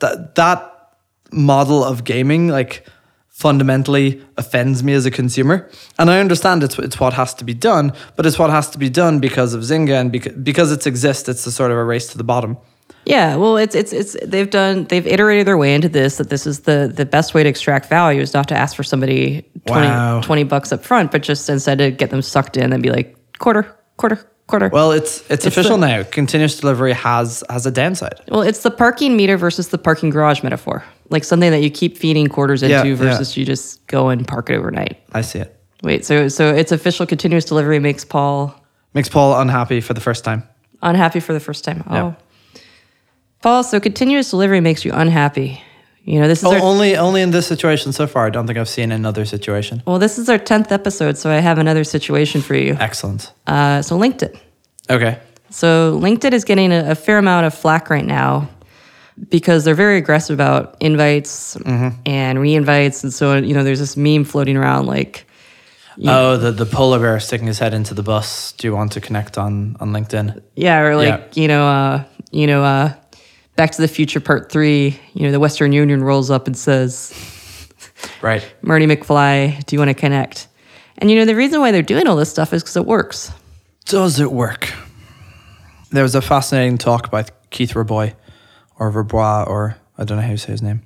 that 0.00 0.34
that 0.34 0.68
model 1.30 1.84
of 1.84 2.04
gaming, 2.04 2.48
like 2.48 2.84
fundamentally 3.28 4.22
offends 4.36 4.82
me 4.84 4.92
as 4.92 5.06
a 5.06 5.10
consumer. 5.10 5.68
And 5.98 6.10
I 6.10 6.20
understand 6.20 6.62
it's 6.62 6.78
it's 6.78 6.98
what 7.00 7.12
has 7.14 7.34
to 7.34 7.44
be 7.44 7.54
done, 7.54 7.92
but 8.16 8.26
it's 8.26 8.38
what 8.38 8.50
has 8.50 8.68
to 8.70 8.78
be 8.78 8.90
done 8.90 9.20
because 9.20 9.54
of 9.54 9.62
Zynga 9.62 10.00
and 10.00 10.12
because 10.12 10.34
because 10.34 10.72
it 10.72 10.86
exists. 10.86 11.28
It's 11.28 11.46
a 11.46 11.52
sort 11.52 11.70
of 11.70 11.76
a 11.78 11.84
race 11.84 12.08
to 12.08 12.18
the 12.18 12.24
bottom. 12.24 12.56
Yeah, 13.04 13.36
well, 13.36 13.56
it's 13.56 13.74
it's 13.74 13.92
it's 13.92 14.16
they've 14.24 14.48
done 14.48 14.84
they've 14.84 15.06
iterated 15.06 15.46
their 15.46 15.58
way 15.58 15.74
into 15.74 15.88
this 15.88 16.18
that 16.18 16.28
this 16.30 16.46
is 16.46 16.60
the 16.60 16.90
the 16.94 17.04
best 17.04 17.34
way 17.34 17.42
to 17.42 17.48
extract 17.48 17.88
value 17.88 18.20
is 18.20 18.32
not 18.32 18.48
to 18.48 18.54
ask 18.56 18.76
for 18.76 18.84
somebody 18.84 19.42
20, 19.66 19.86
Wow. 19.86 20.20
20 20.22 20.44
bucks 20.44 20.72
up 20.72 20.84
front, 20.84 21.10
but 21.10 21.22
just 21.22 21.48
instead 21.48 21.78
to 21.78 21.90
get 21.90 22.10
them 22.10 22.22
sucked 22.22 22.56
in 22.56 22.72
and 22.72 22.82
be 22.82 22.90
like 22.90 23.16
quarter, 23.38 23.74
quarter, 23.96 24.16
quarter. 24.46 24.68
Well, 24.68 24.92
it's 24.92 25.18
it's, 25.22 25.30
It's 25.30 25.46
official 25.46 25.78
the- 25.78 25.86
now. 25.88 26.02
Continuous 26.04 26.58
delivery 26.60 26.92
has 26.92 27.42
has 27.50 27.66
a 27.66 27.70
downside. 27.72 28.20
Well, 28.28 28.42
it's 28.42 28.62
the 28.62 28.70
parking 28.70 29.16
meter 29.16 29.36
versus 29.36 29.68
the 29.68 29.78
parking 29.78 30.10
garage 30.10 30.42
metaphor. 30.44 30.84
Like 31.10 31.24
something 31.24 31.50
that 31.50 31.60
you 31.62 31.70
keep 31.70 31.98
feeding 31.98 32.28
quarters 32.28 32.62
into 32.62 32.88
yeah. 32.88 32.94
versus 32.94 33.36
you 33.36 33.44
just 33.44 33.84
go 33.88 34.08
and 34.10 34.26
park 34.26 34.48
it 34.48 34.54
overnight. 34.54 34.98
I 35.12 35.22
see 35.22 35.40
it. 35.40 35.58
Wait, 35.82 36.04
so 36.04 36.28
so 36.28 36.54
it's 36.54 36.70
official 36.70 37.04
continuous 37.06 37.44
delivery 37.44 37.80
makes 37.80 38.04
Paul 38.04 38.54
Makes 38.94 39.08
Paul 39.08 39.40
unhappy 39.40 39.80
for 39.80 39.94
the 39.94 40.00
first 40.00 40.22
time. 40.24 40.44
unhappy 40.82 41.18
for 41.20 41.32
the 41.32 41.40
first 41.40 41.64
time. 41.64 41.82
Oh. 41.88 41.94
Yeah. 41.94 42.14
Paul, 43.42 43.62
so 43.64 43.80
continuous 43.80 44.30
delivery 44.30 44.60
makes 44.60 44.84
you 44.84 44.92
unhappy. 44.92 45.60
You 46.04 46.20
know, 46.20 46.26
this 46.28 46.40
is 46.40 46.44
Oh, 46.46 46.52
our 46.54 46.60
only 46.60 46.96
only 46.96 47.22
in 47.22 47.30
this 47.30 47.46
situation 47.46 47.92
so 47.92 48.06
far. 48.06 48.26
I 48.26 48.30
don't 48.30 48.46
think 48.46 48.58
I've 48.58 48.68
seen 48.68 48.90
another 48.92 49.24
situation. 49.24 49.82
well, 49.86 49.98
this 49.98 50.18
is 50.18 50.28
our 50.28 50.38
tenth 50.38 50.72
episode, 50.72 51.16
so 51.16 51.30
I 51.30 51.38
have 51.40 51.58
another 51.58 51.84
situation 51.84 52.40
for 52.42 52.54
you. 52.56 52.76
Excellent. 52.80 53.32
Uh, 53.46 53.82
so 53.82 53.96
LinkedIn. 53.98 54.36
Okay. 54.90 55.18
So 55.50 55.98
LinkedIn 56.00 56.32
is 56.32 56.44
getting 56.44 56.72
a, 56.72 56.90
a 56.90 56.94
fair 56.94 57.18
amount 57.18 57.46
of 57.46 57.54
flack 57.54 57.88
right 57.90 58.04
now 58.06 58.48
because 59.28 59.64
they're 59.64 59.74
very 59.76 59.96
aggressive 59.98 60.34
about 60.34 60.76
invites 60.80 61.56
and 62.06 62.40
re-invites, 62.40 63.04
and 63.04 63.12
so 63.12 63.36
you 63.36 63.54
know, 63.54 63.62
there's 63.62 63.78
this 63.78 63.96
meme 63.96 64.24
floating 64.24 64.56
around 64.56 64.86
like, 64.86 65.24
Oh, 66.04 66.36
the 66.36 66.50
the 66.52 66.66
polar 66.66 66.98
bear 66.98 67.20
sticking 67.20 67.46
his 67.46 67.58
head 67.60 67.74
into 67.74 67.94
the 67.94 68.02
bus. 68.02 68.52
Do 68.52 68.66
you 68.66 68.74
want 68.74 68.92
to 68.92 69.00
connect 69.00 69.38
on 69.38 69.76
on 69.78 69.92
LinkedIn? 69.92 70.42
yeah, 70.56 70.80
or 70.80 70.96
like 70.96 71.36
you 71.36 71.46
know, 71.48 71.64
uh, 71.68 72.04
you 72.32 72.46
know, 72.48 72.64
uh, 72.64 72.94
Back 73.56 73.72
to 73.72 73.82
the 73.82 73.88
Future 73.88 74.20
Part 74.20 74.50
Three. 74.50 74.98
You 75.14 75.26
know, 75.26 75.32
the 75.32 75.40
Western 75.40 75.72
Union 75.72 76.02
rolls 76.02 76.30
up 76.30 76.46
and 76.46 76.56
says, 76.56 77.12
Right. 78.22 78.44
"Marty 78.62 78.86
McFly, 78.86 79.64
do 79.66 79.76
you 79.76 79.80
want 79.80 79.90
to 79.90 79.94
connect?" 79.94 80.48
And 80.98 81.10
you 81.10 81.16
know, 81.16 81.24
the 81.24 81.36
reason 81.36 81.60
why 81.60 81.70
they're 81.70 81.82
doing 81.82 82.06
all 82.06 82.16
this 82.16 82.30
stuff 82.30 82.52
is 82.52 82.62
because 82.62 82.76
it 82.76 82.86
works. 82.86 83.32
Does 83.84 84.20
it 84.20 84.32
work? 84.32 84.72
There 85.90 86.02
was 86.02 86.14
a 86.14 86.22
fascinating 86.22 86.78
talk 86.78 87.10
by 87.10 87.26
Keith 87.50 87.74
Rabois, 87.74 88.12
or 88.78 88.90
Rabois, 88.90 89.44
or 89.46 89.76
I 89.98 90.04
don't 90.04 90.16
know 90.16 90.22
how 90.24 90.30
you 90.30 90.36
say 90.38 90.52
his 90.52 90.62
name, 90.62 90.82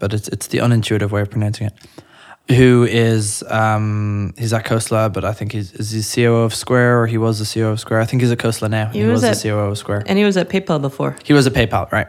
but 0.00 0.12
it's 0.12 0.28
it's 0.28 0.48
the 0.48 0.58
unintuitive 0.58 1.10
way 1.10 1.20
of 1.20 1.30
pronouncing 1.30 1.68
it. 1.68 1.74
Who 2.56 2.84
is 2.84 3.44
um 3.50 4.32
he's 4.38 4.54
at 4.54 4.64
Khosla, 4.64 5.12
but 5.12 5.22
I 5.22 5.34
think 5.34 5.52
he's 5.52 5.70
is 5.74 5.90
he 5.90 6.22
COO 6.24 6.36
of 6.44 6.54
Square 6.54 7.02
or 7.02 7.06
he 7.06 7.18
was 7.18 7.38
the 7.38 7.44
COO 7.60 7.68
of 7.68 7.78
Square. 7.80 8.00
I 8.00 8.06
think 8.06 8.22
he's 8.22 8.32
at 8.32 8.38
Khosla 8.38 8.70
now. 8.70 8.86
He, 8.86 9.02
was, 9.04 9.20
was 9.22 9.42
the 9.42 9.48
at- 9.48 9.54
COO 9.54 9.70
of 9.70 9.76
Square. 9.76 10.04
And 10.06 10.18
he 10.18 10.24
was 10.24 10.38
at 10.38 10.48
PayPal 10.48 10.80
before. 10.80 11.14
He 11.24 11.34
was 11.34 11.46
a 11.46 11.50
PayPal, 11.50 11.92
right? 11.92 12.06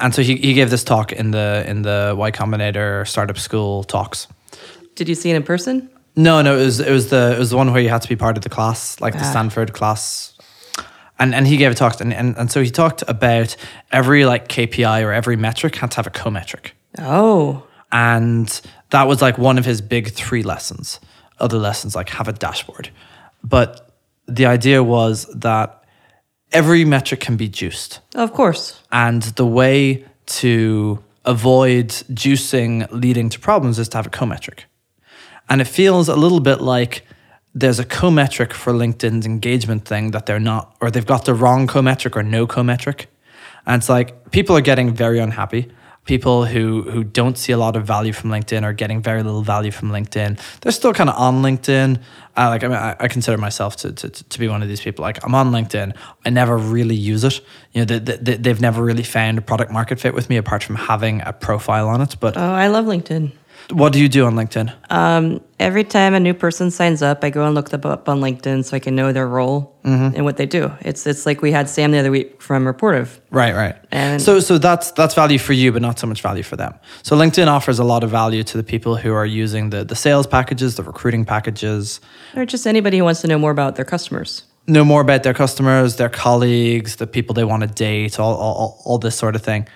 And 0.00 0.12
so 0.12 0.22
he, 0.22 0.36
he 0.36 0.54
gave 0.54 0.70
this 0.70 0.82
talk 0.82 1.12
in 1.12 1.30
the 1.30 1.64
in 1.68 1.82
the 1.82 2.14
Y 2.18 2.32
Combinator 2.32 3.06
startup 3.06 3.38
school 3.38 3.84
talks. 3.84 4.26
Did 4.96 5.08
you 5.08 5.14
see 5.14 5.30
it 5.30 5.36
in 5.36 5.44
person? 5.44 5.88
No, 6.16 6.42
no, 6.42 6.56
it 6.58 6.64
was 6.64 6.80
it 6.80 6.90
was 6.90 7.10
the 7.10 7.34
it 7.36 7.38
was 7.38 7.50
the 7.50 7.56
one 7.56 7.70
where 7.72 7.80
you 7.80 7.88
had 7.90 8.02
to 8.02 8.08
be 8.08 8.16
part 8.16 8.36
of 8.36 8.42
the 8.42 8.48
class, 8.50 9.00
like 9.00 9.14
the 9.14 9.20
Ah. 9.24 9.30
Stanford 9.30 9.72
class. 9.72 10.32
And 11.18 11.32
and 11.32 11.46
he 11.46 11.56
gave 11.56 11.70
a 11.70 11.74
talk 11.76 12.00
and, 12.00 12.12
and 12.12 12.36
and 12.36 12.50
so 12.50 12.60
he 12.60 12.70
talked 12.70 13.04
about 13.06 13.54
every 13.92 14.24
like 14.26 14.48
KPI 14.48 15.04
or 15.04 15.12
every 15.12 15.36
metric 15.36 15.76
had 15.76 15.92
to 15.92 15.96
have 15.96 16.06
a 16.08 16.10
co-metric. 16.10 16.74
Oh, 16.98 17.62
And 17.92 18.60
that 18.96 19.06
was 19.06 19.20
like 19.20 19.36
one 19.36 19.58
of 19.58 19.66
his 19.66 19.82
big 19.82 20.10
three 20.12 20.42
lessons. 20.42 21.00
Other 21.38 21.58
lessons 21.58 21.94
like 21.94 22.08
have 22.08 22.28
a 22.28 22.32
dashboard. 22.32 22.88
But 23.44 23.90
the 24.26 24.46
idea 24.46 24.82
was 24.82 25.26
that 25.34 25.84
every 26.50 26.82
metric 26.86 27.20
can 27.20 27.36
be 27.36 27.46
juiced. 27.46 28.00
of 28.14 28.32
course. 28.32 28.80
And 28.90 29.22
the 29.40 29.44
way 29.44 30.06
to 30.40 31.04
avoid 31.26 31.88
juicing 32.22 32.88
leading 32.90 33.28
to 33.28 33.38
problems 33.38 33.78
is 33.78 33.86
to 33.90 33.98
have 33.98 34.06
a 34.06 34.14
co-metric. 34.18 34.64
And 35.50 35.60
it 35.60 35.66
feels 35.66 36.08
a 36.08 36.16
little 36.16 36.40
bit 36.40 36.62
like 36.62 37.04
there's 37.54 37.78
a 37.78 37.84
co-metric 37.84 38.54
for 38.54 38.72
LinkedIn's 38.72 39.26
engagement 39.26 39.84
thing 39.84 40.12
that 40.12 40.24
they're 40.24 40.40
not, 40.40 40.74
or 40.80 40.90
they've 40.90 41.12
got 41.14 41.26
the 41.26 41.34
wrong 41.34 41.66
co-metric 41.66 42.16
or 42.16 42.22
no 42.22 42.46
co-metric. 42.46 43.10
And 43.66 43.80
it's 43.80 43.90
like 43.90 44.30
people 44.30 44.56
are 44.56 44.62
getting 44.62 44.94
very 44.94 45.18
unhappy. 45.18 45.70
People 46.06 46.46
who 46.46 46.82
who 46.82 47.04
don't 47.04 47.36
see 47.36 47.52
a 47.52 47.58
lot 47.58 47.76
of 47.76 47.84
value 47.84 48.12
from 48.12 48.30
LinkedIn 48.30 48.64
or 48.64 48.72
getting 48.72 49.02
very 49.02 49.22
little 49.22 49.42
value 49.42 49.70
from 49.70 49.90
LinkedIn. 49.90 50.40
They're 50.60 50.72
still 50.72 50.94
kind 50.94 51.10
of 51.10 51.16
on 51.16 51.42
LinkedIn. 51.42 52.00
Uh, 52.36 52.48
like 52.48 52.64
I 52.64 52.68
mean, 52.68 52.76
I, 52.76 52.96
I 52.98 53.08
consider 53.08 53.36
myself 53.36 53.76
to, 53.76 53.92
to 53.92 54.08
to 54.08 54.38
be 54.38 54.48
one 54.48 54.62
of 54.62 54.68
these 54.68 54.80
people. 54.80 55.02
Like 55.02 55.22
I'm 55.24 55.34
on 55.34 55.50
LinkedIn. 55.50 55.94
I 56.24 56.30
never 56.30 56.56
really 56.56 56.94
use 56.94 57.24
it. 57.24 57.40
You 57.72 57.84
know, 57.84 57.98
they, 57.98 58.16
they, 58.16 58.36
they've 58.36 58.60
never 58.60 58.82
really 58.82 59.02
found 59.02 59.38
a 59.38 59.42
product 59.42 59.70
market 59.70 60.00
fit 60.00 60.14
with 60.14 60.30
me 60.30 60.36
apart 60.36 60.62
from 60.62 60.76
having 60.76 61.20
a 61.22 61.32
profile 61.32 61.88
on 61.88 62.00
it. 62.00 62.16
But 62.20 62.36
Oh, 62.36 62.40
I 62.40 62.68
love 62.68 62.86
LinkedIn. 62.86 63.32
What 63.70 63.92
do 63.92 63.98
you 64.00 64.08
do 64.08 64.26
on 64.26 64.34
LinkedIn? 64.36 64.72
Um, 64.90 65.40
every 65.58 65.82
time 65.82 66.14
a 66.14 66.20
new 66.20 66.34
person 66.34 66.70
signs 66.70 67.02
up, 67.02 67.24
I 67.24 67.30
go 67.30 67.44
and 67.44 67.54
look 67.54 67.70
them 67.70 67.80
up 67.84 68.08
on 68.08 68.20
LinkedIn 68.20 68.64
so 68.64 68.76
I 68.76 68.78
can 68.78 68.94
know 68.94 69.12
their 69.12 69.26
role 69.26 69.74
and 69.82 70.24
what 70.24 70.36
they 70.36 70.46
do. 70.46 70.70
It's 70.80 71.06
it's 71.06 71.26
like 71.26 71.42
we 71.42 71.52
had 71.52 71.68
Sam 71.68 71.90
the 71.92 71.98
other 71.98 72.10
week 72.10 72.40
from 72.42 72.64
Rapportive. 72.64 73.18
Right, 73.30 73.54
right. 73.54 73.76
And- 73.92 74.20
so 74.22 74.38
so 74.40 74.58
that's 74.58 74.90
that's 74.92 75.14
value 75.14 75.38
for 75.38 75.52
you, 75.52 75.72
but 75.72 75.82
not 75.82 75.98
so 75.98 76.06
much 76.06 76.22
value 76.22 76.42
for 76.44 76.56
them. 76.56 76.74
So 77.02 77.16
LinkedIn 77.16 77.46
offers 77.48 77.78
a 77.80 77.84
lot 77.84 78.04
of 78.04 78.10
value 78.10 78.42
to 78.44 78.56
the 78.56 78.62
people 78.64 78.96
who 78.96 79.12
are 79.12 79.26
using 79.26 79.70
the 79.70 79.84
the 79.84 79.96
sales 79.96 80.26
packages, 80.28 80.76
the 80.76 80.82
recruiting 80.84 81.24
packages, 81.24 82.00
Or 82.36 82.44
just 82.46 82.66
anybody 82.66 82.98
who 82.98 83.04
wants 83.04 83.20
to 83.22 83.26
know 83.28 83.38
more 83.38 83.50
about 83.52 83.74
their 83.76 83.84
customers. 83.84 84.44
know 84.68 84.84
more 84.84 85.00
about 85.00 85.22
their 85.22 85.34
customers, 85.34 85.96
their 85.96 86.08
colleagues, 86.10 86.96
the 86.96 87.06
people 87.06 87.34
they 87.34 87.44
want 87.44 87.62
to 87.62 87.68
date, 87.68 88.18
all, 88.20 88.34
all- 88.34 88.82
all 88.84 88.98
this 88.98 89.14
sort 89.16 89.34
of 89.36 89.42
thing. 89.42 89.66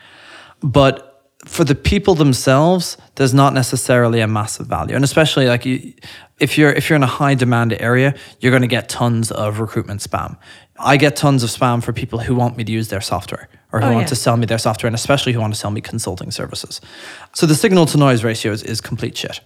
But 0.62 1.09
for 1.46 1.64
the 1.64 1.74
people 1.74 2.14
themselves, 2.14 2.96
there's 3.14 3.32
not 3.34 3.54
necessarily 3.54 4.20
a 4.20 4.26
massive 4.26 4.66
value, 4.66 4.94
and 4.94 5.04
especially 5.04 5.46
like 5.46 5.64
you, 5.64 5.94
if 6.38 6.58
you're 6.58 6.70
if 6.72 6.88
you're 6.88 6.96
in 6.96 7.02
a 7.02 7.06
high 7.06 7.34
demand 7.34 7.72
area, 7.80 8.14
you're 8.40 8.52
going 8.52 8.62
to 8.62 8.68
get 8.68 8.88
tons 8.88 9.30
of 9.30 9.58
recruitment 9.60 10.00
spam. 10.00 10.36
I 10.78 10.96
get 10.96 11.16
tons 11.16 11.42
of 11.42 11.50
spam 11.50 11.82
for 11.82 11.92
people 11.92 12.18
who 12.20 12.34
want 12.34 12.56
me 12.56 12.64
to 12.64 12.72
use 12.72 12.88
their 12.88 13.00
software 13.02 13.48
or 13.72 13.80
who 13.80 13.86
Oh, 13.86 13.92
want 13.92 14.02
yeah. 14.04 14.08
to 14.08 14.16
sell 14.16 14.36
me 14.36 14.46
their 14.46 14.58
software, 14.58 14.88
and 14.88 14.94
especially 14.94 15.32
who 15.32 15.40
want 15.40 15.52
to 15.54 15.58
sell 15.60 15.70
me 15.70 15.80
consulting 15.80 16.30
services. 16.30 16.80
So 17.34 17.46
the 17.46 17.54
signal 17.54 17.86
to 17.86 17.98
noise 17.98 18.24
ratio 18.24 18.52
is, 18.52 18.62
is 18.62 18.80
complete 18.80 19.16
shit. 19.16 19.40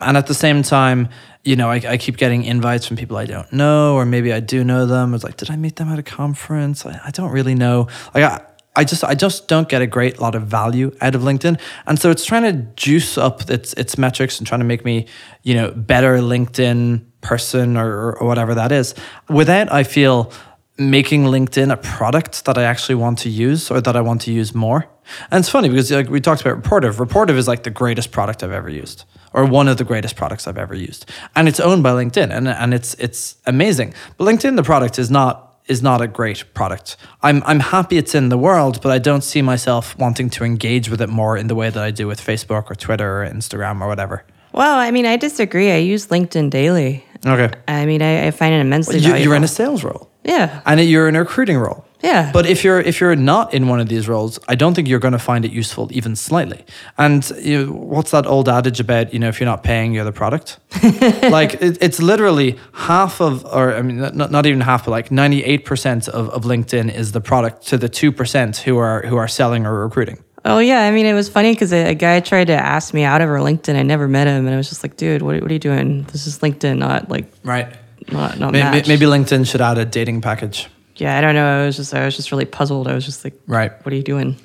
And 0.00 0.16
at 0.16 0.26
the 0.26 0.34
same 0.34 0.62
time, 0.64 1.08
you 1.44 1.54
know, 1.54 1.70
I, 1.70 1.76
I 1.86 1.96
keep 1.96 2.16
getting 2.16 2.42
invites 2.44 2.86
from 2.86 2.96
people 2.96 3.16
I 3.16 3.26
don't 3.26 3.52
know, 3.52 3.94
or 3.94 4.04
maybe 4.04 4.32
I 4.32 4.40
do 4.40 4.64
know 4.64 4.86
them. 4.86 5.14
It's 5.14 5.22
like, 5.22 5.36
did 5.36 5.50
I 5.50 5.56
meet 5.56 5.76
them 5.76 5.88
at 5.88 5.98
a 5.98 6.02
conference? 6.02 6.84
I, 6.84 7.00
I 7.04 7.10
don't 7.12 7.30
really 7.30 7.54
know. 7.54 7.86
Like, 8.14 8.24
I, 8.24 8.40
I 8.74 8.84
just, 8.84 9.04
I 9.04 9.14
just 9.14 9.48
don't 9.48 9.68
get 9.68 9.82
a 9.82 9.86
great 9.86 10.18
lot 10.18 10.34
of 10.34 10.44
value 10.44 10.96
out 11.00 11.14
of 11.14 11.22
LinkedIn, 11.22 11.60
and 11.86 11.98
so 11.98 12.10
it's 12.10 12.24
trying 12.24 12.44
to 12.44 12.52
juice 12.74 13.18
up 13.18 13.50
its 13.50 13.74
its 13.74 13.98
metrics 13.98 14.38
and 14.38 14.46
trying 14.46 14.60
to 14.60 14.66
make 14.66 14.84
me, 14.84 15.06
you 15.42 15.54
know, 15.54 15.70
better 15.72 16.18
LinkedIn 16.18 17.04
person 17.20 17.76
or, 17.76 18.14
or 18.14 18.26
whatever 18.26 18.54
that 18.54 18.72
is. 18.72 18.94
Without, 19.28 19.72
I 19.72 19.84
feel 19.84 20.32
making 20.78 21.24
LinkedIn 21.24 21.72
a 21.72 21.76
product 21.76 22.44
that 22.44 22.56
I 22.56 22.64
actually 22.64 22.94
want 22.94 23.18
to 23.20 23.28
use 23.28 23.70
or 23.70 23.80
that 23.80 23.96
I 23.96 24.00
want 24.00 24.22
to 24.22 24.32
use 24.32 24.54
more. 24.54 24.86
And 25.30 25.40
it's 25.40 25.48
funny 25.48 25.68
because 25.68 25.90
like 25.90 26.08
we 26.08 26.20
talked 26.20 26.40
about 26.40 26.62
Rapportive. 26.62 26.94
Rapportive 26.94 27.36
is 27.36 27.48
like 27.48 27.62
the 27.62 27.70
greatest 27.70 28.10
product 28.10 28.42
I've 28.42 28.52
ever 28.52 28.70
used 28.70 29.04
or 29.34 29.44
one 29.44 29.68
of 29.68 29.76
the 29.76 29.84
greatest 29.84 30.16
products 30.16 30.46
I've 30.46 30.58
ever 30.58 30.74
used. 30.74 31.10
And 31.36 31.48
it's 31.48 31.60
owned 31.60 31.82
by 31.82 31.90
LinkedIn 31.90 32.34
and, 32.34 32.48
and 32.48 32.74
it's 32.74 32.94
it's 32.94 33.36
amazing. 33.46 33.94
But 34.16 34.24
LinkedIn 34.24 34.56
the 34.56 34.62
product 34.62 34.98
is 34.98 35.10
not 35.10 35.51
is 35.68 35.82
not 35.82 36.00
a 36.00 36.06
great 36.08 36.44
product. 36.54 36.96
I'm 37.22 37.42
I'm 37.46 37.60
happy 37.60 37.96
it's 37.96 38.14
in 38.14 38.28
the 38.30 38.38
world, 38.38 38.80
but 38.82 38.90
I 38.92 38.98
don't 38.98 39.22
see 39.22 39.42
myself 39.42 39.96
wanting 39.98 40.30
to 40.30 40.44
engage 40.44 40.90
with 40.90 41.00
it 41.00 41.08
more 41.08 41.36
in 41.36 41.46
the 41.46 41.54
way 41.54 41.70
that 41.70 41.82
I 41.82 41.90
do 41.90 42.06
with 42.06 42.20
Facebook 42.20 42.70
or 42.70 42.74
Twitter 42.74 43.22
or 43.22 43.26
Instagram 43.28 43.80
or 43.80 43.86
whatever. 43.88 44.24
Well, 44.52 44.76
I 44.78 44.90
mean, 44.90 45.06
I 45.06 45.16
disagree. 45.16 45.70
I 45.72 45.76
use 45.78 46.08
LinkedIn 46.08 46.50
daily. 46.50 47.04
Okay. 47.24 47.50
I 47.68 47.86
mean, 47.86 48.02
I, 48.02 48.26
I 48.26 48.30
find 48.32 48.52
it 48.54 48.58
immensely 48.60 48.96
You, 48.96 49.02
valuable. 49.02 49.22
you're 49.24 49.36
in 49.36 49.44
a 49.44 49.48
sales 49.48 49.82
role. 49.84 50.10
yeah. 50.24 50.60
and 50.66 50.80
you're 50.80 51.08
in 51.08 51.16
a 51.16 51.20
recruiting 51.20 51.56
role. 51.56 51.84
Yeah. 52.02 52.32
But 52.32 52.46
if 52.46 52.64
you're 52.64 52.80
if 52.80 53.00
you're 53.00 53.14
not 53.16 53.54
in 53.54 53.68
one 53.68 53.78
of 53.80 53.88
these 53.88 54.08
roles, 54.08 54.38
I 54.48 54.54
don't 54.56 54.74
think 54.74 54.88
you're 54.88 54.98
going 54.98 55.12
to 55.12 55.18
find 55.20 55.44
it 55.44 55.52
useful 55.52 55.88
even 55.92 56.16
slightly. 56.16 56.64
And 56.98 57.28
you 57.40 57.66
know, 57.66 57.72
what's 57.72 58.10
that 58.10 58.26
old 58.26 58.48
adage 58.48 58.80
about? 58.80 59.12
You 59.12 59.20
know, 59.20 59.28
if 59.28 59.38
you're 59.40 59.48
not 59.48 59.62
paying, 59.62 59.92
you're 59.94 60.04
the 60.04 60.12
product. 60.12 60.58
like 61.30 61.54
it, 61.62 61.78
it's 61.80 62.00
literally 62.02 62.58
half 62.72 63.20
of, 63.20 63.44
or 63.44 63.74
I 63.74 63.82
mean, 63.82 63.98
not, 63.98 64.30
not 64.30 64.46
even 64.46 64.60
half, 64.60 64.84
but 64.84 64.90
like 64.90 65.10
ninety 65.12 65.44
eight 65.44 65.64
percent 65.64 66.08
of 66.08 66.28
of 66.30 66.42
LinkedIn 66.42 66.92
is 66.92 67.12
the 67.12 67.20
product 67.20 67.66
to 67.68 67.78
the 67.78 67.88
two 67.88 68.10
percent 68.10 68.56
who 68.58 68.78
are 68.78 69.02
who 69.06 69.16
are 69.16 69.28
selling 69.28 69.64
or 69.66 69.82
recruiting. 69.84 70.18
Oh 70.44 70.58
yeah, 70.58 70.80
I 70.82 70.90
mean 70.90 71.06
it 71.06 71.14
was 71.14 71.28
funny 71.28 71.52
because 71.52 71.72
a, 71.72 71.90
a 71.90 71.94
guy 71.94 72.18
tried 72.18 72.48
to 72.48 72.54
ask 72.54 72.92
me 72.92 73.04
out 73.04 73.20
of 73.20 73.28
her 73.28 73.38
LinkedIn. 73.38 73.76
I 73.76 73.82
never 73.82 74.08
met 74.08 74.26
him, 74.26 74.44
and 74.46 74.52
I 74.52 74.56
was 74.56 74.68
just 74.68 74.82
like, 74.82 74.96
dude, 74.96 75.22
what, 75.22 75.40
what 75.40 75.48
are 75.48 75.54
you 75.54 75.60
doing? 75.60 76.02
This 76.10 76.26
is 76.26 76.40
LinkedIn, 76.40 76.78
not 76.78 77.08
like 77.08 77.26
Right. 77.44 77.72
not 78.10 78.40
not 78.40 78.50
Maybe, 78.50 78.64
Match. 78.64 78.88
maybe 78.88 79.06
LinkedIn 79.06 79.46
should 79.48 79.60
add 79.60 79.78
a 79.78 79.84
dating 79.84 80.20
package. 80.20 80.68
Yeah, 81.02 81.18
I 81.18 81.20
don't 81.20 81.34
know. 81.34 81.62
I 81.62 81.66
was 81.66 81.76
just 81.76 81.92
I 81.94 82.04
was 82.04 82.14
just 82.16 82.30
really 82.30 82.44
puzzled. 82.44 82.86
I 82.86 82.94
was 82.94 83.04
just 83.04 83.24
like, 83.24 83.34
Right. 83.48 83.72
what 83.84 83.92
are 83.92 83.96
you 83.96 84.04
doing? 84.04 84.36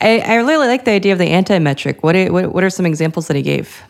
I, 0.00 0.18
I 0.20 0.34
really 0.36 0.68
like 0.68 0.84
the 0.84 0.90
idea 0.92 1.12
of 1.14 1.18
the 1.18 1.26
anti-metric. 1.28 2.02
What, 2.02 2.14
are- 2.14 2.30
what 2.32 2.52
what 2.52 2.62
are 2.64 2.70
some 2.70 2.86
examples 2.86 3.26
that 3.28 3.36
he 3.36 3.42
gave? 3.42 3.82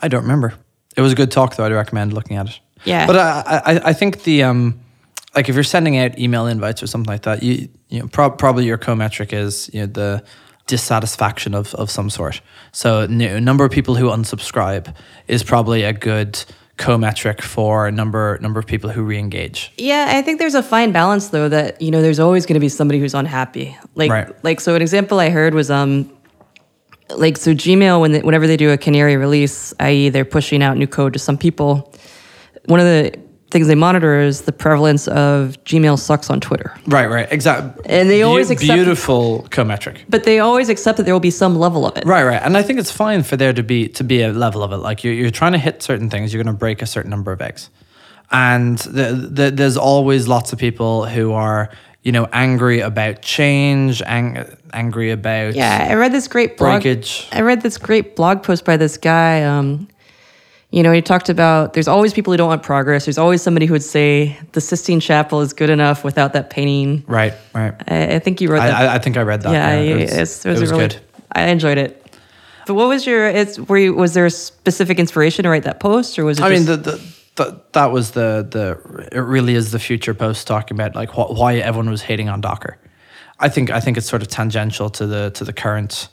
I 0.00 0.08
don't 0.08 0.22
remember. 0.22 0.54
It 0.96 1.02
was 1.02 1.12
a 1.12 1.14
good 1.14 1.30
talk, 1.30 1.54
though. 1.56 1.64
I'd 1.64 1.72
recommend 1.72 2.12
looking 2.12 2.36
at 2.36 2.48
it. 2.48 2.60
Yeah. 2.84 3.06
But 3.06 3.16
I, 3.16 3.62
I, 3.64 3.80
I 3.90 3.92
think 3.92 4.24
the 4.24 4.42
um, 4.42 4.80
like 5.36 5.48
if 5.48 5.54
you're 5.54 5.64
sending 5.64 5.98
out 5.98 6.18
email 6.18 6.46
invites 6.46 6.82
or 6.82 6.86
something 6.86 7.10
like 7.12 7.22
that, 7.22 7.42
you, 7.42 7.68
you 7.88 8.00
know, 8.00 8.08
prob 8.08 8.38
probably 8.38 8.64
your 8.64 8.78
co-metric 8.78 9.32
is 9.32 9.70
you 9.72 9.80
know 9.80 9.86
the 9.86 10.24
dissatisfaction 10.66 11.54
of 11.54 11.74
of 11.74 11.90
some 11.90 12.10
sort. 12.10 12.40
So 12.72 13.00
n- 13.00 13.44
number 13.44 13.64
of 13.64 13.70
people 13.70 13.94
who 13.94 14.06
unsubscribe 14.10 14.94
is 15.28 15.42
probably 15.44 15.82
a 15.84 15.92
good 15.92 16.42
co-metric 16.78 17.42
for 17.42 17.86
a 17.86 17.92
number 17.92 18.38
number 18.40 18.58
of 18.58 18.66
people 18.66 18.90
who 18.90 19.02
re-engage. 19.02 19.72
Yeah, 19.76 20.06
I 20.16 20.22
think 20.22 20.38
there's 20.38 20.54
a 20.54 20.62
fine 20.62 20.92
balance 20.92 21.28
though 21.28 21.48
that 21.48 21.80
you 21.82 21.90
know 21.90 22.02
there's 22.02 22.18
always 22.20 22.46
going 22.46 22.54
to 22.54 22.60
be 22.60 22.68
somebody 22.68 22.98
who's 22.98 23.14
unhappy. 23.14 23.76
Like 23.94 24.10
Right. 24.10 24.44
like 24.44 24.60
so 24.60 24.74
an 24.74 24.82
example 24.82 25.20
I 25.20 25.30
heard 25.30 25.54
was 25.54 25.70
um 25.70 26.10
like 27.10 27.36
so 27.36 27.52
Gmail 27.52 28.00
when 28.00 28.12
they, 28.12 28.20
whenever 28.22 28.46
they 28.46 28.56
do 28.56 28.70
a 28.70 28.78
canary 28.78 29.16
release, 29.16 29.74
i.e. 29.80 30.08
they're 30.08 30.24
pushing 30.24 30.62
out 30.62 30.76
new 30.76 30.86
code 30.86 31.12
to 31.12 31.18
some 31.18 31.36
people, 31.36 31.92
one 32.66 32.80
of 32.80 32.86
the 32.86 33.18
things 33.52 33.66
they 33.68 33.74
monitor 33.76 34.18
is 34.20 34.42
the 34.42 34.52
prevalence 34.52 35.06
of 35.08 35.56
Gmail 35.64 35.98
sucks 35.98 36.30
on 36.30 36.40
Twitter. 36.40 36.74
Right, 36.86 37.06
right, 37.08 37.28
exactly. 37.30 37.84
And 37.86 38.10
they 38.10 38.22
always 38.22 38.50
accept- 38.50 38.72
beautiful 38.74 39.46
co-metric. 39.50 40.04
But 40.08 40.24
they 40.24 40.40
always 40.40 40.68
accept 40.68 40.96
that 40.96 41.04
there 41.04 41.14
will 41.14 41.20
be 41.20 41.30
some 41.30 41.56
level 41.56 41.86
of 41.86 41.96
it. 41.96 42.04
Right, 42.04 42.24
right, 42.24 42.42
and 42.42 42.56
I 42.56 42.62
think 42.62 42.80
it's 42.80 42.90
fine 42.90 43.22
for 43.22 43.36
there 43.36 43.52
to 43.52 43.62
be 43.62 43.88
to 43.88 44.02
be 44.04 44.22
a 44.22 44.32
level 44.32 44.62
of 44.62 44.72
it. 44.72 44.78
Like 44.78 45.04
you're 45.04 45.14
you're 45.14 45.30
trying 45.30 45.52
to 45.52 45.58
hit 45.58 45.82
certain 45.82 46.10
things, 46.10 46.32
you're 46.32 46.42
going 46.42 46.52
to 46.54 46.58
break 46.58 46.82
a 46.82 46.86
certain 46.86 47.10
number 47.10 47.30
of 47.30 47.40
eggs, 47.40 47.70
and 48.30 48.78
the, 48.78 49.28
the, 49.30 49.50
there's 49.50 49.76
always 49.76 50.26
lots 50.26 50.52
of 50.52 50.58
people 50.58 51.06
who 51.06 51.32
are 51.32 51.68
you 52.02 52.10
know 52.12 52.26
angry 52.32 52.80
about 52.80 53.22
change, 53.22 54.02
ang- 54.02 54.44
angry 54.72 55.10
about 55.10 55.54
Yeah, 55.54 55.86
I 55.90 55.94
read 55.94 56.12
this 56.12 56.26
great 56.28 56.56
blog. 56.56 56.82
breakage. 56.82 57.28
I 57.32 57.42
read 57.42 57.60
this 57.62 57.78
great 57.78 58.16
blog 58.16 58.42
post 58.42 58.64
by 58.64 58.76
this 58.76 58.96
guy. 58.96 59.42
Um, 59.44 59.86
you 60.72 60.82
know, 60.82 60.90
he 60.90 61.02
talked 61.02 61.28
about 61.28 61.74
there's 61.74 61.86
always 61.86 62.14
people 62.14 62.32
who 62.32 62.38
don't 62.38 62.48
want 62.48 62.62
progress. 62.62 63.04
There's 63.04 63.18
always 63.18 63.42
somebody 63.42 63.66
who 63.66 63.74
would 63.74 63.82
say 63.82 64.38
the 64.52 64.60
Sistine 64.60 65.00
Chapel 65.00 65.42
is 65.42 65.52
good 65.52 65.68
enough 65.68 66.02
without 66.02 66.32
that 66.32 66.48
painting. 66.48 67.04
Right, 67.06 67.34
right. 67.54 67.74
I, 67.86 68.14
I 68.14 68.18
think 68.18 68.40
you 68.40 68.48
wrote 68.48 68.60
that. 68.60 68.74
I, 68.74 68.94
I, 68.94 68.98
think 68.98 69.18
I 69.18 69.22
read 69.22 69.42
that. 69.42 69.52
yeah, 69.52 69.74
it 69.74 69.88
it, 69.88 70.00
was, 70.00 70.12
it's, 70.12 70.46
it 70.46 70.48
was 70.48 70.60
a 70.62 70.74
really, 70.74 70.88
good. 70.88 71.00
I 71.30 71.48
enjoyed 71.48 71.76
it. 71.76 72.16
But 72.66 72.74
what 72.74 72.88
was 72.88 73.06
your? 73.06 73.28
It's 73.28 73.58
were 73.58 73.76
you? 73.76 73.92
Was 73.92 74.14
there 74.14 74.24
a 74.24 74.30
specific 74.30 74.98
inspiration 74.98 75.42
to 75.42 75.50
write 75.50 75.64
that 75.64 75.78
post, 75.78 76.18
or 76.18 76.24
was 76.24 76.38
it? 76.38 76.42
I 76.42 76.48
mean, 76.48 76.64
just, 76.64 76.84
the, 76.84 76.92
the, 76.92 77.14
the, 77.34 77.60
that 77.72 77.92
was 77.92 78.12
the 78.12 78.46
the 78.50 79.08
it 79.12 79.20
really 79.20 79.54
is 79.54 79.72
the 79.72 79.78
future 79.78 80.14
post 80.14 80.46
talking 80.46 80.74
about 80.74 80.94
like 80.94 81.10
wh- 81.10 81.30
why 81.30 81.56
everyone 81.56 81.90
was 81.90 82.00
hating 82.00 82.30
on 82.30 82.40
Docker. 82.40 82.78
I 83.38 83.50
think 83.50 83.70
I 83.70 83.80
think 83.80 83.98
it's 83.98 84.08
sort 84.08 84.22
of 84.22 84.28
tangential 84.28 84.88
to 84.90 85.06
the 85.06 85.30
to 85.32 85.44
the 85.44 85.52
current 85.52 86.08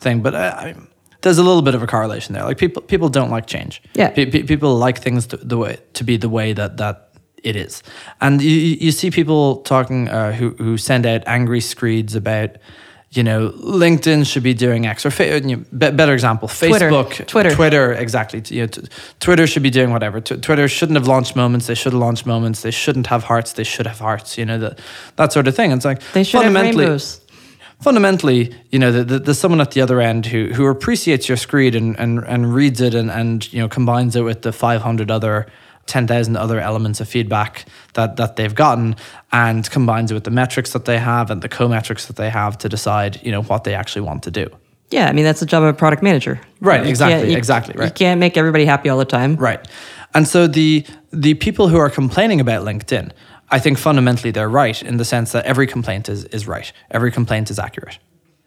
thing, 0.00 0.22
but 0.22 0.34
uh, 0.34 0.56
I 0.58 0.72
mean, 0.72 0.88
there's 1.22 1.38
a 1.38 1.42
little 1.42 1.62
bit 1.62 1.74
of 1.74 1.82
a 1.82 1.86
correlation 1.86 2.34
there. 2.34 2.44
Like 2.44 2.58
people 2.58 2.82
people 2.82 3.08
don't 3.08 3.30
like 3.30 3.46
change. 3.46 3.82
Yeah. 3.94 4.10
Pe- 4.10 4.26
pe- 4.26 4.42
people 4.42 4.76
like 4.76 4.98
things 5.00 5.26
to, 5.28 5.36
the 5.36 5.56
way 5.56 5.78
to 5.94 6.04
be 6.04 6.16
the 6.16 6.28
way 6.28 6.52
that 6.52 6.76
that 6.76 7.08
it 7.42 7.56
is, 7.56 7.82
and 8.20 8.40
you 8.42 8.50
you 8.50 8.92
see 8.92 9.10
people 9.10 9.56
talking 9.62 10.08
uh, 10.08 10.32
who 10.32 10.50
who 10.58 10.76
send 10.76 11.06
out 11.06 11.22
angry 11.26 11.60
screeds 11.60 12.14
about. 12.14 12.50
You 13.14 13.22
know, 13.22 13.50
LinkedIn 13.50 14.24
should 14.24 14.42
be 14.42 14.54
doing 14.54 14.86
X 14.86 15.04
or 15.04 15.10
fa- 15.10 15.38
you 15.46 15.56
know, 15.56 15.64
be- 15.76 15.90
better 15.90 16.14
example, 16.14 16.48
Facebook, 16.48 17.26
Twitter. 17.26 17.50
Twitter, 17.54 17.92
exactly. 17.92 18.42
You 18.46 18.62
know, 18.62 18.66
t- 18.68 18.82
Twitter 19.20 19.46
should 19.46 19.62
be 19.62 19.68
doing 19.68 19.90
whatever. 19.92 20.18
T- 20.22 20.38
Twitter 20.38 20.66
shouldn't 20.66 20.96
have 20.96 21.06
launched 21.06 21.36
moments. 21.36 21.66
They 21.66 21.74
should 21.74 21.92
have 21.92 22.00
launched 22.00 22.24
moments. 22.24 22.62
They 22.62 22.70
shouldn't 22.70 23.08
have 23.08 23.24
hearts. 23.24 23.52
They 23.52 23.64
should 23.64 23.86
have 23.86 23.98
hearts. 23.98 24.38
You 24.38 24.46
know, 24.46 24.58
that 24.60 24.78
that 25.16 25.30
sort 25.34 25.46
of 25.46 25.54
thing. 25.54 25.72
It's 25.72 25.84
like 25.84 26.00
they 26.14 26.24
should 26.24 26.40
have 26.42 26.54
fundamentally, 26.54 26.84
rainbows. 26.84 27.20
Fundamentally, 27.82 28.54
you 28.70 28.78
know, 28.78 28.92
the, 28.92 29.04
the, 29.04 29.18
there's 29.18 29.38
someone 29.38 29.60
at 29.60 29.72
the 29.72 29.80
other 29.80 30.00
end 30.00 30.26
who 30.26 30.46
who 30.52 30.66
appreciates 30.66 31.28
your 31.28 31.36
screed 31.36 31.74
and 31.74 31.98
and, 31.98 32.20
and 32.20 32.54
reads 32.54 32.80
it 32.80 32.94
and 32.94 33.10
and 33.10 33.52
you 33.52 33.60
know 33.60 33.68
combines 33.68 34.16
it 34.16 34.22
with 34.22 34.42
the 34.42 34.52
500 34.52 35.10
other. 35.10 35.46
10,000 35.86 36.36
other 36.36 36.60
elements 36.60 37.00
of 37.00 37.08
feedback 37.08 37.64
that, 37.94 38.16
that 38.16 38.36
they've 38.36 38.54
gotten 38.54 38.94
and 39.32 39.68
combines 39.68 40.12
it 40.12 40.14
with 40.14 40.22
the 40.22 40.30
metrics 40.30 40.72
that 40.72 40.84
they 40.84 40.96
have 40.96 41.28
and 41.28 41.42
the 41.42 41.48
co-metrics 41.48 42.06
that 42.06 42.14
they 42.14 42.30
have 42.30 42.56
to 42.56 42.68
decide, 42.68 43.20
you 43.24 43.32
know, 43.32 43.42
what 43.42 43.64
they 43.64 43.74
actually 43.74 44.02
want 44.02 44.22
to 44.22 44.30
do. 44.30 44.48
Yeah, 44.90 45.08
I 45.08 45.12
mean 45.12 45.24
that's 45.24 45.40
the 45.40 45.46
job 45.46 45.64
of 45.64 45.70
a 45.70 45.72
product 45.72 46.00
manager. 46.00 46.40
Right, 46.60 46.84
You 46.84 46.88
exactly, 46.88 47.32
you- 47.32 47.36
exactly, 47.36 47.74
You 47.84 47.90
can't 47.90 48.20
make 48.20 48.36
everybody 48.36 48.64
happy 48.64 48.90
all 48.90 48.98
the 48.98 49.04
time. 49.04 49.34
Right. 49.34 49.58
And 50.14 50.28
so 50.28 50.46
the 50.46 50.86
the 51.12 51.34
people 51.34 51.66
who 51.68 51.78
are 51.78 51.90
complaining 51.90 52.40
about 52.40 52.64
LinkedIn, 52.64 53.10
I 53.52 53.58
think 53.60 53.78
fundamentally 53.78 54.30
they're 54.32 54.48
right 54.48 54.82
in 54.82 54.96
the 54.96 55.04
sense 55.04 55.32
that 55.32 55.44
every 55.44 55.66
complaint 55.66 56.08
is 56.08 56.24
is 56.24 56.46
right. 56.48 56.72
Every 56.90 57.12
complaint 57.12 57.50
is 57.50 57.58
accurate. 57.58 57.98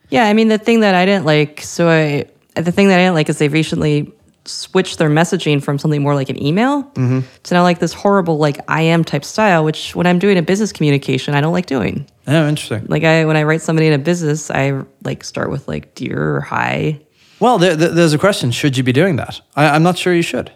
Yeah, 0.10 0.26
I 0.26 0.34
mean 0.34 0.49
the 0.49 0.58
thing 0.58 0.82
that 0.82 0.95
I 0.95 1.06
didn't 1.06 1.26
like, 1.26 1.62
so 1.62 1.88
I 1.88 2.26
the 2.62 2.72
thing 2.72 2.88
that 2.89 2.99
I 2.99 3.03
didn't 3.03 3.16
like 3.16 3.30
is 3.30 3.38
they 3.38 3.47
recently 3.49 4.12
switched 4.47 4.99
their 4.99 5.10
messaging 5.10 5.62
from 5.64 5.80
something 5.80 6.03
more 6.03 6.14
like 6.14 6.30
an 6.30 6.41
email 6.41 6.84
Mm-hmm. 6.84 7.22
to 7.43 7.53
now 7.56 7.64
like 7.64 7.80
this 7.80 7.93
horrible 7.93 8.38
like 8.38 8.58
IM 8.70 9.03
type 9.03 9.24
style, 9.26 9.64
which 9.66 9.95
when 9.95 10.06
I'm 10.06 10.20
doing 10.20 10.38
a 10.38 10.41
business 10.43 10.72
communication, 10.72 11.34
I 11.34 11.41
don't 11.41 11.53
like 11.53 11.66
doing. 11.66 12.06
Oh, 12.28 12.47
interesting. 12.47 12.86
Like 12.88 13.03
I 13.03 13.26
when 13.26 13.38
I 13.38 13.43
write 13.43 13.62
somebody 13.62 13.88
in 13.88 13.93
a 13.93 13.97
business, 13.99 14.51
I 14.51 14.84
like 15.03 15.24
start 15.24 15.49
with 15.49 15.68
like 15.68 15.95
dear 15.95 16.36
or 16.38 16.41
hi. 16.41 16.99
Well, 17.39 17.58
there, 17.58 17.76
there- 17.76 17.89
there's 17.89 18.14
a 18.14 18.18
question: 18.20 18.51
Should 18.51 18.78
you 18.78 18.84
be 18.84 18.93
doing 18.93 19.16
that? 19.18 19.41
I, 19.56 19.68
I'm 19.76 19.84
not 19.84 19.97
sure 19.97 20.14
you 20.14 20.22
should. 20.24 20.51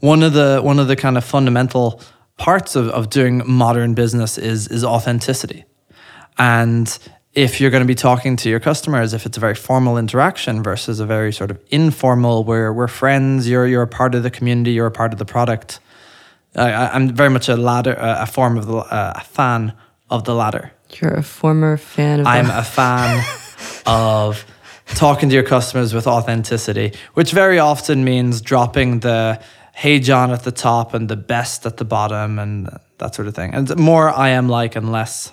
One 0.00 0.22
of 0.22 0.32
the 0.32 0.60
one 0.62 0.78
of 0.78 0.88
the 0.88 0.96
kind 0.96 1.16
of 1.16 1.24
fundamental 1.24 2.00
parts 2.36 2.76
of, 2.76 2.88
of 2.88 3.10
doing 3.10 3.42
modern 3.46 3.94
business 3.94 4.38
is 4.38 4.68
is 4.68 4.84
authenticity, 4.84 5.64
and 6.38 6.98
if 7.34 7.60
you're 7.60 7.70
going 7.70 7.82
to 7.82 7.86
be 7.86 7.96
talking 7.96 8.36
to 8.36 8.48
your 8.48 8.60
customers, 8.60 9.12
if 9.12 9.26
it's 9.26 9.36
a 9.36 9.40
very 9.40 9.54
formal 9.54 9.98
interaction 9.98 10.62
versus 10.62 11.00
a 11.00 11.06
very 11.06 11.32
sort 11.32 11.50
of 11.50 11.58
informal, 11.68 12.44
where 12.44 12.72
we're 12.72 12.88
friends, 12.88 13.48
you're 13.48 13.66
you're 13.66 13.82
a 13.82 13.88
part 13.88 14.14
of 14.14 14.22
the 14.22 14.30
community, 14.30 14.72
you're 14.72 14.86
a 14.86 14.92
part 14.92 15.12
of 15.12 15.18
the 15.18 15.24
product. 15.24 15.80
I, 16.54 16.88
I'm 16.88 17.08
very 17.08 17.30
much 17.30 17.48
a 17.48 17.56
ladder, 17.56 17.96
a 17.98 18.26
form 18.26 18.56
of 18.56 18.66
the, 18.66 18.76
a 18.90 19.24
fan 19.24 19.72
of 20.08 20.22
the 20.24 20.34
ladder. 20.34 20.72
You're 21.00 21.14
a 21.14 21.22
former 21.22 21.76
fan 21.76 22.20
of 22.20 22.26
I'm 22.26 22.50
a 22.50 22.62
fan 22.78 23.24
of 23.86 24.44
talking 24.86 25.28
to 25.28 25.34
your 25.34 25.44
customers 25.44 25.92
with 25.92 26.06
authenticity, 26.06 26.92
which 27.14 27.32
very 27.32 27.58
often 27.58 28.04
means 28.04 28.40
dropping 28.40 29.00
the 29.00 29.42
hey 29.74 29.98
John 29.98 30.30
at 30.30 30.44
the 30.44 30.52
top 30.52 30.94
and 30.94 31.08
the 31.08 31.16
best 31.16 31.66
at 31.66 31.76
the 31.76 31.84
bottom 31.84 32.38
and 32.38 32.68
that 32.98 33.14
sort 33.14 33.28
of 33.28 33.34
thing. 33.34 33.54
And 33.54 33.76
more 33.76 34.08
IM 34.08 34.48
like 34.48 34.76
and 34.76 34.92
less. 34.92 35.32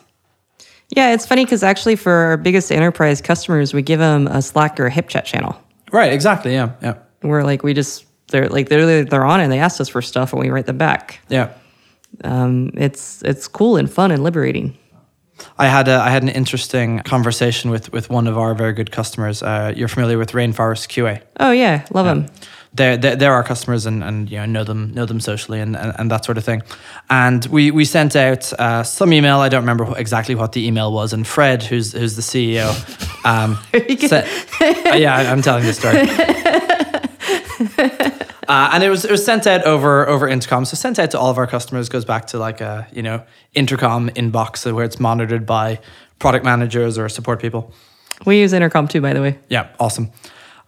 Yeah, 0.89 1.13
it's 1.13 1.25
funny 1.25 1.45
because 1.45 1.63
actually 1.63 1.95
for 1.95 2.11
our 2.11 2.37
biggest 2.37 2.71
enterprise 2.71 3.21
customers, 3.21 3.73
we 3.73 3.81
give 3.81 3.99
them 3.99 4.27
a 4.27 4.41
Slack 4.41 4.79
or 4.79 4.87
a 4.87 4.91
HipChat 4.91 5.23
channel 5.23 5.57
Right, 5.91 6.13
exactly. 6.13 6.53
Yeah, 6.53 6.71
yeah. 6.81 6.95
We're 7.21 7.43
like 7.43 7.63
we 7.63 7.73
just 7.73 8.05
they're 8.27 8.49
like 8.49 8.69
they're 8.69 9.03
they're 9.03 9.25
on 9.25 9.41
and 9.41 9.51
they 9.51 9.59
asked 9.59 9.79
us 9.81 9.89
for 9.89 10.01
stuff 10.01 10.33
and 10.33 10.41
we 10.41 10.49
write 10.49 10.65
them 10.65 10.77
back. 10.77 11.19
Yeah. 11.29 11.53
Um, 12.23 12.71
it's 12.75 13.21
it's 13.23 13.47
cool 13.47 13.77
and 13.77 13.91
fun 13.91 14.11
and 14.11 14.23
liberating. 14.23 14.77
I 15.57 15.67
had 15.67 15.87
a, 15.87 15.95
I 15.95 16.09
had 16.11 16.23
an 16.23 16.29
interesting 16.29 16.99
conversation 16.99 17.71
with 17.71 17.91
with 17.91 18.09
one 18.09 18.27
of 18.27 18.37
our 18.37 18.53
very 18.55 18.73
good 18.73 18.91
customers. 18.91 19.43
Uh, 19.43 19.73
you're 19.75 19.87
familiar 19.87 20.17
with 20.17 20.31
Rainforest 20.31 20.87
QA. 20.87 21.21
Oh 21.39 21.51
yeah, 21.51 21.85
love 21.91 22.05
them. 22.05 22.27
They're, 22.73 22.95
they're, 22.97 23.15
they're 23.15 23.33
our 23.33 23.43
customers 23.43 23.85
and, 23.85 24.03
and 24.03 24.29
you 24.29 24.37
know 24.37 24.45
know 24.45 24.63
them 24.63 24.93
know 24.93 25.05
them 25.05 25.19
socially 25.19 25.59
and, 25.59 25.75
and, 25.75 25.93
and 25.97 26.11
that 26.11 26.23
sort 26.25 26.37
of 26.37 26.43
thing. 26.43 26.63
And 27.09 27.45
we, 27.47 27.71
we 27.71 27.85
sent 27.85 28.15
out 28.15 28.51
uh, 28.53 28.83
some 28.83 29.11
email. 29.13 29.39
I 29.39 29.49
don't 29.49 29.63
remember 29.63 29.97
exactly 29.97 30.35
what 30.35 30.53
the 30.53 30.65
email 30.65 30.91
was. 30.93 31.13
And 31.13 31.27
Fred, 31.27 31.63
who's 31.63 31.91
who's 31.91 32.15
the 32.15 32.21
CEO, 32.21 32.69
um, 33.25 33.57
said, 34.07 34.27
uh, 34.87 34.95
yeah, 34.95 35.31
I'm 35.31 35.41
telling 35.41 35.65
the 35.65 35.73
story. 35.73 36.07
Uh, 38.47 38.71
and 38.73 38.83
it 38.83 38.89
was 38.89 39.05
it 39.05 39.11
was 39.11 39.23
sent 39.23 39.47
out 39.47 39.63
over 39.63 40.05
over 40.09 40.27
intercom. 40.27 40.65
So 40.65 40.75
sent 40.75 40.99
out 40.99 41.11
to 41.11 41.19
all 41.19 41.29
of 41.29 41.37
our 41.37 41.47
customers 41.47 41.87
goes 41.87 42.03
back 42.03 42.25
to 42.27 42.37
like 42.37 42.59
a 42.59 42.85
you 42.91 43.01
know 43.01 43.23
intercom 43.53 44.09
inbox 44.09 44.69
where 44.73 44.83
it's 44.83 44.99
monitored 44.99 45.45
by 45.45 45.79
product 46.19 46.43
managers 46.43 46.97
or 46.97 47.07
support 47.07 47.39
people. 47.39 47.73
We 48.25 48.41
use 48.41 48.51
intercom 48.51 48.89
too, 48.89 48.99
by 48.99 49.13
the 49.13 49.21
way. 49.21 49.39
Yeah, 49.47 49.69
awesome. 49.79 50.11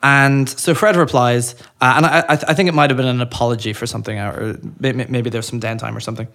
And 0.04 0.50
so 0.50 0.76
Fred 0.76 0.98
replies, 0.98 1.56
uh, 1.82 1.94
and 1.96 2.06
I, 2.06 2.20
I, 2.28 2.34
I 2.50 2.54
think 2.54 2.68
it 2.68 2.74
might 2.74 2.90
have 2.90 2.98
been 2.98 3.08
an 3.08 3.22
apology 3.22 3.72
for 3.72 3.88
something, 3.88 4.20
or 4.20 4.60
maybe 4.80 4.98
may- 4.98 5.06
maybe 5.08 5.30
there's 5.30 5.48
some 5.48 5.62
downtime 5.62 5.96
or 5.96 6.02
something. 6.02 6.28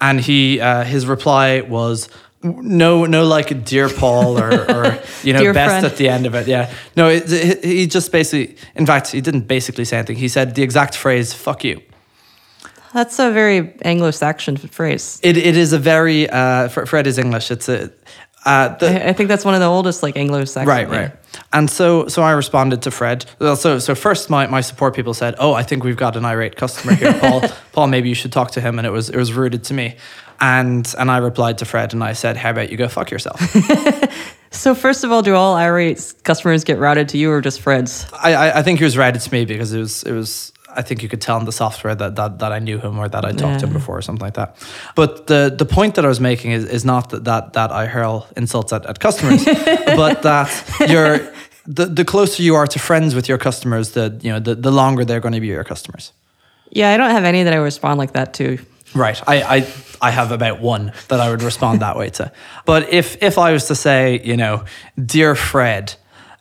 And 0.00 0.20
he, 0.20 0.60
uh, 0.60 0.84
his 0.84 1.06
reply 1.06 1.62
was, 1.62 2.08
no, 2.44 3.04
no, 3.04 3.26
like 3.26 3.64
dear 3.64 3.88
Paul 3.88 4.38
or, 4.38 4.52
or 4.70 4.98
you 5.24 5.32
know, 5.32 5.52
best 5.52 5.70
friend. 5.70 5.84
at 5.86 5.96
the 5.96 6.08
end 6.08 6.26
of 6.26 6.34
it. 6.36 6.46
Yeah, 6.46 6.72
no, 6.96 7.08
it, 7.08 7.24
it- 7.32 7.64
he 7.64 7.88
just 7.88 8.12
basically, 8.12 8.56
in 8.76 8.86
fact, 8.86 9.08
he 9.10 9.20
didn't 9.20 9.48
basically 9.48 9.84
say 9.84 9.96
anything. 9.98 10.16
He 10.16 10.28
said 10.28 10.54
the 10.54 10.62
exact 10.62 10.94
phrase 10.96 11.34
"fuck 11.34 11.64
you." 11.64 11.80
That's 12.94 13.18
a 13.18 13.30
very 13.30 13.74
Anglo-Saxon 13.82 14.56
phrase. 14.56 15.20
It, 15.22 15.36
it 15.36 15.54
is 15.56 15.72
a 15.74 15.78
very 15.78 16.30
uh, 16.30 16.68
Fred 16.68 17.06
is 17.06 17.18
English. 17.18 17.50
It's 17.50 17.68
a 17.68 17.90
uh, 18.46 18.68
the, 18.76 19.04
I 19.04 19.08
I 19.10 19.12
think 19.12 19.28
that's 19.28 19.44
one 19.44 19.54
of 19.54 19.60
the 19.60 19.66
oldest 19.66 20.02
like 20.02 20.16
Anglo-Saxon. 20.16 20.66
Right, 20.66 20.88
right. 20.88 21.12
And 21.52 21.68
so, 21.68 22.08
so 22.08 22.22
I 22.22 22.32
responded 22.32 22.82
to 22.82 22.90
Fred. 22.90 23.26
Well, 23.38 23.56
so, 23.56 23.78
so 23.78 23.94
first, 23.94 24.30
my, 24.30 24.46
my 24.46 24.62
support 24.62 24.94
people 24.94 25.12
said, 25.12 25.34
"Oh, 25.38 25.52
I 25.52 25.62
think 25.62 25.84
we've 25.84 25.96
got 25.96 26.16
an 26.16 26.24
irate 26.24 26.56
customer 26.56 26.94
here, 26.94 27.12
Paul. 27.20 27.42
Paul, 27.72 27.88
maybe 27.88 28.08
you 28.08 28.14
should 28.14 28.32
talk 28.32 28.52
to 28.52 28.60
him." 28.60 28.78
And 28.78 28.86
it 28.86 28.90
was 28.90 29.10
it 29.10 29.16
was 29.16 29.32
rooted 29.32 29.64
to 29.64 29.74
me, 29.74 29.96
and 30.40 30.94
and 30.98 31.10
I 31.10 31.18
replied 31.18 31.58
to 31.58 31.64
Fred 31.64 31.92
and 31.92 32.02
I 32.02 32.14
said, 32.14 32.36
"How 32.36 32.50
about 32.50 32.70
you 32.70 32.76
go 32.76 32.88
fuck 32.88 33.10
yourself?" 33.10 33.40
So 34.50 34.74
first 34.74 35.04
of 35.04 35.12
all, 35.12 35.22
do 35.22 35.34
all 35.34 35.54
irate 35.56 36.14
customers 36.22 36.64
get 36.64 36.78
routed 36.78 37.10
to 37.10 37.18
you 37.18 37.30
or 37.30 37.40
just 37.40 37.60
Fred's? 37.60 38.06
I, 38.12 38.32
I 38.34 38.58
I 38.58 38.62
think 38.62 38.78
he 38.78 38.84
was 38.84 38.96
routed 38.96 39.20
to 39.20 39.32
me 39.32 39.44
because 39.44 39.72
it 39.72 39.78
was 39.78 40.02
it 40.02 40.12
was. 40.12 40.52
I 40.76 40.82
think 40.82 41.02
you 41.02 41.08
could 41.08 41.20
tell 41.20 41.38
in 41.38 41.44
the 41.44 41.52
software 41.52 41.94
that, 41.94 42.16
that, 42.16 42.38
that 42.38 42.52
I 42.52 42.58
knew 42.58 42.78
him 42.78 42.98
or 42.98 43.08
that 43.08 43.24
I 43.24 43.32
talked 43.32 43.60
to 43.60 43.66
him 43.66 43.72
before 43.72 43.98
or 43.98 44.02
something 44.02 44.24
like 44.24 44.34
that. 44.34 44.56
But 44.94 45.26
the, 45.26 45.54
the 45.56 45.64
point 45.64 45.94
that 45.94 46.04
I 46.04 46.08
was 46.08 46.20
making 46.20 46.52
is, 46.52 46.64
is 46.64 46.84
not 46.84 47.10
that, 47.10 47.24
that, 47.24 47.52
that 47.54 47.72
I 47.72 47.86
hurl 47.86 48.26
insults 48.36 48.72
at, 48.72 48.86
at 48.86 49.00
customers, 49.00 49.44
but 49.44 50.22
that 50.22 50.50
you're 50.88 51.32
the, 51.66 51.86
the 51.86 52.04
closer 52.04 52.42
you 52.42 52.54
are 52.54 52.66
to 52.66 52.78
friends 52.78 53.14
with 53.14 53.28
your 53.28 53.38
customers, 53.38 53.90
the 53.90 54.18
you 54.22 54.30
know 54.30 54.38
the, 54.38 54.54
the 54.54 54.70
longer 54.70 55.04
they're 55.04 55.20
going 55.20 55.34
to 55.34 55.40
be 55.40 55.48
your 55.48 55.64
customers. 55.64 56.12
Yeah, 56.70 56.90
I 56.90 56.96
don't 56.96 57.10
have 57.10 57.24
any 57.24 57.42
that 57.42 57.52
I 57.52 57.56
respond 57.56 57.98
like 57.98 58.12
that 58.12 58.34
to. 58.34 58.58
Right. 58.94 59.20
I, 59.26 59.42
I 59.42 59.72
I 60.00 60.10
have 60.10 60.30
about 60.32 60.60
one 60.60 60.92
that 61.08 61.20
I 61.20 61.30
would 61.30 61.42
respond 61.42 61.80
that 61.80 61.96
way 61.96 62.10
to. 62.10 62.32
But 62.64 62.92
if 62.92 63.22
if 63.22 63.38
I 63.38 63.52
was 63.52 63.66
to 63.68 63.74
say, 63.74 64.20
you 64.24 64.36
know, 64.36 64.64
dear 65.02 65.34
Fred, 65.34 65.94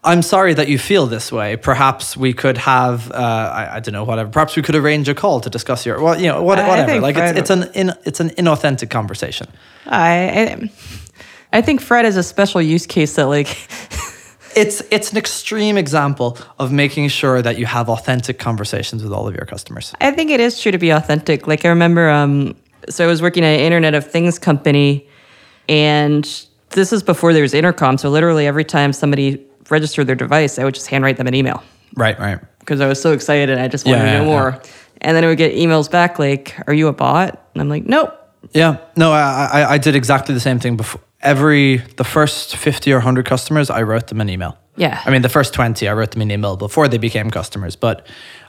I'm 0.06 0.22
sorry 0.22 0.54
that 0.54 0.68
you 0.68 0.78
feel 0.78 1.08
this 1.08 1.32
way. 1.32 1.56
Perhaps 1.56 2.16
we 2.16 2.34
could 2.34 2.58
have, 2.60 3.12
uh, 3.12 3.16
I, 3.16 3.76
I 3.76 3.80
don't 3.80 3.94
know, 3.94 4.04
whatever. 4.04 4.30
Perhaps 4.30 4.56
we 4.56 4.62
could 4.62 4.76
arrange 4.76 5.10
a 5.10 5.16
call 5.16 5.42
to 5.42 5.50
discuss 5.50 5.86
your, 5.86 6.02
well, 6.02 6.20
you 6.20 6.28
know, 6.28 6.44
what, 6.44 6.60
whatever. 6.66 7.02
Like 7.02 7.16
Fred- 7.16 7.38
it's, 7.38 7.50
it's 7.50 7.50
an 7.50 7.72
in, 7.74 7.94
it's 8.06 8.20
an 8.20 8.30
inauthentic 8.30 8.90
conversation. 8.90 9.48
I, 9.86 10.70
I 11.52 11.58
I 11.58 11.62
think 11.62 11.82
Fred 11.82 12.06
is 12.06 12.18
a 12.18 12.24
special 12.24 12.62
use 12.62 12.86
case 12.86 13.16
that 13.16 13.26
like 13.26 13.48
It's 14.56 14.82
it's 14.90 15.12
an 15.12 15.18
extreme 15.18 15.78
example 15.78 16.38
of 16.60 16.72
making 16.72 17.10
sure 17.10 17.42
that 17.42 17.60
you 17.60 17.66
have 17.66 17.90
authentic 17.90 18.40
conversations 18.40 19.04
with 19.04 19.12
all 19.12 19.28
of 19.28 19.36
your 19.36 19.46
customers. 19.46 19.94
I 20.00 20.12
think 20.12 20.32
it 20.32 20.40
is 20.40 20.62
true 20.62 20.72
to 20.72 20.78
be 20.78 20.92
authentic. 20.92 21.46
Like 21.46 21.66
I 21.66 21.70
remember, 21.70 22.10
um, 22.10 22.56
so 22.90 23.04
I 23.04 23.08
was 23.08 23.22
working 23.22 23.44
at 23.44 23.50
an 23.50 23.60
Internet 23.60 23.96
of 23.96 24.10
Things 24.10 24.40
company, 24.40 25.10
and 25.68 26.24
this 26.70 26.94
is 26.94 27.04
before 27.04 27.34
there 27.34 27.42
was 27.42 27.54
intercom. 27.54 27.98
So 27.98 28.10
literally 28.10 28.48
every 28.48 28.64
time 28.64 28.94
somebody 28.94 29.46
registered 29.70 30.08
their 30.08 30.16
device, 30.16 30.60
I 30.60 30.64
would 30.64 30.74
just 30.76 30.88
handwrite 30.88 31.18
them 31.18 31.28
an 31.28 31.34
email 31.36 31.64
Right. 31.96 32.20
Right. 32.20 32.40
because 32.60 32.82
I 32.82 32.88
was 32.88 33.02
so 33.02 33.12
excited 33.14 33.50
and 33.50 33.60
I 33.60 33.68
just 33.68 33.86
wanted 33.86 34.00
Yeah, 34.00 34.06
to 34.06 34.20
know 34.20 34.24
yeah, 34.26 34.30
more. 34.30 34.62
And 35.02 35.16
then 35.16 35.24
I 35.24 35.28
would 35.28 35.38
get 35.38 35.54
emails 35.54 35.90
back 35.92 36.18
like, 36.20 36.56
"Are 36.68 36.74
you 36.74 36.88
a 36.88 36.94
bot?" 36.94 37.40
And 37.54 37.62
I'm 37.62 37.70
like, 37.70 37.86
"Nope." 37.86 38.12
Yeah, 38.54 38.78
no, 38.96 39.12
I, 39.12 39.50
I, 39.52 39.72
I 39.74 39.78
did 39.78 39.96
exactly 39.96 40.34
the 40.34 40.40
same 40.42 40.60
thing 40.60 40.78
before. 40.78 41.02
Every 41.22 41.78
the 41.98 42.04
first 42.04 42.56
fifty 42.56 42.92
or 42.94 43.00
hundred 43.02 43.26
customers, 43.26 43.70
I 43.70 43.82
wrote 43.84 44.08
them 44.08 44.22
an 44.22 44.30
email. 44.30 44.58
Yeah. 44.78 45.02
I 45.06 45.10
mean 45.10 45.22
the 45.22 45.30
first 45.30 45.54
twenty, 45.54 45.88
I 45.88 45.94
wrote 45.94 46.12
them 46.12 46.22
an 46.22 46.32
email 46.32 46.58
before 46.58 46.88
they 46.88 46.98
became 46.98 47.32
customers. 47.32 47.76
But 47.76 48.06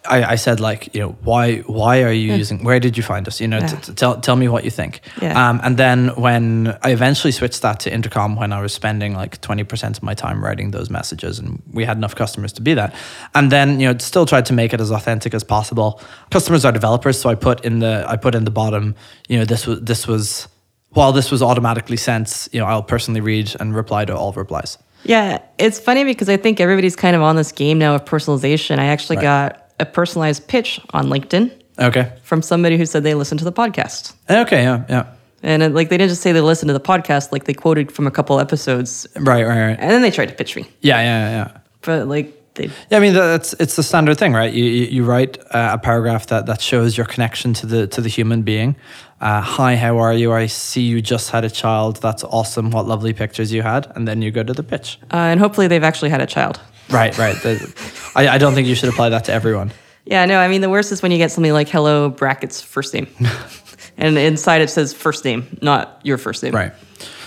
I, 0.09 0.33
I 0.33 0.35
said 0.37 0.61
like, 0.61 0.95
you 0.95 1.01
know, 1.01 1.17
why 1.23 1.59
why 1.61 2.03
are 2.03 2.13
you 2.13 2.35
using? 2.35 2.65
Where 2.65 2.81
did 2.81 2.97
you 2.97 3.03
find 3.03 3.27
us? 3.29 3.41
You 3.41 3.49
know, 3.49 3.61
t- 3.61 3.77
t- 3.77 3.93
tell 3.93 4.21
tell 4.21 4.37
me 4.37 4.49
what 4.49 4.65
you 4.65 4.71
think. 4.71 5.01
Yeah. 5.23 5.49
Um, 5.49 5.61
and 5.63 5.77
then 5.77 6.09
when 6.17 6.77
I 6.83 6.91
eventually 6.91 7.33
switched 7.33 7.63
that 7.63 7.81
to 7.81 7.93
intercom, 7.93 8.37
when 8.37 8.53
I 8.53 8.61
was 8.61 8.73
spending 8.73 9.15
like 9.15 9.41
twenty 9.41 9.65
percent 9.65 9.97
of 9.97 10.03
my 10.03 10.15
time 10.15 10.45
writing 10.45 10.73
those 10.73 10.91
messages, 10.91 11.39
and 11.39 11.63
we 11.73 11.85
had 11.85 11.97
enough 11.97 12.15
customers 12.15 12.53
to 12.55 12.63
be 12.63 12.75
that. 12.75 12.95
And 13.35 13.53
then 13.53 13.81
you 13.81 13.93
know, 13.93 13.99
still 13.99 14.27
tried 14.27 14.47
to 14.47 14.53
make 14.53 14.75
it 14.75 14.81
as 14.81 14.91
authentic 14.91 15.35
as 15.35 15.45
possible. 15.45 16.01
Customers 16.31 16.65
are 16.65 16.73
developers, 16.73 17.21
so 17.21 17.31
I 17.31 17.35
put 17.37 17.65
in 17.65 17.79
the 17.79 18.05
I 18.09 18.17
put 18.17 18.35
in 18.35 18.45
the 18.45 18.51
bottom. 18.51 18.95
You 19.29 19.39
know, 19.39 19.45
this 19.45 19.67
was 19.67 19.81
this 19.81 20.07
was 20.07 20.49
while 20.91 21.13
this 21.13 21.31
was 21.31 21.43
automatically 21.43 21.97
sent. 21.97 22.49
You 22.53 22.61
know, 22.61 22.67
I'll 22.67 22.83
personally 22.83 23.21
read 23.21 23.55
and 23.61 23.75
reply 23.75 24.05
to 24.05 24.17
all 24.17 24.33
replies. 24.33 24.79
Yeah, 25.09 25.39
it's 25.59 25.79
funny 25.79 26.05
because 26.05 26.29
I 26.29 26.37
think 26.37 26.61
everybody's 26.61 26.97
kind 26.97 27.15
of 27.17 27.23
on 27.23 27.37
this 27.37 27.53
game 27.53 27.79
now 27.79 27.95
of 27.95 28.05
personalization. 28.05 28.79
I 28.79 28.87
actually 28.87 29.17
Right. 29.17 29.23
got 29.53 29.63
a 29.79 29.85
personalized 29.87 30.49
pitch 30.49 30.81
on 30.93 31.07
LinkedIn 31.07 31.51
Okay. 31.81 32.11
from 32.23 32.43
somebody 32.43 32.77
who 32.77 32.87
said 32.87 33.03
they 33.05 33.15
listened 33.15 33.39
to 33.41 33.45
the 33.45 33.53
podcast. 33.53 34.15
Okay. 34.31 34.63
Yeah. 34.63 34.83
Yeah. 34.89 35.05
And 35.43 35.63
it, 35.63 35.75
like 35.75 35.91
they 35.91 35.99
didn't 35.99 36.11
just 36.11 36.23
say 36.23 36.33
they 36.33 36.41
listened 36.41 36.69
to 36.71 36.73
the 36.73 36.81
podcast, 36.81 37.31
like 37.31 37.45
they 37.45 37.55
quoted 37.55 37.93
from 37.93 38.07
a 38.07 38.11
couple 38.11 38.41
episodes, 38.41 39.07
Right. 39.17 39.47
Right. 39.47 39.67
Right. 39.67 39.77
and 39.79 39.91
then 39.91 40.03
they 40.03 40.11
tried 40.11 40.29
to 40.29 40.35
pitch 40.35 40.57
me. 40.57 40.67
Yeah. 40.81 41.01
Yeah. 41.01 41.31
Yeah. 41.31 41.49
But 41.83 42.09
like 42.09 42.33
they, 42.55 42.71
Yeah, 42.91 42.97
I 42.99 43.01
mean 43.01 43.13
that's 43.13 43.53
it's 43.61 43.77
the 43.77 43.83
standard 43.83 44.17
thing, 44.19 44.33
right? 44.33 44.53
You 44.53 44.65
you, 44.65 44.85
you 44.87 45.05
write 45.05 45.39
uh, 45.53 45.71
a 45.75 45.79
paragraph 45.79 46.27
that, 46.29 46.47
that 46.47 46.61
shows 46.63 46.97
your 46.97 47.07
connection 47.07 47.53
to 47.55 47.67
the 47.67 47.87
to 47.89 48.01
the 48.01 48.09
human 48.09 48.43
being. 48.43 48.77
Uh, 49.21 49.41
Hi, 49.41 49.77
how 49.77 49.99
are 49.99 50.13
you? 50.13 50.33
I 50.33 50.47
see 50.47 50.83
you 50.83 51.01
just 51.01 51.31
had 51.31 51.45
a 51.45 51.51
child. 51.51 51.97
That's 52.03 52.23
awesome. 52.25 52.71
What 52.71 52.87
lovely 52.87 53.15
pictures 53.15 53.51
you 53.53 53.63
had, 53.63 53.91
and 53.97 54.07
then 54.07 54.21
you 54.23 54.31
go 54.31 54.43
to 54.43 54.53
the 54.53 54.63
pitch. 54.63 54.99
uh, 55.13 55.17
and 55.17 55.41
hopefully 55.41 55.69
they've 55.69 55.83
actually 55.85 56.11
had 56.11 56.21
a 56.21 56.27
child. 56.27 56.61
Right, 56.91 57.17
right. 57.19 57.35
The- 57.37 57.73
I, 58.15 58.29
I 58.29 58.39
don't 58.39 58.55
think 58.55 58.69
you 58.69 58.75
should 58.75 58.89
apply 58.91 59.09
that 59.11 59.25
to 59.25 59.33
everyone. 59.33 59.73
Yeah, 60.05 60.25
no, 60.27 60.39
I 60.39 60.49
mean 60.49 60.61
the 60.61 60.69
worst 60.71 60.93
is 60.93 61.03
when 61.03 61.11
you 61.13 61.19
get 61.19 61.33
something 61.33 61.53
like 61.53 61.69
"Hello" 61.69 62.09
brackets 62.11 62.61
first 62.61 62.95
name, 62.95 63.09
and 63.97 64.17
inside 64.19 64.61
it 64.61 64.71
says 64.71 64.93
first 64.95 65.25
name, 65.25 65.59
not 65.63 65.99
your 66.05 66.19
first 66.19 66.43
name. 66.43 66.55
Right. 66.55 66.73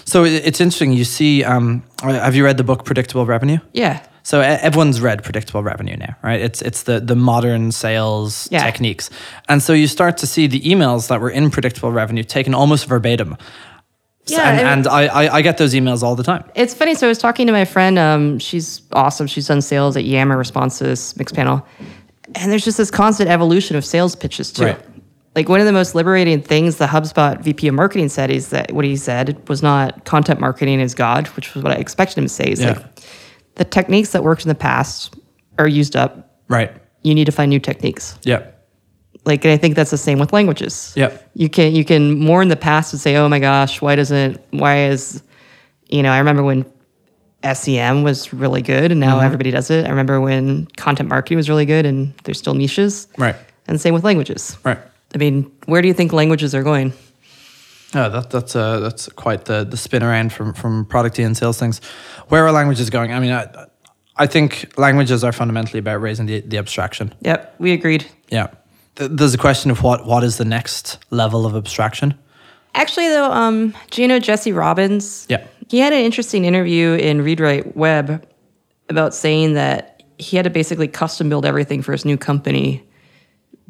So 0.05 0.23
it's 0.23 0.61
interesting. 0.61 0.93
You 0.93 1.03
see, 1.05 1.43
um, 1.43 1.83
have 2.01 2.35
you 2.35 2.45
read 2.45 2.57
the 2.57 2.63
book 2.63 2.85
Predictable 2.85 3.25
Revenue? 3.25 3.59
Yeah. 3.73 4.03
So 4.23 4.41
everyone's 4.41 5.01
read 5.01 5.23
predictable 5.23 5.63
revenue 5.63 5.95
now, 5.97 6.15
right? 6.23 6.39
It's 6.41 6.61
it's 6.61 6.83
the 6.83 6.99
the 6.99 7.15
modern 7.15 7.71
sales 7.71 8.47
Yeah. 8.51 8.63
techniques, 8.63 9.09
and 9.47 9.63
so 9.63 9.73
you 9.73 9.87
start 9.87 10.17
to 10.17 10.27
see 10.27 10.45
the 10.47 10.59
emails 10.61 11.07
that 11.07 11.21
were 11.21 11.29
in 11.29 11.49
predictable 11.49 11.91
revenue 11.91 12.23
taken 12.23 12.53
almost 12.53 12.85
verbatim. 12.87 13.37
Yeah, 14.27 14.51
and, 14.51 14.59
and 14.59 14.87
I, 14.87 15.05
I 15.07 15.35
I 15.37 15.41
get 15.41 15.57
those 15.57 15.73
emails 15.73 16.03
all 16.03 16.15
the 16.15 16.23
time. 16.23 16.43
It's 16.53 16.73
funny. 16.73 16.93
So 16.93 17.07
I 17.07 17.09
was 17.09 17.17
talking 17.17 17.47
to 17.47 17.53
my 17.53 17.65
friend. 17.65 17.97
Um, 17.97 18.37
she's 18.39 18.81
awesome. 18.91 19.25
She's 19.25 19.47
done 19.47 19.61
sales 19.61 19.97
at 19.97 20.03
Yammer 20.03 20.37
Responsys 20.37 21.15
Mixpanel, 21.15 21.65
and 22.35 22.51
there's 22.51 22.63
just 22.65 22.77
this 22.77 22.91
constant 22.91 23.29
evolution 23.29 23.75
of 23.75 23.83
sales 23.83 24.15
pitches 24.15 24.51
too. 24.51 24.65
Right. 24.65 24.79
Like 25.35 25.47
one 25.49 25.59
of 25.61 25.65
the 25.65 25.71
most 25.71 25.95
liberating 25.95 26.41
things 26.41 26.75
the 26.77 26.87
HubSpot 26.87 27.39
VP 27.41 27.67
of 27.69 27.73
Marketing 27.75 28.09
said 28.09 28.29
is 28.29 28.49
that 28.49 28.71
what 28.71 28.83
he 28.85 28.95
said 28.97 29.37
was 29.47 29.63
not 29.63 30.03
content 30.03 30.39
marketing 30.39 30.79
is 30.79 30.93
God, 30.93 31.27
which 31.29 31.53
was 31.55 31.63
what 31.63 31.71
I 31.71 31.75
expected 31.79 32.17
him 32.17 32.25
to 32.25 32.29
say. 32.29 32.49
He's 32.49 32.59
Yeah. 32.61 32.73
like 32.73 32.85
the 33.59 33.65
techniques 33.65 34.11
that 34.13 34.23
worked 34.23 34.43
in 34.43 34.49
the 34.49 34.55
past 34.55 35.13
are 35.59 35.67
used 35.67 35.95
up. 35.95 36.39
Right. 36.47 36.71
You 37.03 37.13
need 37.13 37.25
to 37.25 37.31
find 37.31 37.49
new 37.49 37.59
techniques. 37.59 38.17
Yeah. 38.23 38.45
Like, 39.25 39.43
and 39.43 39.51
I 39.51 39.57
think 39.57 39.75
that's 39.75 39.91
the 39.91 39.97
same 39.97 40.17
with 40.17 40.31
languages. 40.31 40.93
Yep. 40.95 41.29
You 41.35 41.49
can 41.49 41.75
you 41.75 41.83
can 41.83 42.17
more 42.17 42.41
in 42.41 42.47
the 42.47 42.55
past 42.55 42.93
and 42.93 43.01
say, 43.01 43.17
oh 43.17 43.27
my 43.27 43.39
gosh, 43.39 43.81
why 43.81 43.95
doesn't 43.95 44.41
why 44.51 44.85
is, 44.85 45.21
you 45.89 46.01
know, 46.01 46.09
I 46.11 46.19
remember 46.19 46.41
when 46.41 46.65
SEM 47.53 48.03
was 48.03 48.33
really 48.33 48.61
good 48.61 48.91
and 48.91 48.99
now 48.99 49.17
Mm-hmm. 49.17 49.25
everybody 49.25 49.51
does 49.51 49.69
it. 49.69 49.85
I 49.85 49.89
remember 49.89 50.21
when 50.21 50.65
content 50.77 51.09
marketing 51.09 51.35
was 51.37 51.49
really 51.49 51.65
good 51.65 51.85
and 51.85 52.13
there's 52.23 52.37
still 52.39 52.53
niches. 52.53 53.07
Right. 53.17 53.35
And 53.67 53.79
same 53.79 53.93
with 53.93 54.05
languages. 54.05 54.57
Right. 54.63 54.79
I 55.13 55.17
mean, 55.17 55.51
where 55.65 55.81
do 55.81 55.87
you 55.89 55.93
think 55.93 56.13
languages 56.13 56.55
are 56.55 56.63
going? 56.63 56.93
Oh, 57.95 58.09
that, 58.09 58.29
that's 58.29 58.55
uh, 58.55 58.79
that's 58.79 59.09
quite 59.09 59.45
the 59.45 59.63
the 59.63 59.77
spin 59.77 60.03
around 60.03 60.31
from 60.31 60.53
from 60.53 60.85
producty 60.85 61.25
and 61.25 61.35
sales 61.35 61.57
things. 61.59 61.81
Where 62.27 62.45
are 62.45 62.51
languages 62.51 62.89
going? 62.89 63.11
I 63.11 63.19
mean, 63.19 63.31
I, 63.31 63.65
I 64.15 64.27
think 64.27 64.77
languages 64.77 65.23
are 65.23 65.31
fundamentally 65.31 65.79
about 65.79 66.01
raising 66.01 66.27
the, 66.27 66.41
the 66.41 66.57
abstraction. 66.57 67.13
Yep, 67.21 67.55
we 67.57 67.71
agreed. 67.71 68.05
Yeah. 68.29 68.47
There's 68.95 69.33
a 69.33 69.37
question 69.37 69.71
of 69.71 69.81
what 69.81 70.05
what 70.05 70.23
is 70.23 70.37
the 70.37 70.45
next 70.45 70.99
level 71.09 71.45
of 71.45 71.55
abstraction. 71.55 72.13
Actually, 72.75 73.07
though, 73.07 73.31
um, 73.31 73.73
do 73.89 74.01
you 74.01 74.07
know 74.07 74.19
Jesse 74.19 74.51
Robbins? 74.51 75.25
Yeah. 75.29 75.47
He 75.69 75.79
had 75.79 75.93
an 75.93 75.99
interesting 75.99 76.45
interview 76.45 76.93
in 76.93 77.21
Read 77.23 77.39
Write 77.39 77.75
Web 77.75 78.27
about 78.89 79.15
saying 79.15 79.53
that 79.53 80.03
he 80.17 80.35
had 80.35 80.43
to 80.43 80.49
basically 80.49 80.87
custom 80.87 81.29
build 81.29 81.45
everything 81.45 81.81
for 81.81 81.93
his 81.93 82.05
new 82.05 82.17
company 82.17 82.83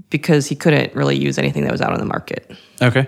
because 0.09 0.47
he 0.47 0.55
couldn't 0.55 0.93
really 0.95 1.17
use 1.17 1.37
anything 1.37 1.63
that 1.63 1.71
was 1.71 1.81
out 1.81 1.93
on 1.93 1.99
the 1.99 2.05
market. 2.05 2.51
Okay. 2.81 3.07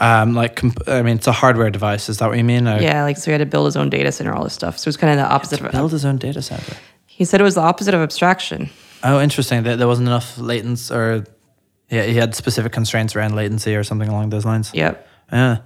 Um, 0.00 0.34
like, 0.34 0.56
comp- 0.56 0.88
I 0.88 1.02
mean, 1.02 1.16
it's 1.16 1.26
a 1.26 1.32
hardware 1.32 1.70
device. 1.70 2.08
Is 2.08 2.18
that 2.18 2.28
what 2.28 2.36
you 2.36 2.44
mean? 2.44 2.66
Or 2.66 2.80
Yeah, 2.80 3.04
like 3.04 3.16
so 3.16 3.26
he 3.26 3.32
had 3.32 3.38
to 3.38 3.46
build 3.46 3.66
his 3.66 3.76
own 3.76 3.90
data 3.90 4.10
center, 4.10 4.34
all 4.34 4.44
this 4.44 4.52
stuff. 4.52 4.78
So 4.78 4.88
it 4.88 4.90
was 4.90 4.96
kind 4.96 5.12
of 5.12 5.24
the 5.24 5.32
opposite 5.32 5.60
of 5.60 5.70
Build 5.72 5.92
his 5.92 6.04
own 6.04 6.16
data 6.16 6.42
center. 6.42 6.76
He 7.06 7.24
said 7.24 7.40
it 7.40 7.44
was 7.44 7.54
the 7.54 7.60
opposite 7.60 7.94
of 7.94 8.00
abstraction. 8.00 8.70
Oh, 9.04 9.20
interesting. 9.20 9.62
There, 9.62 9.76
there 9.76 9.86
wasn't 9.86 10.08
enough 10.08 10.36
latency, 10.36 10.92
or 10.92 11.24
yeah, 11.90 12.02
he 12.04 12.14
had 12.14 12.34
specific 12.34 12.72
constraints 12.72 13.14
around 13.14 13.36
latency 13.36 13.76
or 13.76 13.84
something 13.84 14.08
along 14.08 14.30
those 14.30 14.44
lines. 14.44 14.72
Yep. 14.74 15.06
Yeah. 15.32 15.58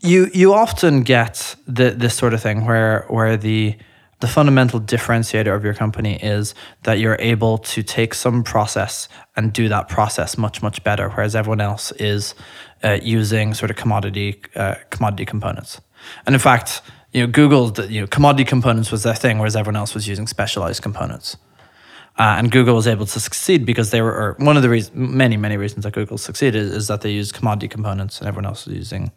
You 0.00 0.28
you 0.34 0.54
often 0.54 1.02
get 1.02 1.54
the, 1.66 1.90
this 1.90 2.14
sort 2.14 2.34
of 2.34 2.42
thing 2.42 2.64
where 2.64 3.04
where 3.08 3.36
the 3.36 3.76
the 4.20 4.26
fundamental 4.26 4.80
differentiator 4.80 5.54
of 5.54 5.62
your 5.62 5.74
company 5.74 6.16
is 6.16 6.54
that 6.82 6.98
you're 6.98 7.16
able 7.20 7.58
to 7.58 7.84
take 7.84 8.14
some 8.14 8.42
process 8.42 9.08
and 9.36 9.52
do 9.52 9.68
that 9.68 9.88
process 9.88 10.36
much 10.36 10.62
much 10.62 10.82
better, 10.82 11.08
whereas 11.10 11.36
everyone 11.36 11.60
else 11.60 11.92
is 11.92 12.34
using 13.02 13.54
sort 13.54 13.70
of 13.70 13.76
commodity 13.76 14.40
uh, 14.54 14.74
commodity 14.90 15.24
components. 15.24 15.80
And 16.26 16.34
in 16.34 16.40
fact, 16.40 16.82
you 17.12 17.20
know, 17.22 17.32
Google, 17.32 17.72
you 17.86 18.00
know, 18.00 18.06
commodity 18.06 18.44
components 18.44 18.92
was 18.92 19.02
their 19.02 19.14
thing, 19.14 19.38
whereas 19.38 19.56
everyone 19.56 19.76
else 19.76 19.94
was 19.94 20.06
using 20.06 20.26
specialized 20.26 20.82
components. 20.82 21.36
Uh, 22.18 22.34
and 22.36 22.50
Google 22.50 22.74
was 22.74 22.86
able 22.86 23.06
to 23.06 23.20
succeed 23.20 23.64
because 23.64 23.90
they 23.90 24.02
were, 24.02 24.34
one 24.38 24.56
of 24.56 24.62
the 24.62 24.68
reasons, 24.68 24.96
many, 24.96 25.36
many 25.36 25.56
reasons 25.56 25.84
that 25.84 25.92
Google 25.92 26.18
succeeded 26.18 26.62
is 26.62 26.88
that 26.88 27.00
they 27.00 27.12
used 27.12 27.32
commodity 27.32 27.68
components 27.68 28.18
and 28.18 28.26
everyone 28.26 28.46
else 28.46 28.66
was 28.66 28.76
using. 28.76 29.12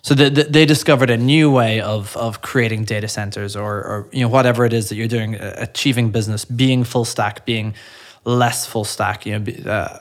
So 0.00 0.14
they, 0.14 0.30
they 0.30 0.42
they 0.44 0.66
discovered 0.66 1.10
a 1.10 1.16
new 1.16 1.50
way 1.50 1.80
of, 1.80 2.16
of 2.16 2.40
creating 2.40 2.84
data 2.86 3.06
centers 3.06 3.54
or, 3.54 3.74
or, 3.84 4.08
you 4.12 4.22
know, 4.22 4.28
whatever 4.28 4.64
it 4.64 4.72
is 4.72 4.88
that 4.88 4.96
you're 4.96 5.06
doing, 5.08 5.36
uh, 5.36 5.54
achieving 5.58 6.10
business, 6.10 6.44
being 6.44 6.84
full 6.84 7.04
stack, 7.04 7.44
being 7.44 7.74
less 8.24 8.66
full 8.66 8.84
stack, 8.84 9.26
you 9.26 9.38
know, 9.38 9.70
uh, 9.70 9.98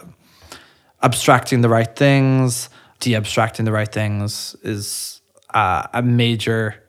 abstracting 1.03 1.61
the 1.61 1.69
right 1.69 1.95
things, 1.95 2.69
de-abstracting 3.01 3.65
the 3.65 3.71
right 3.71 3.91
things 3.91 4.55
is 4.63 5.19
uh, 5.53 5.87
a 5.93 6.01
major 6.01 6.81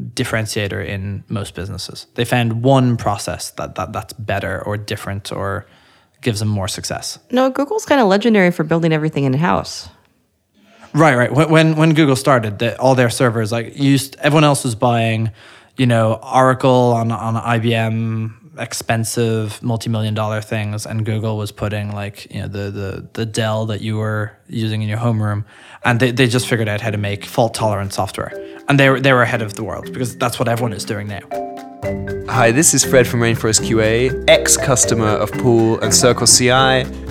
differentiator 0.00 0.86
in 0.86 1.24
most 1.28 1.54
businesses. 1.54 2.06
They 2.14 2.24
found 2.24 2.62
one 2.62 2.96
process 2.96 3.50
that, 3.52 3.74
that 3.74 3.92
that's 3.92 4.12
better 4.12 4.62
or 4.64 4.76
different 4.76 5.32
or 5.32 5.66
gives 6.20 6.40
them 6.40 6.48
more 6.48 6.68
success. 6.68 7.18
No, 7.30 7.50
Google's 7.50 7.84
kind 7.84 8.00
of 8.00 8.06
legendary 8.06 8.50
for 8.50 8.64
building 8.64 8.92
everything 8.92 9.24
in 9.24 9.32
house. 9.34 9.88
Right, 10.92 11.16
right. 11.16 11.32
When 11.32 11.50
when, 11.50 11.76
when 11.76 11.94
Google 11.94 12.16
started, 12.16 12.60
the, 12.60 12.78
all 12.78 12.94
their 12.94 13.10
servers 13.10 13.50
like 13.50 13.76
used 13.76 14.16
everyone 14.20 14.44
else 14.44 14.62
was 14.62 14.76
buying, 14.76 15.32
you 15.76 15.86
know, 15.86 16.20
Oracle 16.22 16.92
on 16.92 17.10
on 17.10 17.34
IBM 17.34 18.43
expensive 18.58 19.62
multi-million 19.62 20.14
dollar 20.14 20.40
things 20.40 20.86
and 20.86 21.04
Google 21.04 21.36
was 21.36 21.52
putting 21.52 21.92
like, 21.92 22.32
you 22.32 22.40
know, 22.40 22.48
the 22.48 22.70
the 22.70 23.08
the 23.12 23.26
Dell 23.26 23.66
that 23.66 23.80
you 23.80 23.96
were 23.96 24.32
using 24.48 24.82
in 24.82 24.88
your 24.88 24.98
homeroom 24.98 25.44
and 25.84 26.00
they, 26.00 26.10
they 26.10 26.26
just 26.26 26.46
figured 26.46 26.68
out 26.68 26.80
how 26.80 26.90
to 26.90 26.98
make 26.98 27.24
fault 27.24 27.54
tolerant 27.54 27.92
software. 27.92 28.32
And 28.68 28.78
they 28.78 28.88
were 28.90 29.00
they 29.00 29.12
were 29.12 29.22
ahead 29.22 29.42
of 29.42 29.54
the 29.54 29.64
world 29.64 29.92
because 29.92 30.16
that's 30.16 30.38
what 30.38 30.48
everyone 30.48 30.72
is 30.72 30.84
doing 30.84 31.08
now. 31.08 31.20
Hi, 32.28 32.50
this 32.50 32.72
is 32.72 32.82
Fred 32.84 33.06
from 33.06 33.20
Rainforest 33.20 33.60
QA, 33.60 34.24
ex 34.28 34.56
customer 34.56 35.06
of 35.06 35.30
Paul 35.32 35.78
and 35.80 35.94
Circle 35.94 36.26
CI, 36.26 36.50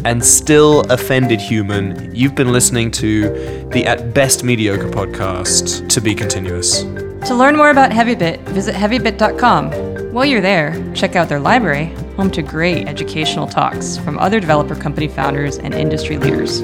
and 0.03 0.25
still 0.25 0.81
offended 0.91 1.39
human. 1.39 2.13
You've 2.15 2.33
been 2.33 2.51
listening 2.51 2.89
to 2.91 3.29
the 3.69 3.85
at 3.85 4.15
best 4.15 4.43
mediocre 4.43 4.89
podcast, 4.89 5.87
To 5.89 6.01
Be 6.01 6.15
Continuous. 6.15 6.83
To 7.27 7.35
learn 7.35 7.55
more 7.55 7.69
about 7.69 7.91
HeavyBit, 7.91 8.39
visit 8.49 8.75
heavybit.com. 8.75 9.71
While 10.11 10.25
you're 10.25 10.41
there, 10.41 10.75
check 10.93 11.15
out 11.15 11.29
their 11.29 11.39
library, 11.39 11.85
home 12.17 12.29
to 12.31 12.41
great 12.41 12.85
educational 12.87 13.47
talks 13.47 13.95
from 13.95 14.19
other 14.19 14.41
developer 14.41 14.75
company 14.75 15.07
founders 15.07 15.57
and 15.57 15.73
industry 15.73 16.17
leaders. 16.17 16.61